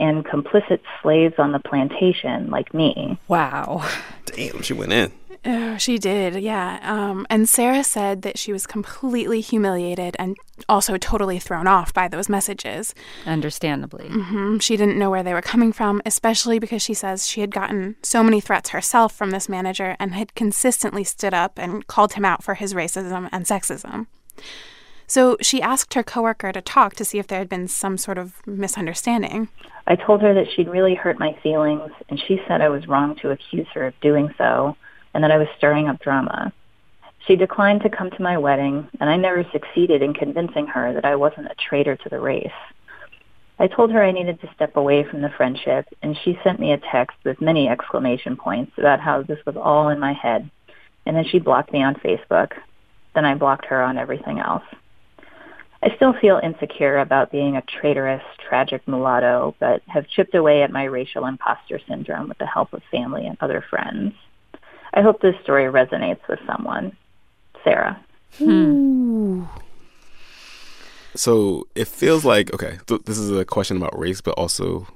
and 0.00 0.24
complicit 0.24 0.80
slaves 1.02 1.34
on 1.38 1.52
the 1.52 1.60
plantation 1.60 2.50
like 2.50 2.74
me. 2.74 3.18
Wow. 3.28 3.88
Damn, 4.24 4.62
she 4.62 4.72
went 4.72 4.92
in. 4.92 5.12
Oh, 5.42 5.78
she 5.78 5.96
did, 5.96 6.42
yeah. 6.42 6.80
Um, 6.82 7.26
and 7.30 7.48
Sarah 7.48 7.82
said 7.82 8.20
that 8.22 8.38
she 8.38 8.52
was 8.52 8.66
completely 8.66 9.40
humiliated 9.40 10.14
and 10.18 10.36
also 10.68 10.98
totally 10.98 11.38
thrown 11.38 11.66
off 11.66 11.94
by 11.94 12.08
those 12.08 12.28
messages. 12.28 12.94
Understandably. 13.24 14.08
Mm-hmm. 14.08 14.58
She 14.58 14.76
didn't 14.76 14.98
know 14.98 15.08
where 15.08 15.22
they 15.22 15.32
were 15.32 15.40
coming 15.40 15.72
from, 15.72 16.02
especially 16.04 16.58
because 16.58 16.82
she 16.82 16.92
says 16.92 17.26
she 17.26 17.40
had 17.40 17.54
gotten 17.54 17.96
so 18.02 18.22
many 18.22 18.40
threats 18.40 18.70
herself 18.70 19.14
from 19.14 19.30
this 19.30 19.48
manager 19.48 19.96
and 19.98 20.12
had 20.12 20.34
consistently 20.34 21.04
stood 21.04 21.32
up 21.32 21.58
and 21.58 21.86
called 21.86 22.14
him 22.14 22.24
out 22.26 22.42
for 22.42 22.54
his 22.54 22.74
racism 22.74 23.28
and 23.32 23.46
sexism. 23.46 24.08
So 25.10 25.36
she 25.40 25.60
asked 25.60 25.94
her 25.94 26.04
coworker 26.04 26.52
to 26.52 26.60
talk 26.60 26.94
to 26.94 27.04
see 27.04 27.18
if 27.18 27.26
there 27.26 27.40
had 27.40 27.48
been 27.48 27.66
some 27.66 27.98
sort 27.98 28.16
of 28.16 28.46
misunderstanding. 28.46 29.48
I 29.88 29.96
told 29.96 30.22
her 30.22 30.32
that 30.34 30.46
she'd 30.54 30.68
really 30.68 30.94
hurt 30.94 31.18
my 31.18 31.36
feelings, 31.42 31.90
and 32.08 32.22
she 32.28 32.40
said 32.46 32.60
I 32.60 32.68
was 32.68 32.86
wrong 32.86 33.16
to 33.16 33.32
accuse 33.32 33.66
her 33.74 33.88
of 33.88 34.00
doing 34.00 34.32
so, 34.38 34.76
and 35.12 35.24
that 35.24 35.32
I 35.32 35.36
was 35.36 35.48
stirring 35.58 35.88
up 35.88 35.98
drama. 35.98 36.52
She 37.26 37.34
declined 37.34 37.82
to 37.82 37.90
come 37.90 38.12
to 38.12 38.22
my 38.22 38.38
wedding, 38.38 38.88
and 39.00 39.10
I 39.10 39.16
never 39.16 39.44
succeeded 39.50 40.00
in 40.00 40.14
convincing 40.14 40.68
her 40.68 40.92
that 40.92 41.04
I 41.04 41.16
wasn't 41.16 41.50
a 41.50 41.56
traitor 41.56 41.96
to 41.96 42.08
the 42.08 42.20
race. 42.20 42.46
I 43.58 43.66
told 43.66 43.90
her 43.90 44.04
I 44.04 44.12
needed 44.12 44.40
to 44.42 44.54
step 44.54 44.76
away 44.76 45.02
from 45.02 45.22
the 45.22 45.30
friendship, 45.36 45.86
and 46.02 46.16
she 46.22 46.38
sent 46.44 46.60
me 46.60 46.70
a 46.70 46.78
text 46.92 47.16
with 47.24 47.40
many 47.40 47.68
exclamation 47.68 48.36
points 48.36 48.78
about 48.78 49.00
how 49.00 49.22
this 49.22 49.44
was 49.44 49.56
all 49.56 49.88
in 49.88 49.98
my 49.98 50.12
head. 50.12 50.48
And 51.04 51.16
then 51.16 51.24
she 51.24 51.40
blocked 51.40 51.72
me 51.72 51.82
on 51.82 51.96
Facebook. 51.96 52.52
Then 53.16 53.24
I 53.24 53.34
blocked 53.34 53.64
her 53.64 53.82
on 53.82 53.98
everything 53.98 54.38
else. 54.38 54.62
I 55.82 55.94
still 55.96 56.12
feel 56.12 56.40
insecure 56.42 56.98
about 56.98 57.32
being 57.32 57.56
a 57.56 57.62
traitorous, 57.62 58.22
tragic 58.48 58.86
mulatto, 58.86 59.54
but 59.58 59.82
have 59.86 60.06
chipped 60.08 60.34
away 60.34 60.62
at 60.62 60.70
my 60.70 60.84
racial 60.84 61.24
imposter 61.24 61.80
syndrome 61.88 62.28
with 62.28 62.38
the 62.38 62.46
help 62.46 62.72
of 62.74 62.82
family 62.90 63.26
and 63.26 63.38
other 63.40 63.64
friends. 63.68 64.12
I 64.92 65.00
hope 65.00 65.22
this 65.22 65.36
story 65.42 65.64
resonates 65.64 66.26
with 66.28 66.40
someone. 66.46 66.96
Sarah. 67.64 68.02
Hmm. 68.38 69.44
So 71.14 71.66
it 71.74 71.88
feels 71.88 72.24
like, 72.24 72.52
okay, 72.52 72.78
th- 72.86 73.02
this 73.04 73.18
is 73.18 73.30
a 73.30 73.44
question 73.44 73.76
about 73.76 73.98
race, 73.98 74.20
but 74.20 74.32
also 74.32 74.86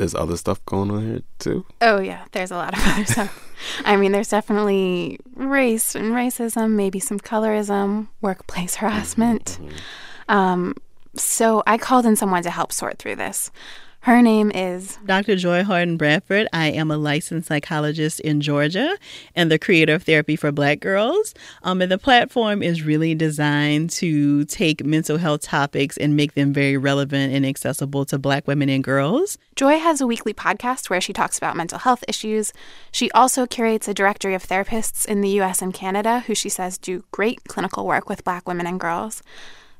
there's 0.00 0.14
other 0.14 0.36
stuff 0.38 0.64
going 0.64 0.90
on 0.90 1.06
here 1.06 1.20
too. 1.38 1.66
Oh, 1.82 2.00
yeah, 2.00 2.24
there's 2.32 2.50
a 2.50 2.56
lot 2.56 2.72
of 2.72 2.80
other 2.86 3.04
stuff. 3.04 3.52
I 3.84 3.96
mean, 3.96 4.12
there's 4.12 4.30
definitely 4.30 5.18
race 5.34 5.94
and 5.94 6.12
racism, 6.12 6.70
maybe 6.72 6.98
some 6.98 7.20
colorism, 7.20 8.08
workplace 8.22 8.76
harassment. 8.76 9.58
Mm-hmm. 9.60 10.34
Um, 10.34 10.74
so 11.14 11.62
I 11.66 11.76
called 11.76 12.06
in 12.06 12.16
someone 12.16 12.42
to 12.44 12.50
help 12.50 12.72
sort 12.72 12.98
through 12.98 13.16
this. 13.16 13.50
Her 14.04 14.22
name 14.22 14.50
is 14.54 14.98
Dr. 15.04 15.36
Joy 15.36 15.62
Harden 15.62 15.98
Bradford. 15.98 16.48
I 16.54 16.68
am 16.68 16.90
a 16.90 16.96
licensed 16.96 17.48
psychologist 17.48 18.18
in 18.20 18.40
Georgia 18.40 18.96
and 19.36 19.50
the 19.50 19.58
creator 19.58 19.92
of 19.92 20.04
Therapy 20.04 20.36
for 20.36 20.50
Black 20.50 20.80
Girls. 20.80 21.34
Um, 21.64 21.82
and 21.82 21.92
the 21.92 21.98
platform 21.98 22.62
is 22.62 22.82
really 22.82 23.14
designed 23.14 23.90
to 23.90 24.46
take 24.46 24.82
mental 24.86 25.18
health 25.18 25.42
topics 25.42 25.98
and 25.98 26.16
make 26.16 26.32
them 26.32 26.54
very 26.54 26.78
relevant 26.78 27.34
and 27.34 27.44
accessible 27.44 28.06
to 28.06 28.18
Black 28.18 28.46
women 28.46 28.70
and 28.70 28.82
girls. 28.82 29.36
Joy 29.54 29.78
has 29.78 30.00
a 30.00 30.06
weekly 30.06 30.32
podcast 30.32 30.88
where 30.88 31.02
she 31.02 31.12
talks 31.12 31.36
about 31.36 31.54
mental 31.54 31.80
health 31.80 32.02
issues. 32.08 32.54
She 32.90 33.10
also 33.10 33.46
curates 33.46 33.86
a 33.86 33.92
directory 33.92 34.32
of 34.32 34.46
therapists 34.46 35.04
in 35.04 35.20
the 35.20 35.40
US 35.40 35.60
and 35.60 35.74
Canada 35.74 36.20
who 36.20 36.34
she 36.34 36.48
says 36.48 36.78
do 36.78 37.04
great 37.10 37.44
clinical 37.48 37.86
work 37.86 38.08
with 38.08 38.24
Black 38.24 38.48
women 38.48 38.66
and 38.66 38.80
girls. 38.80 39.22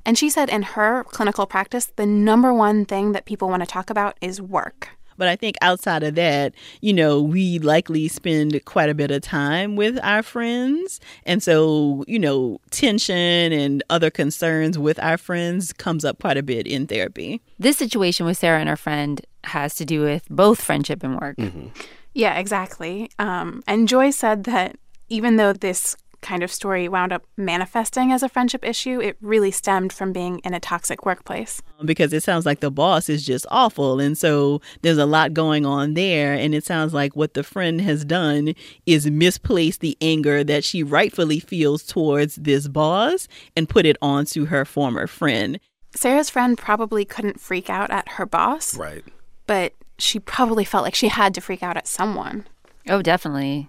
And 0.05 0.17
she 0.17 0.31
said 0.31 0.49
in 0.49 0.63
her 0.63 1.05
clinical 1.05 1.47
practice, 1.47 1.93
the 1.97 2.07
number 2.07 2.53
one 2.53 2.85
thing 2.85 3.13
that 3.13 3.25
people 3.25 3.49
want 3.49 3.63
to 3.63 3.67
talk 3.67 3.91
about 3.91 4.17
is 4.21 4.41
work. 4.41 4.91
But 5.21 5.29
I 5.29 5.37
think 5.37 5.57
outside 5.61 6.03
of 6.03 6.15
that, 6.15 6.55
you 6.81 6.95
know, 6.95 7.21
we 7.21 7.59
likely 7.59 8.09
spend 8.09 8.65
quite 8.65 8.89
a 8.89 8.95
bit 8.95 9.11
of 9.11 9.21
time 9.21 9.77
with 9.77 9.99
our 10.03 10.23
friends. 10.23 10.99
And 11.27 11.43
so, 11.43 12.05
you 12.09 12.19
know, 12.19 12.59
tension 12.71 13.53
and 13.53 13.83
other 13.91 14.11
concerns 14.11 14.79
with 14.79 14.99
our 14.99 15.19
friends 15.19 15.75
comes 15.75 16.07
up 16.07 16.21
quite 16.21 16.39
a 16.39 16.43
bit 16.43 16.67
in 16.67 16.87
therapy. 16.87 17.43
This 17.59 17.77
situation 17.77 18.25
with 18.25 18.39
Sarah 18.39 18.61
and 18.61 18.69
her 18.71 18.77
friend 18.77 19.21
has 19.45 19.75
to 19.75 19.85
do 19.85 20.01
with 20.01 20.27
both 20.31 20.63
friendship 20.63 21.03
and 21.03 21.21
work. 21.21 21.37
Mm-hmm. 21.37 21.67
Yeah, 22.15 22.39
exactly. 22.39 23.11
Um, 23.19 23.63
and 23.67 23.87
Joy 23.87 24.13
said 24.13 24.45
that 24.45 24.77
even 25.11 25.37
though 25.37 25.53
this 25.53 25.97
kind 26.21 26.43
of 26.43 26.53
story 26.53 26.89
wound 26.89 27.13
up 27.13 27.25
manifesting 27.37 28.13
as 28.13 28.23
a 28.23 28.29
friendship 28.29 28.65
issue, 28.65 29.01
it 29.01 29.17
really 29.21 29.51
stemmed 29.51 29.93
from 29.93 30.13
being 30.13 30.39
in 30.41 30.55
a 30.55 30.61
toxic 30.61 31.05
workplace. 31.05 31.63
Um, 31.79 31.87
because 31.87 32.13
it 32.13 32.23
sounds 32.23 32.47
like 32.47 32.61
the 32.61 32.71
boss 32.71 33.09
is 33.09 33.25
just 33.25 33.47
awful. 33.51 34.01
And 34.01 34.17
so 34.17 34.61
there's 34.83 34.99
a 34.99 35.07
lot 35.07 35.35
going 35.35 35.67
on 35.67 35.95
there. 35.95 36.33
And 36.33 36.55
it 36.55 36.65
sounds 36.65 36.95
like 36.95 37.17
what 37.17 37.35
the 37.35 37.43
friend 37.43 37.81
has 37.81 38.05
done 38.05 38.55
is 38.87 39.11
misplaced 39.11 39.81
the 39.81 39.97
anger 40.01 40.45
that 40.45 40.65
she 40.65 40.83
rightfully 40.83 41.41
feels 41.41 41.83
towards 41.83 42.37
this 42.37 42.69
boss 42.69 43.29
and 43.57 43.69
put 43.69 43.87
it 43.87 43.97
onto 44.03 44.47
her 44.47 44.65
former 44.65 45.07
friend. 45.07 45.59
Sarah's 45.95 46.31
friend 46.31 46.57
probably 46.57 47.05
couldn't 47.05 47.41
freak 47.41 47.69
out 47.69 47.91
at 47.91 48.11
her 48.11 48.27
boss. 48.27 48.77
Right. 48.77 49.05
But 49.47 49.75
she 49.99 50.21
probably 50.21 50.65
felt 50.65 50.85
like 50.85 50.95
she 50.95 51.09
had 51.09 51.35
to 51.35 51.41
freak 51.41 51.63
out 51.63 51.77
at 51.77 51.89
someone. 51.89 52.47
Oh, 52.89 53.03
definitely 53.03 53.69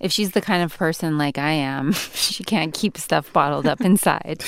if 0.00 0.12
she's 0.12 0.32
the 0.32 0.40
kind 0.40 0.62
of 0.62 0.76
person 0.76 1.18
like 1.18 1.38
I 1.38 1.52
am, 1.52 1.92
she 2.14 2.44
can't 2.44 2.74
keep 2.74 2.98
stuff 2.98 3.32
bottled 3.32 3.66
up 3.66 3.80
inside. 3.80 4.44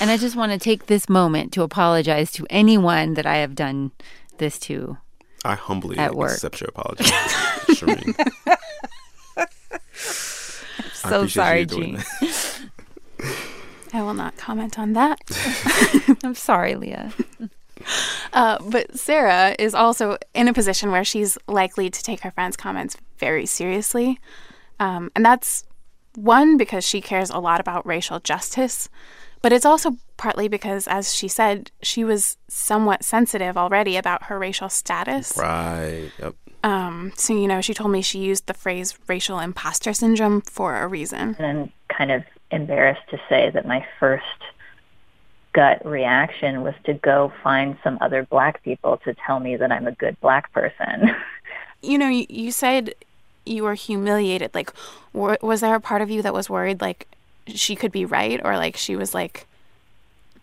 and 0.00 0.10
I 0.10 0.16
just 0.16 0.36
want 0.36 0.52
to 0.52 0.58
take 0.58 0.86
this 0.86 1.08
moment 1.08 1.52
to 1.54 1.62
apologize 1.62 2.32
to 2.32 2.46
anyone 2.50 3.14
that 3.14 3.26
I 3.26 3.36
have 3.38 3.54
done 3.54 3.92
this 4.38 4.58
to. 4.60 4.98
I 5.44 5.54
humbly 5.54 5.98
at 5.98 6.14
work. 6.14 6.32
accept 6.32 6.60
your 6.60 6.68
apology, 6.70 7.04
Shireen. 7.04 8.14
so 10.92 11.26
sorry, 11.26 11.64
Gene. 11.64 12.02
I 13.92 14.02
will 14.02 14.14
not 14.14 14.36
comment 14.36 14.78
on 14.78 14.92
that. 14.94 15.20
I'm 16.22 16.34
sorry, 16.34 16.74
Leah. 16.74 17.12
Uh, 18.32 18.58
but 18.60 18.98
Sarah 18.98 19.54
is 19.58 19.74
also 19.74 20.18
in 20.34 20.48
a 20.48 20.52
position 20.52 20.90
where 20.90 21.04
she's 21.04 21.38
likely 21.46 21.88
to 21.88 22.02
take 22.02 22.20
her 22.20 22.30
friend's 22.30 22.56
comments 22.56 22.96
very 23.18 23.46
seriously. 23.46 24.18
Um, 24.80 25.10
and 25.14 25.24
that's 25.24 25.64
one, 26.14 26.56
because 26.56 26.86
she 26.86 27.00
cares 27.00 27.30
a 27.30 27.38
lot 27.38 27.60
about 27.60 27.86
racial 27.86 28.20
justice, 28.20 28.88
but 29.42 29.52
it's 29.52 29.66
also 29.66 29.96
partly 30.16 30.48
because, 30.48 30.88
as 30.88 31.14
she 31.14 31.28
said, 31.28 31.70
she 31.82 32.04
was 32.04 32.36
somewhat 32.48 33.04
sensitive 33.04 33.56
already 33.56 33.96
about 33.96 34.24
her 34.24 34.38
racial 34.38 34.68
status. 34.68 35.36
Right. 35.36 36.10
Yep. 36.18 36.34
Um, 36.64 37.12
so, 37.14 37.34
you 37.34 37.46
know, 37.46 37.60
she 37.60 37.72
told 37.72 37.92
me 37.92 38.02
she 38.02 38.18
used 38.18 38.46
the 38.46 38.54
phrase 38.54 38.98
racial 39.06 39.38
imposter 39.38 39.92
syndrome 39.92 40.40
for 40.40 40.76
a 40.76 40.88
reason. 40.88 41.36
And 41.38 41.46
I'm 41.46 41.72
kind 41.88 42.10
of 42.10 42.24
embarrassed 42.50 43.08
to 43.10 43.20
say 43.28 43.50
that 43.50 43.66
my 43.66 43.86
first 44.00 44.24
gut 45.52 45.84
reaction 45.84 46.62
was 46.62 46.74
to 46.84 46.94
go 46.94 47.32
find 47.42 47.78
some 47.82 47.98
other 48.00 48.24
black 48.24 48.62
people 48.62 48.98
to 49.04 49.14
tell 49.14 49.40
me 49.40 49.56
that 49.56 49.70
I'm 49.70 49.86
a 49.86 49.92
good 49.92 50.18
black 50.20 50.52
person. 50.52 51.14
you 51.82 51.96
know, 51.96 52.08
you, 52.08 52.26
you 52.28 52.50
said 52.50 52.94
you 53.48 53.64
were 53.64 53.74
humiliated 53.74 54.54
like 54.54 54.72
was 55.12 55.60
there 55.60 55.74
a 55.74 55.80
part 55.80 56.02
of 56.02 56.10
you 56.10 56.22
that 56.22 56.34
was 56.34 56.48
worried 56.48 56.80
like 56.80 57.06
she 57.46 57.74
could 57.74 57.92
be 57.92 58.04
right 58.04 58.40
or 58.44 58.56
like 58.56 58.76
she 58.76 58.94
was 58.94 59.14
like 59.14 59.46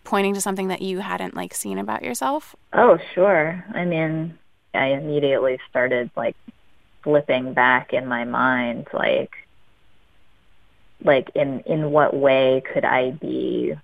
pointing 0.04 0.34
to 0.34 0.40
something 0.40 0.68
that 0.68 0.82
you 0.82 0.98
hadn't 0.98 1.34
like 1.34 1.54
seen 1.54 1.78
about 1.78 2.02
yourself? 2.02 2.54
Oh 2.72 2.98
sure. 3.14 3.64
I 3.74 3.84
mean 3.84 4.38
i 4.76 4.88
immediately 4.88 5.58
started 5.68 6.10
like 6.16 6.36
flipping 7.02 7.54
back 7.54 7.92
in 7.92 8.06
my 8.06 8.24
mind 8.24 8.86
like 8.92 9.32
like 11.02 11.30
in 11.34 11.60
in 11.60 11.90
what 11.90 12.14
way 12.14 12.62
could 12.72 12.84
i 12.84 13.10
be 13.10 13.74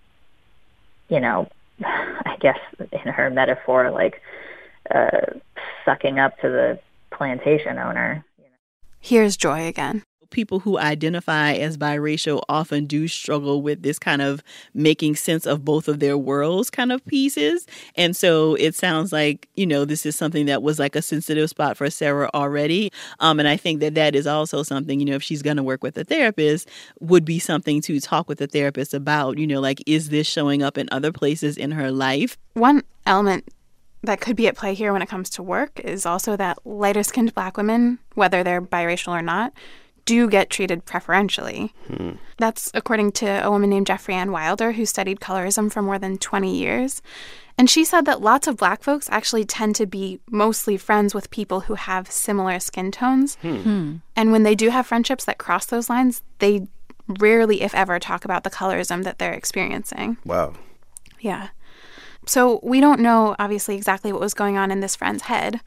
you 1.09 1.21
know 1.21 1.49
i 1.85 2.37
guess 2.41 2.59
in 2.93 3.13
her 3.13 3.31
metaphor 3.31 3.91
like 3.91 4.21
uh 4.95 5.39
sucking 5.85 6.19
up 6.19 6.39
to 6.41 6.49
the 6.49 6.79
plantation 7.11 7.79
owner 7.79 8.25
Here's 9.05 9.37
Joy 9.37 9.67
again. 9.67 10.05
People 10.31 10.61
who 10.61 10.79
identify 10.79 11.55
as 11.55 11.77
biracial 11.77 12.41
often 12.49 12.87
do 12.87 13.09
struggle 13.09 13.61
with 13.61 13.83
this 13.83 13.99
kind 13.99 14.23
of 14.23 14.45
making 14.75 15.17
sense 15.17 15.45
of 15.45 15.65
both 15.65 15.89
of 15.89 15.99
their 15.99 16.17
worlds 16.17 16.71
kind 16.71 16.93
of 16.93 17.05
pieces. 17.05 17.67
And 17.97 18.15
so 18.15 18.55
it 18.55 18.77
sounds 18.77 19.13
like, 19.13 19.49
you 19.57 19.67
know, 19.67 19.85
this 19.85 20.07
is 20.07 20.15
something 20.15 20.47
that 20.47 20.63
was 20.63 20.79
like 20.79 20.95
a 20.95 21.03
sensitive 21.03 21.51
spot 21.51 21.77
for 21.77 21.91
Sarah 21.91 22.31
already. 22.33 22.93
Um, 23.19 23.41
and 23.41 23.49
I 23.49 23.57
think 23.57 23.81
that 23.81 23.97
that 23.97 24.15
is 24.15 24.27
also 24.27 24.63
something, 24.63 25.01
you 25.01 25.05
know, 25.05 25.17
if 25.17 25.23
she's 25.25 25.43
going 25.43 25.57
to 25.57 25.65
work 25.65 25.83
with 25.83 25.99
a 25.99 26.05
therapist, 26.05 26.69
would 27.01 27.25
be 27.25 27.41
something 27.41 27.81
to 27.83 27.99
talk 27.99 28.29
with 28.29 28.39
the 28.39 28.47
therapist 28.47 28.95
about, 28.95 29.37
you 29.37 29.49
know, 29.49 29.61
like, 29.61 29.83
is 29.85 30.11
this 30.11 30.29
showing 30.29 30.63
up 30.63 30.79
in 30.79 30.89
other 30.93 31.11
places 31.11 31.59
in 31.59 31.73
her 31.73 31.91
life? 31.91 32.39
One 32.55 32.85
element 33.05 33.49
that 34.03 34.21
could 34.21 34.37
be 34.37 34.49
at 34.49 34.57
play 34.57 34.75
here 34.75 34.93
when 34.93 35.03
it 35.03 35.09
comes 35.09 35.31
to 35.31 35.43
work 35.43 35.79
is 35.81 36.05
also 36.05 36.37
that 36.37 36.59
lighter 36.65 37.03
skinned 37.03 37.35
black 37.35 37.57
women, 37.57 37.99
whether 38.15 38.43
they're 38.43 38.63
biracial 38.63 39.13
or 39.13 39.23
not, 39.23 39.53
do 40.05 40.29
get 40.29 40.51
treated 40.51 40.85
preferentially. 40.85 41.73
Hmm. 41.87 42.13
That's 42.39 42.71
according 42.75 43.13
to 43.13 43.27
a 43.27 43.51
woman 43.51 43.71
named 43.71 43.87
JeffriAnne 43.87 44.33
Wilder, 44.33 44.73
who 44.73 44.85
studied 44.85 45.21
colorism 45.21 45.73
for 45.73 45.83
more 45.83 45.99
than 45.99 46.19
20 46.19 46.57
years. 46.57 47.03
And 47.57 47.71
she 47.71 47.85
said 47.85 48.07
that 48.07 48.21
lots 48.21 48.47
of 48.47 48.57
black 48.57 48.83
folks 48.83 49.09
actually 49.11 49.45
tend 49.45 49.77
to 49.77 49.87
be 49.87 50.19
mostly 50.29 50.77
friends 50.77 51.15
with 51.15 51.31
people 51.31 51.61
who 51.61 51.75
have 51.75 52.11
similar 52.11 52.59
skin 52.59 52.91
tones. 52.91 53.37
Hmm. 53.37 53.57
Hmm. 53.57 53.97
And 54.17 54.33
when 54.33 54.43
they 54.43 54.55
do 54.55 54.71
have 54.71 54.87
friendships 54.87 55.25
that 55.27 55.39
cross 55.39 55.67
those 55.67 55.89
lines, 55.89 56.23
they 56.39 56.67
rarely, 57.07 57.63
if 57.63 57.75
ever, 57.75 57.99
talk 57.99 58.25
about 58.25 58.43
the 58.43 58.51
colorism 58.51 59.05
that 59.05 59.19
they're 59.19 59.33
experiencing. 59.33 60.17
Wow. 60.25 60.55
Yeah. 61.21 61.49
So 62.27 62.61
we 62.63 62.81
don't 62.81 63.01
know, 63.01 63.35
obviously, 63.39 63.75
exactly 63.77 64.13
what 64.13 64.21
was 64.21 64.35
going 64.35 64.57
on 64.57 64.71
in 64.71 64.81
this 64.81 64.97
friend's 64.97 65.25
head, 65.25 65.61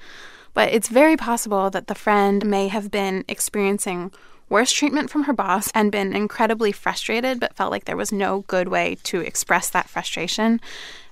but 0.54 0.72
it's 0.72 0.88
very 0.88 1.18
possible 1.18 1.70
that 1.70 1.88
the 1.88 1.96
friend 1.96 2.46
may 2.46 2.70
have 2.70 2.90
been 2.90 3.26
experiencing 3.28 4.12
worse 4.50 4.72
treatment 4.72 5.10
from 5.10 5.24
her 5.24 5.34
boss 5.34 5.70
and 5.74 5.92
been 5.92 6.16
incredibly 6.16 6.72
frustrated, 6.72 7.40
but 7.40 7.56
felt 7.56 7.72
like 7.72 7.86
there 7.86 7.98
was 7.98 8.12
no 8.12 8.42
good 8.48 8.68
way 8.68 8.98
to 9.04 9.20
express 9.20 9.70
that 9.70 9.90
frustration 9.90 10.62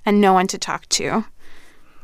and 0.06 0.20
no 0.20 0.32
one 0.32 0.46
to 0.46 0.58
talk 0.58 0.88
to. 0.88 1.24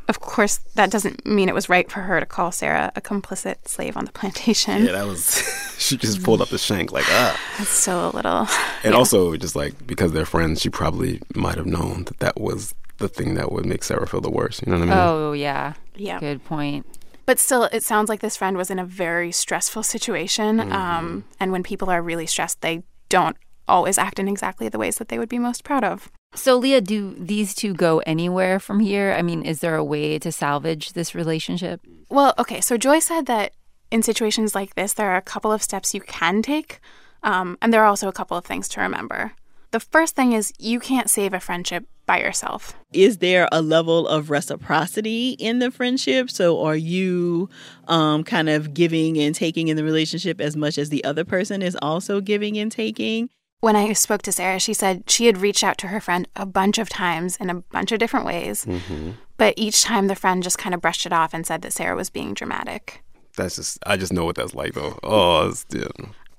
Of 0.09 0.19
course, 0.19 0.59
that 0.75 0.91
doesn't 0.91 1.25
mean 1.25 1.49
it 1.49 1.55
was 1.55 1.69
right 1.69 1.89
for 1.89 2.01
her 2.01 2.19
to 2.19 2.27
call 2.27 2.51
Sarah 2.51 2.91
a 2.97 3.01
complicit 3.01 3.69
slave 3.69 3.97
on 3.97 4.07
the 4.07 4.13
plantation. 4.13 4.85
Yeah, 4.85 4.93
that 4.93 5.07
was. 5.07 5.41
she 5.79 5.97
just 5.97 6.25
pulled 6.25 6.43
up 6.43 6.49
the 6.49 6.59
shank, 6.59 6.91
like, 6.91 7.05
ah. 7.09 7.41
That's 7.59 7.71
so 7.71 8.11
little. 8.13 8.49
And 8.83 8.93
yeah. 8.93 8.99
also, 8.99 9.37
just 9.37 9.55
like, 9.55 9.87
because 9.87 10.11
they're 10.13 10.27
friends, 10.27 10.61
she 10.61 10.69
probably 10.69 11.23
might 11.37 11.55
have 11.55 11.67
known 11.67 12.05
that 12.05 12.19
that 12.19 12.41
was 12.41 12.75
the 13.01 13.09
thing 13.09 13.35
that 13.35 13.51
would 13.51 13.67
make 13.67 13.83
Sarah 13.83 14.07
feel 14.07 14.21
the 14.21 14.31
worst. 14.31 14.65
You 14.65 14.73
know 14.73 14.79
what 14.79 14.89
I 14.89 14.91
mean? 14.91 14.99
Oh, 14.99 15.33
yeah. 15.33 15.75
Yeah. 15.97 16.21
Good 16.21 16.45
point. 16.45 16.87
But 17.27 17.39
still, 17.39 17.65
it 17.65 17.83
sounds 17.83 18.09
like 18.09 18.21
this 18.21 18.37
friend 18.37 18.57
was 18.57 18.71
in 18.71 18.79
a 18.79 18.85
very 18.85 19.33
stressful 19.33 19.83
situation. 19.83 20.59
Mm-hmm. 20.59 20.73
Um, 20.73 21.25
and 21.39 21.53
when 21.53 21.63
people 21.63 21.91
are 21.91 22.03
really 22.03 22.27
stressed, 22.27 22.61
they 22.61 22.83
don't 23.09 23.37
always 23.69 23.99
act 23.99 24.19
in 24.19 24.29
exactly 24.29 24.69
the 24.69 24.79
ways 24.79 24.99
that 24.99 25.09
they 25.09 25.19
would 25.19 25.29
be 25.29 25.39
most 25.39 25.65
proud 25.65 25.85
of. 25.85 26.11
So, 26.35 26.57
Leah, 26.57 26.81
do 26.81 27.15
these 27.19 27.55
two 27.55 27.75
go 27.75 27.99
anywhere 28.07 28.61
from 28.61 28.81
here? 28.81 29.15
I 29.17 29.23
mean, 29.23 29.43
is 29.43 29.61
there 29.61 29.77
a 29.77 29.85
way 29.85 30.19
to 30.21 30.31
salvage 30.31 30.93
this 30.93 31.15
relationship? 31.15 31.81
Well, 32.09 32.35
okay. 32.39 32.61
So, 32.61 32.77
Joy 32.77 33.01
said 33.01 33.27
that 33.27 33.53
in 33.91 34.03
situations 34.03 34.55
like 34.55 34.75
this, 34.75 34.93
there 34.93 35.11
are 35.11 35.17
a 35.17 35.23
couple 35.23 35.53
of 35.53 35.63
steps 35.63 35.95
you 35.95 36.01
can 36.01 36.43
take. 36.43 36.81
Um, 37.23 37.59
and 37.61 37.73
there 37.73 37.83
are 37.83 37.87
also 37.87 38.09
a 38.09 38.13
couple 38.13 38.37
of 38.37 38.45
things 38.45 38.69
to 38.71 38.81
remember. 38.81 39.33
The 39.73 39.81
first 39.81 40.17
thing 40.17 40.33
is 40.33 40.53
you 40.59 40.81
can't 40.81 41.09
save 41.09 41.33
a 41.33 41.41
friendship 41.41 41.85
by 42.07 42.21
yourself. 42.21 42.75
Is 42.93 43.19
there 43.19 43.49
a 43.53 43.63
level 43.63 44.09
of 44.09 44.29
reciprocity 44.29 45.31
in 45.39 45.61
the 45.61 45.71
friendship? 45.71 46.29
So 46.29 46.61
are 46.65 46.75
you 46.75 47.49
um, 47.87 48.25
kind 48.25 48.49
of 48.49 48.75
giving 48.75 49.17
and 49.19 49.33
taking 49.33 49.69
in 49.69 49.77
the 49.77 49.85
relationship 49.85 50.41
as 50.41 50.57
much 50.57 50.77
as 50.77 50.89
the 50.89 51.05
other 51.05 51.25
person 51.25 51.63
is 51.63 51.77
also 51.81 52.21
giving 52.21 52.59
and 52.59 52.73
taking? 52.73 53.31
When 53.61 53.77
I 53.77 53.93
spoke 53.93 54.23
to 54.23 54.33
Sarah, 54.33 54.59
she 54.59 54.75
said 54.75 55.09
she 55.09 55.27
had 55.27 55.39
reached 55.39 55.63
out 55.63 55.79
to 55.79 55.89
her 55.89 56.01
friend 56.01 56.27
a 56.35 56.47
bunch 56.47 56.79
of 56.79 56.89
times 56.89 57.37
in 57.37 57.51
a 57.51 57.57
bunch 57.57 57.93
of 57.93 57.99
different 57.99 58.27
ways, 58.27 58.65
hmm 58.65 59.11
but 59.37 59.55
each 59.57 59.83
time 59.83 60.07
the 60.07 60.15
friend 60.15 60.43
just 60.43 60.59
kind 60.59 60.75
of 60.75 60.83
brushed 60.83 61.07
it 61.07 61.15
off 61.15 61.33
and 61.33 61.47
said 61.47 61.63
that 61.63 61.73
Sarah 61.73 61.97
was 61.97 62.11
being 62.11 62.35
dramatic. 62.35 63.03
That's 63.39 63.57
just 63.57 63.79
I 63.87 63.97
just 63.97 64.13
know 64.13 64.27
what 64.27 64.37
that's 64.37 64.55
like 64.55 64.75
though. 64.75 64.99
Oh, 65.03 65.49
it's, 65.49 65.65
yeah. 65.71 65.89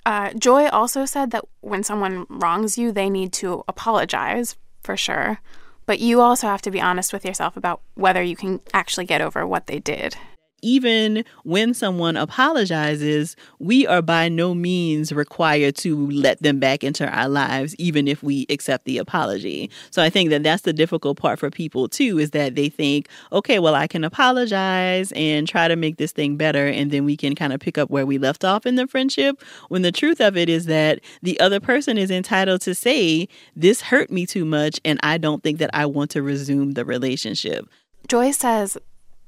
Uh, 0.05 0.33
Joy 0.33 0.67
also 0.67 1.05
said 1.05 1.31
that 1.31 1.45
when 1.61 1.83
someone 1.83 2.25
wrongs 2.29 2.77
you, 2.77 2.91
they 2.91 3.09
need 3.09 3.33
to 3.33 3.63
apologize 3.67 4.55
for 4.81 4.97
sure. 4.97 5.39
But 5.85 5.99
you 5.99 6.21
also 6.21 6.47
have 6.47 6.61
to 6.63 6.71
be 6.71 6.81
honest 6.81 7.13
with 7.13 7.25
yourself 7.25 7.57
about 7.57 7.81
whether 7.95 8.21
you 8.21 8.35
can 8.35 8.61
actually 8.73 9.05
get 9.05 9.21
over 9.21 9.45
what 9.45 9.67
they 9.67 9.79
did. 9.79 10.15
Even 10.61 11.23
when 11.43 11.73
someone 11.73 12.17
apologizes, 12.17 13.35
we 13.59 13.87
are 13.87 14.01
by 14.01 14.29
no 14.29 14.53
means 14.53 15.11
required 15.11 15.75
to 15.77 16.09
let 16.11 16.41
them 16.41 16.59
back 16.59 16.83
into 16.83 17.07
our 17.07 17.27
lives, 17.27 17.75
even 17.77 18.07
if 18.07 18.23
we 18.23 18.45
accept 18.49 18.85
the 18.85 18.97
apology. 18.97 19.69
So 19.89 20.01
I 20.01 20.09
think 20.09 20.29
that 20.29 20.43
that's 20.43 20.63
the 20.63 20.73
difficult 20.73 21.17
part 21.17 21.39
for 21.39 21.49
people 21.49 21.87
too, 21.89 22.19
is 22.19 22.31
that 22.31 22.55
they 22.55 22.69
think, 22.69 23.07
okay, 23.31 23.59
well, 23.59 23.75
I 23.75 23.87
can 23.87 24.03
apologize 24.03 25.11
and 25.13 25.47
try 25.47 25.67
to 25.67 25.75
make 25.75 25.97
this 25.97 26.11
thing 26.11 26.37
better, 26.37 26.67
and 26.67 26.91
then 26.91 27.05
we 27.05 27.17
can 27.17 27.35
kind 27.35 27.53
of 27.53 27.59
pick 27.59 27.77
up 27.77 27.89
where 27.89 28.05
we 28.05 28.17
left 28.17 28.43
off 28.43 28.65
in 28.65 28.75
the 28.75 28.87
friendship. 28.87 29.41
When 29.69 29.81
the 29.81 29.91
truth 29.91 30.21
of 30.21 30.37
it 30.37 30.49
is 30.49 30.65
that 30.65 30.99
the 31.21 31.39
other 31.39 31.59
person 31.59 31.97
is 31.97 32.11
entitled 32.11 32.61
to 32.61 32.75
say, 32.75 33.27
this 33.55 33.81
hurt 33.81 34.11
me 34.11 34.25
too 34.25 34.45
much, 34.45 34.79
and 34.85 34.99
I 35.03 35.17
don't 35.17 35.43
think 35.43 35.59
that 35.59 35.69
I 35.73 35.85
want 35.85 36.11
to 36.11 36.21
resume 36.21 36.71
the 36.71 36.85
relationship. 36.85 37.67
Joy 38.07 38.31
says, 38.31 38.77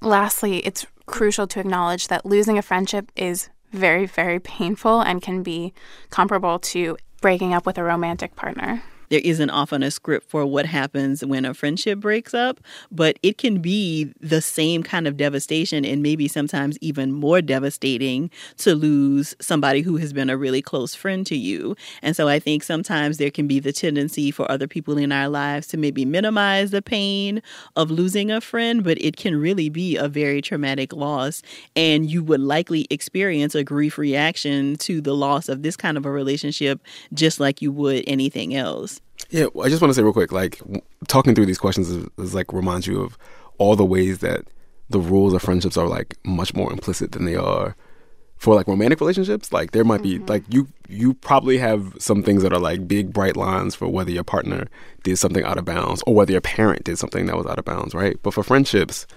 lastly, 0.04 0.60
it's 0.60 0.86
crucial 1.06 1.48
to 1.48 1.60
acknowledge 1.60 2.08
that 2.08 2.26
losing 2.26 2.58
a 2.58 2.62
friendship 2.62 3.12
is 3.16 3.50
very, 3.72 4.06
very 4.06 4.40
painful 4.40 5.02
and 5.02 5.22
can 5.22 5.44
be 5.44 5.74
comparable 6.10 6.60
to 6.60 6.98
breaking 7.22 7.54
up 7.54 7.66
with 7.66 7.78
a 7.78 7.84
romantic 7.84 8.36
partner. 8.36 8.84
There 9.14 9.22
isn't 9.24 9.52
often 9.52 9.84
a 9.84 9.92
script 9.92 10.28
for 10.28 10.44
what 10.44 10.66
happens 10.66 11.24
when 11.24 11.46
a 11.46 11.54
friendship 11.54 12.00
breaks 12.00 12.34
up, 12.34 12.60
but 12.92 13.20
it 13.22 13.38
can 13.38 13.62
be 13.62 14.12
the 14.20 14.42
same 14.42 14.82
kind 14.82 15.08
of 15.08 15.18
devastation 15.18 15.86
and 15.86 16.02
maybe 16.02 16.28
sometimes 16.28 16.80
even 16.82 17.12
more 17.12 17.40
devastating 17.40 18.32
to 18.58 18.74
lose 18.74 19.36
somebody 19.40 19.82
who 19.82 19.98
has 19.98 20.14
been 20.14 20.32
a 20.32 20.36
really 20.36 20.64
close 20.64 20.96
friend 20.96 21.28
to 21.28 21.38
you. 21.38 21.76
And 22.02 22.16
so 22.16 22.28
I 22.28 22.40
think 22.40 22.64
sometimes 22.64 23.20
there 23.20 23.30
can 23.30 23.46
be 23.46 23.60
the 23.60 23.72
tendency 23.72 24.32
for 24.32 24.50
other 24.50 24.68
people 24.68 24.98
in 24.98 25.12
our 25.12 25.30
lives 25.30 25.68
to 25.68 25.78
maybe 25.78 26.06
minimize 26.06 26.72
the 26.72 26.82
pain 26.82 27.40
of 27.76 27.92
losing 27.92 28.32
a 28.32 28.42
friend, 28.42 28.84
but 28.84 29.00
it 29.00 29.16
can 29.16 29.36
really 29.36 29.70
be 29.70 29.96
a 29.96 30.08
very 30.08 30.42
traumatic 30.42 30.92
loss. 30.92 31.44
And 31.76 32.10
you 32.10 32.24
would 32.24 32.42
likely 32.42 32.88
experience 32.90 33.54
a 33.54 33.64
grief 33.64 34.00
reaction 34.00 34.76
to 34.78 35.02
the 35.02 35.14
loss 35.14 35.50
of 35.50 35.62
this 35.62 35.78
kind 35.78 35.98
of 35.98 36.06
a 36.08 36.10
relationship 36.10 36.82
just 37.14 37.40
like 37.40 37.62
you 37.62 37.72
would 37.72 38.04
anything 38.08 38.56
else. 38.56 39.03
Yeah, 39.34 39.48
I 39.64 39.68
just 39.68 39.82
want 39.82 39.90
to 39.90 39.96
say 39.96 40.04
real 40.04 40.14
quick, 40.14 40.32
like 40.32 40.62
talking 41.08 41.34
through 41.34 41.48
these 41.48 41.58
questions 41.58 41.90
is, 41.90 42.08
is 42.20 42.36
like 42.36 42.54
reminds 42.54 42.86
you 42.86 43.02
of 43.02 43.18
all 43.58 43.76
the 43.76 43.84
ways 43.84 44.20
that 44.20 44.46
the 44.92 45.00
rules 45.00 45.34
of 45.34 45.42
friendships 45.42 45.76
are 45.76 45.88
like 45.88 46.16
much 46.24 46.54
more 46.54 46.72
implicit 46.72 47.14
than 47.14 47.26
they 47.26 47.36
are 47.36 47.76
for 48.38 48.54
like 48.54 48.68
romantic 48.68 49.02
relationships. 49.02 49.52
Like 49.52 49.72
there 49.72 49.84
might 49.84 50.04
be 50.04 50.20
mm-hmm. 50.20 50.28
like 50.28 50.44
you 50.50 50.68
you 50.88 51.16
probably 51.16 51.58
have 51.58 51.96
some 51.98 52.22
things 52.22 52.44
that 52.44 52.54
are 52.54 52.60
like 52.60 52.88
big 52.88 53.12
bright 53.12 53.36
lines 53.36 53.74
for 53.74 53.88
whether 53.88 54.12
your 54.12 54.24
partner 54.24 54.68
did 55.02 55.18
something 55.18 55.44
out 55.44 55.58
of 55.58 55.66
bounds 55.66 56.04
or 56.06 56.14
whether 56.14 56.32
your 56.32 56.42
parent 56.42 56.84
did 56.84 57.00
something 57.00 57.26
that 57.26 57.36
was 57.36 57.48
out 57.48 57.58
of 57.58 57.66
bounds, 57.66 57.96
right? 57.96 58.18
But 58.22 58.36
for 58.36 58.44
friendships, 58.44 59.08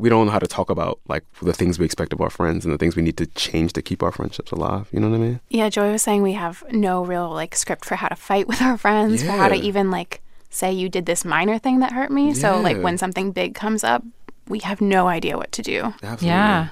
we 0.00 0.08
don't 0.08 0.26
know 0.26 0.32
how 0.32 0.38
to 0.38 0.46
talk 0.46 0.70
about 0.70 0.98
like 1.08 1.24
the 1.42 1.52
things 1.52 1.78
we 1.78 1.84
expect 1.84 2.12
of 2.12 2.20
our 2.20 2.30
friends 2.30 2.64
and 2.64 2.72
the 2.72 2.78
things 2.78 2.96
we 2.96 3.02
need 3.02 3.18
to 3.18 3.26
change 3.26 3.74
to 3.74 3.82
keep 3.82 4.02
our 4.02 4.10
friendships 4.10 4.50
alive. 4.50 4.88
You 4.92 5.00
know 5.00 5.10
what 5.10 5.16
I 5.16 5.18
mean? 5.18 5.40
Yeah, 5.50 5.68
Joy 5.68 5.92
was 5.92 6.02
saying 6.02 6.22
we 6.22 6.32
have 6.32 6.64
no 6.72 7.04
real 7.04 7.30
like 7.30 7.54
script 7.54 7.84
for 7.84 7.96
how 7.96 8.08
to 8.08 8.16
fight 8.16 8.48
with 8.48 8.62
our 8.62 8.78
friends, 8.78 9.22
for 9.22 9.30
how 9.30 9.48
to 9.48 9.56
even 9.56 9.90
like 9.90 10.22
say 10.48 10.72
you 10.72 10.88
did 10.88 11.06
this 11.06 11.24
minor 11.24 11.58
thing 11.58 11.80
that 11.80 11.92
hurt 11.92 12.10
me. 12.10 12.32
So 12.32 12.58
like 12.60 12.78
when 12.78 12.96
something 12.96 13.30
big 13.30 13.54
comes 13.54 13.84
up, 13.84 14.02
we 14.48 14.60
have 14.60 14.80
no 14.80 15.06
idea 15.08 15.36
what 15.36 15.52
to 15.52 15.62
do. 15.62 15.94
Absolutely. 16.02 16.28
Yeah. 16.28 16.68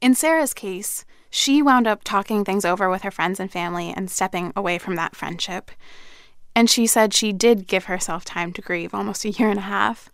In 0.00 0.14
Sarah's 0.14 0.52
case, 0.52 1.04
she 1.30 1.62
wound 1.62 1.86
up 1.86 2.02
talking 2.04 2.44
things 2.44 2.64
over 2.64 2.90
with 2.90 3.02
her 3.02 3.10
friends 3.10 3.40
and 3.40 3.50
family 3.50 3.94
and 3.96 4.10
stepping 4.10 4.52
away 4.54 4.76
from 4.76 4.96
that 4.96 5.16
friendship. 5.16 5.70
And 6.54 6.68
she 6.68 6.86
said 6.86 7.14
she 7.14 7.32
did 7.32 7.66
give 7.66 7.84
herself 7.84 8.24
time 8.24 8.52
to 8.52 8.60
grieve, 8.60 8.92
almost 8.92 9.24
a 9.24 9.30
year 9.30 9.48
and 9.48 9.58
a 9.58 9.62
half. 9.62 10.10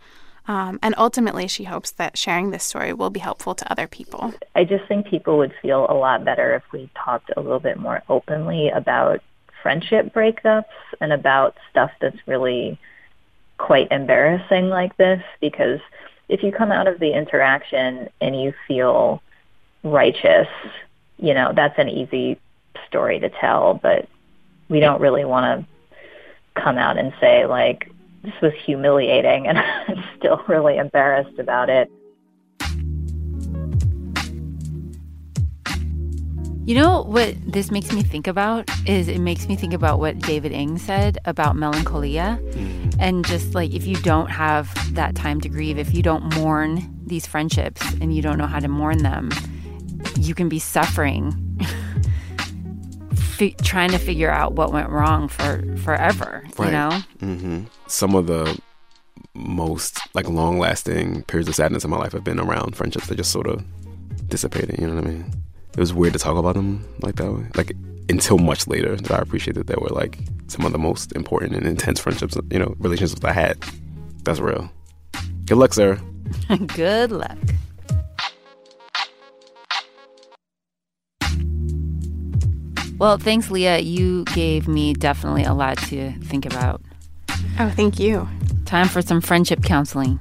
Um, 0.49 0.79
and 0.83 0.95
ultimately, 0.97 1.47
she 1.47 1.65
hopes 1.65 1.91
that 1.93 2.17
sharing 2.17 2.51
this 2.51 2.65
story 2.65 2.95
will 2.95 3.11
be 3.11 3.21
helpful 3.21 3.55
to 3.55 3.71
other 3.71 3.87
people. 3.87 4.33
I 4.55 4.65
just 4.65 4.87
think 4.89 5.07
people 5.07 5.37
would 5.39 5.53
feel 5.61 5.87
a 5.89 5.95
lot 5.95 6.25
better 6.25 6.55
if 6.55 6.63
we 6.73 6.91
talked 6.97 7.31
a 7.37 7.41
little 7.41 7.61
bit 7.61 7.79
more 7.79 8.03
openly 8.09 8.71
about 8.71 9.21
friendship 9.63 10.15
breakups 10.15 10.65
and 11.01 11.13
about 11.13 11.57
stuff 11.71 11.91
that's 12.01 12.17
really 12.27 12.79
quite 13.59 13.89
embarrassing 13.91 14.69
like 14.71 14.97
this 14.97 15.23
because 15.41 15.81
if 16.29 16.43
you 16.43 16.53
come 16.53 16.73
out 16.73 16.87
of 16.87 16.99
the 17.01 17.13
interaction 17.13 18.09
and 18.21 18.41
you 18.41 18.55
feel 18.67 19.23
righteous, 19.83 20.49
you 21.19 21.35
know, 21.35 21.53
that's 21.55 21.79
an 21.79 21.89
easy 21.89 22.39
story 22.87 23.19
to 23.19 23.29
tell, 23.29 23.75
but 23.75 24.09
we 24.69 24.81
don't 24.81 25.01
really 25.01 25.25
want 25.25 25.67
to 25.67 26.63
come 26.63 26.79
out 26.79 26.97
and 26.99 27.13
say 27.21 27.47
like 27.47 27.91
this 28.23 28.35
was 28.43 28.53
humiliating 28.65 29.47
and 29.47 29.59
I'm 29.89 30.05
still 30.19 30.43
really 30.49 30.77
embarrassed 30.77 31.39
about 31.39 31.71
it. 31.71 31.91
You 36.69 36.75
know 36.75 37.03
what 37.03 37.35
this 37.51 37.71
makes 37.71 37.93
me 37.93 38.03
think 38.03 38.27
about 38.27 38.69
is 38.87 39.09
it 39.09 39.21
makes 39.21 39.49
me 39.49 39.57
think 39.57 39.73
about 39.73 40.01
what 40.01 40.19
David 40.19 40.53
Eng 40.53 40.77
said 40.77 41.17
about 41.25 41.57
melancholia. 41.57 42.39
Mm-hmm. 42.43 42.91
And 43.01 43.25
just 43.25 43.55
like 43.55 43.73
if 43.73 43.87
you 43.87 43.97
don't 43.97 44.29
have 44.29 44.75
that 44.95 45.15
time 45.15 45.41
to 45.41 45.49
grieve, 45.49 45.79
if 45.79 45.95
you 45.95 46.03
don't 46.03 46.35
mourn 46.35 46.95
these 47.07 47.27
friendships 47.27 47.81
and 48.03 48.15
you 48.15 48.21
don't 48.21 48.37
know 48.37 48.47
how 48.47 48.59
to 48.59 48.69
mourn 48.69 48.99
them, 48.99 49.31
you 50.19 50.35
can 50.35 50.51
be 50.51 50.59
suffering 50.59 51.48
fi- 53.39 53.55
trying 53.63 53.91
to 53.91 53.99
figure 53.99 54.31
out 54.31 54.55
what 54.55 54.73
went 54.73 54.89
wrong 54.91 55.29
for 55.29 55.63
forever, 55.79 56.43
you 56.59 56.65
know? 56.71 56.91
hmm 57.21 57.63
Some 57.87 58.15
of 58.15 58.27
the 58.27 58.59
most 59.35 60.01
like 60.15 60.29
long 60.29 60.59
lasting 60.59 61.23
periods 61.25 61.49
of 61.49 61.55
sadness 61.55 61.85
in 61.85 61.91
my 61.91 61.97
life 61.97 62.13
have 62.13 62.25
been 62.25 62.41
around 62.41 62.75
friendships 62.77 63.07
that 63.07 63.15
just 63.17 63.31
sort 63.31 63.47
of 63.47 63.65
dissipated. 64.29 64.79
You 64.79 64.87
know 64.89 64.95
what 64.97 65.05
I 65.05 65.09
mean? 65.09 65.25
It 65.75 65.79
was 65.81 65.95
weird 65.95 66.13
to 66.15 66.19
talk 66.19 66.37
about 66.37 66.55
them 66.55 66.85
like 67.03 67.17
that 67.17 67.33
way. 67.33 67.47
Like 67.55 67.73
until 68.09 68.39
much 68.39 68.67
later 68.67 68.97
that 68.97 69.13
I 69.13 69.19
appreciated 69.19 69.67
that 69.67 69.67
they 69.73 69.81
were 69.81 69.91
like 69.91 70.19
some 70.49 70.65
of 70.65 70.73
the 70.73 70.79
most 70.79 71.13
important 71.13 71.55
and 71.55 71.67
intense 71.67 72.01
friendships, 72.01 72.37
you 72.51 72.59
know, 72.59 72.75
relationships 72.79 73.23
I 73.25 73.33
had. 73.33 73.59
That's 74.25 74.41
real. 74.41 74.71
Good 75.45 75.59
luck, 75.59 75.73
Sarah. 75.75 76.01
Good 76.75 77.13
luck. 77.13 77.39
Well, 82.99 83.17
thanks, 83.19 83.51
Leah. 83.51 83.79
You 83.79 84.25
gave 84.25 84.67
me 84.69 84.93
definitely 84.93 85.45
a 85.45 85.55
lot 85.55 85.79
to 85.89 86.13
think 86.25 86.45
about. 86.47 86.83
Oh, 87.61 87.71
thank 87.71 87.99
you. 88.01 88.29
Time 88.65 88.89
for 88.89 89.01
some 89.03 89.21
friendship 89.21 89.63
counseling. 89.63 90.19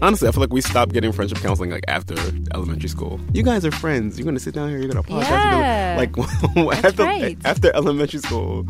Honestly, 0.00 0.28
I 0.28 0.32
feel 0.32 0.40
like 0.40 0.52
we 0.52 0.60
stopped 0.60 0.92
getting 0.92 1.10
friendship 1.12 1.38
counseling 1.38 1.70
like 1.70 1.84
after 1.88 2.14
elementary 2.54 2.88
school. 2.88 3.20
You 3.32 3.42
guys 3.42 3.64
are 3.64 3.70
friends. 3.72 4.16
You're 4.18 4.24
gonna 4.26 4.38
sit 4.38 4.54
down 4.54 4.68
here. 4.68 4.78
You're 4.78 4.88
gonna 4.88 5.00
apologize. 5.00 5.30
You're 5.30 5.38
Yeah, 5.40 6.06
gonna, 6.06 6.64
like 6.64 6.84
after 6.84 7.02
right. 7.04 7.38
after 7.44 7.74
elementary 7.74 8.20
school, 8.20 8.66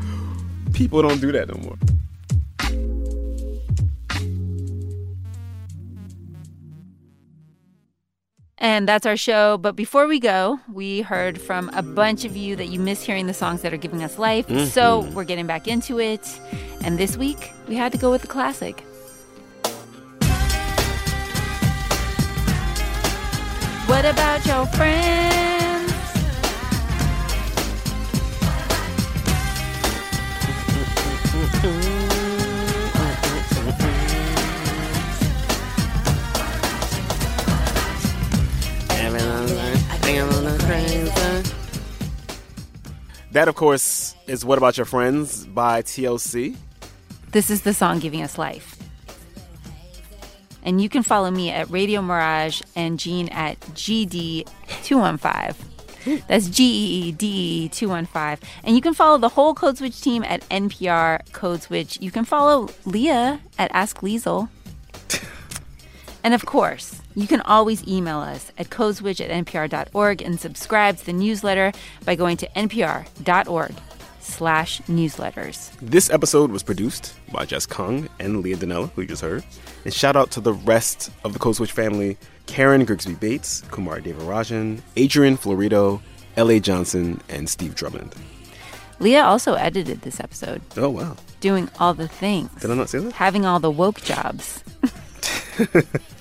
people 0.72 1.02
don't 1.02 1.20
do 1.20 1.30
that 1.32 1.48
no 1.48 1.60
more. 1.62 1.76
And 8.60 8.88
that's 8.88 9.06
our 9.06 9.16
show. 9.16 9.56
But 9.58 9.76
before 9.76 10.06
we 10.08 10.18
go, 10.18 10.58
we 10.72 11.02
heard 11.02 11.40
from 11.40 11.70
a 11.74 11.82
bunch 11.82 12.24
of 12.24 12.36
you 12.36 12.56
that 12.56 12.66
you 12.66 12.80
miss 12.80 13.04
hearing 13.04 13.26
the 13.26 13.34
songs 13.34 13.62
that 13.62 13.72
are 13.72 13.76
giving 13.78 14.02
us 14.02 14.18
life. 14.18 14.48
So 14.48 15.02
Mhm. 15.02 15.12
we're 15.12 15.24
getting 15.24 15.46
back 15.46 15.68
into 15.68 16.00
it. 16.00 16.26
And 16.82 16.98
this 16.98 17.16
week, 17.16 17.52
we 17.68 17.76
had 17.76 17.92
to 17.92 17.98
go 17.98 18.10
with 18.10 18.22
the 18.22 18.28
classic. 18.28 18.82
What 23.86 24.04
about 24.04 24.44
your 24.44 24.66
friends? 41.10 41.54
That, 43.32 43.48
of 43.48 43.54
course, 43.54 44.14
is 44.26 44.44
What 44.44 44.58
About 44.58 44.76
Your 44.76 44.86
Friends 44.86 45.46
by 45.46 45.82
TLC. 45.82 46.56
This 47.32 47.50
is 47.50 47.62
the 47.62 47.74
song 47.74 47.98
giving 47.98 48.22
us 48.22 48.38
life. 48.38 48.76
And 50.62 50.80
you 50.80 50.88
can 50.88 51.02
follow 51.02 51.30
me 51.30 51.50
at 51.50 51.70
Radio 51.70 52.02
Mirage 52.02 52.62
and 52.74 52.98
Gene 52.98 53.28
at 53.28 53.60
GeeDee215. 53.60 55.54
That's 56.26 56.48
G 56.48 56.64
E 56.64 57.08
E 57.08 57.12
D 57.12 57.26
E 57.64 57.68
215. 57.68 58.48
And 58.64 58.74
you 58.74 58.80
can 58.82 58.94
follow 58.94 59.18
the 59.18 59.28
whole 59.28 59.52
Code 59.54 59.76
Switch 59.76 60.00
team 60.00 60.24
at 60.24 60.40
NPR 60.48 61.20
Code 61.32 61.62
Switch. 61.62 62.00
You 62.00 62.10
can 62.10 62.24
follow 62.24 62.68
Leah 62.86 63.40
at 63.58 63.70
Ask 63.74 64.00
Liesel. 64.00 64.48
And 66.28 66.34
of 66.34 66.44
course, 66.44 67.00
you 67.14 67.26
can 67.26 67.40
always 67.40 67.88
email 67.88 68.18
us 68.18 68.52
at 68.58 68.68
codeswitch 68.68 69.18
at 69.18 69.30
npr.org 69.46 70.20
and 70.20 70.38
subscribe 70.38 70.98
to 70.98 71.06
the 71.06 71.12
newsletter 71.14 71.72
by 72.04 72.16
going 72.16 72.36
to 72.36 72.46
npr.org 72.48 73.72
slash 74.20 74.82
newsletters. 74.82 75.70
This 75.80 76.10
episode 76.10 76.50
was 76.50 76.62
produced 76.62 77.14
by 77.32 77.46
Jess 77.46 77.64
Kung 77.64 78.10
and 78.18 78.42
Leah 78.42 78.58
Donnella, 78.58 78.90
who 78.90 79.00
you 79.00 79.08
just 79.08 79.22
heard. 79.22 79.42
And 79.86 79.94
shout 79.94 80.16
out 80.16 80.30
to 80.32 80.42
the 80.42 80.52
rest 80.52 81.10
of 81.24 81.32
the 81.32 81.38
Code 81.38 81.56
Switch 81.56 81.72
family 81.72 82.18
Karen 82.44 82.84
Grigsby 82.84 83.14
Bates, 83.14 83.62
Kumar 83.70 84.00
Devarajan, 84.00 84.82
Adrian 84.96 85.38
Florido, 85.38 86.02
L.A. 86.36 86.60
Johnson, 86.60 87.22
and 87.30 87.48
Steve 87.48 87.74
Drummond. 87.74 88.14
Leah 89.00 89.22
also 89.22 89.54
edited 89.54 90.02
this 90.02 90.20
episode. 90.20 90.60
Oh, 90.76 90.90
wow. 90.90 91.16
Doing 91.40 91.70
all 91.80 91.94
the 91.94 92.06
things. 92.06 92.50
Did 92.60 92.70
I 92.70 92.74
not 92.74 92.90
say 92.90 92.98
that? 92.98 93.14
Having 93.14 93.46
all 93.46 93.60
the 93.60 93.70
woke 93.70 94.02
jobs. 94.02 94.62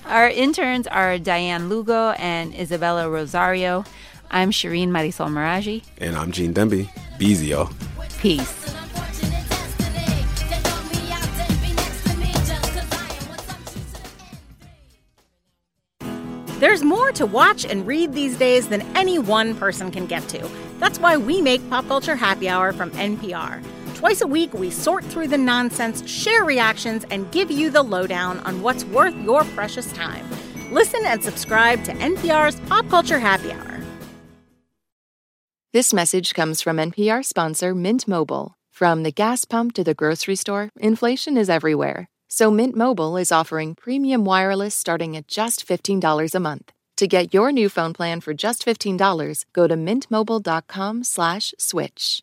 Our 0.08 0.30
interns 0.30 0.86
are 0.86 1.18
Diane 1.18 1.68
Lugo 1.68 2.12
and 2.12 2.54
Isabella 2.54 3.10
Rosario. 3.10 3.84
I'm 4.30 4.50
Shireen 4.50 4.88
Marisol 4.88 5.28
Meraji. 5.28 5.84
And 5.98 6.16
I'm 6.16 6.32
Gene 6.32 6.54
Demby. 6.54 6.88
Be 7.18 7.26
easy, 7.26 7.48
y'all. 7.48 7.68
Peace. 8.18 8.54
There's 16.58 16.82
more 16.82 17.12
to 17.12 17.26
watch 17.26 17.66
and 17.66 17.86
read 17.86 18.14
these 18.14 18.38
days 18.38 18.68
than 18.68 18.80
any 18.96 19.18
one 19.18 19.54
person 19.54 19.90
can 19.90 20.06
get 20.06 20.26
to. 20.30 20.48
That's 20.78 20.98
why 20.98 21.18
we 21.18 21.42
make 21.42 21.68
Pop 21.68 21.86
Culture 21.86 22.16
Happy 22.16 22.48
Hour 22.48 22.72
from 22.72 22.90
NPR. 22.92 23.62
Twice 23.98 24.20
a 24.20 24.26
week, 24.28 24.54
we 24.54 24.70
sort 24.70 25.04
through 25.04 25.26
the 25.26 25.36
nonsense, 25.36 26.08
share 26.08 26.44
reactions, 26.44 27.04
and 27.10 27.28
give 27.32 27.50
you 27.50 27.68
the 27.68 27.82
lowdown 27.82 28.38
on 28.40 28.62
what's 28.62 28.84
worth 28.84 29.16
your 29.24 29.42
precious 29.56 29.92
time. 29.92 30.24
Listen 30.70 31.00
and 31.04 31.20
subscribe 31.20 31.82
to 31.82 31.92
NPR's 31.94 32.60
Pop 32.68 32.88
Culture 32.88 33.18
Happy 33.18 33.50
Hour. 33.50 33.80
This 35.72 35.92
message 35.92 36.32
comes 36.32 36.62
from 36.62 36.76
NPR 36.76 37.24
sponsor 37.24 37.74
Mint 37.74 38.06
Mobile. 38.06 38.54
From 38.70 39.02
the 39.02 39.10
gas 39.10 39.44
pump 39.44 39.74
to 39.74 39.82
the 39.82 39.94
grocery 39.94 40.36
store, 40.36 40.70
inflation 40.78 41.36
is 41.36 41.50
everywhere. 41.50 42.08
So 42.28 42.52
Mint 42.52 42.76
Mobile 42.76 43.16
is 43.16 43.32
offering 43.32 43.74
premium 43.74 44.24
wireless 44.24 44.76
starting 44.76 45.16
at 45.16 45.26
just 45.26 45.66
$15 45.66 46.36
a 46.36 46.40
month. 46.40 46.70
To 46.98 47.08
get 47.08 47.34
your 47.34 47.50
new 47.50 47.68
phone 47.68 47.94
plan 47.94 48.20
for 48.20 48.32
just 48.32 48.64
$15, 48.64 49.44
go 49.52 49.66
to 49.66 49.74
mintmobile.com/switch. 49.74 52.22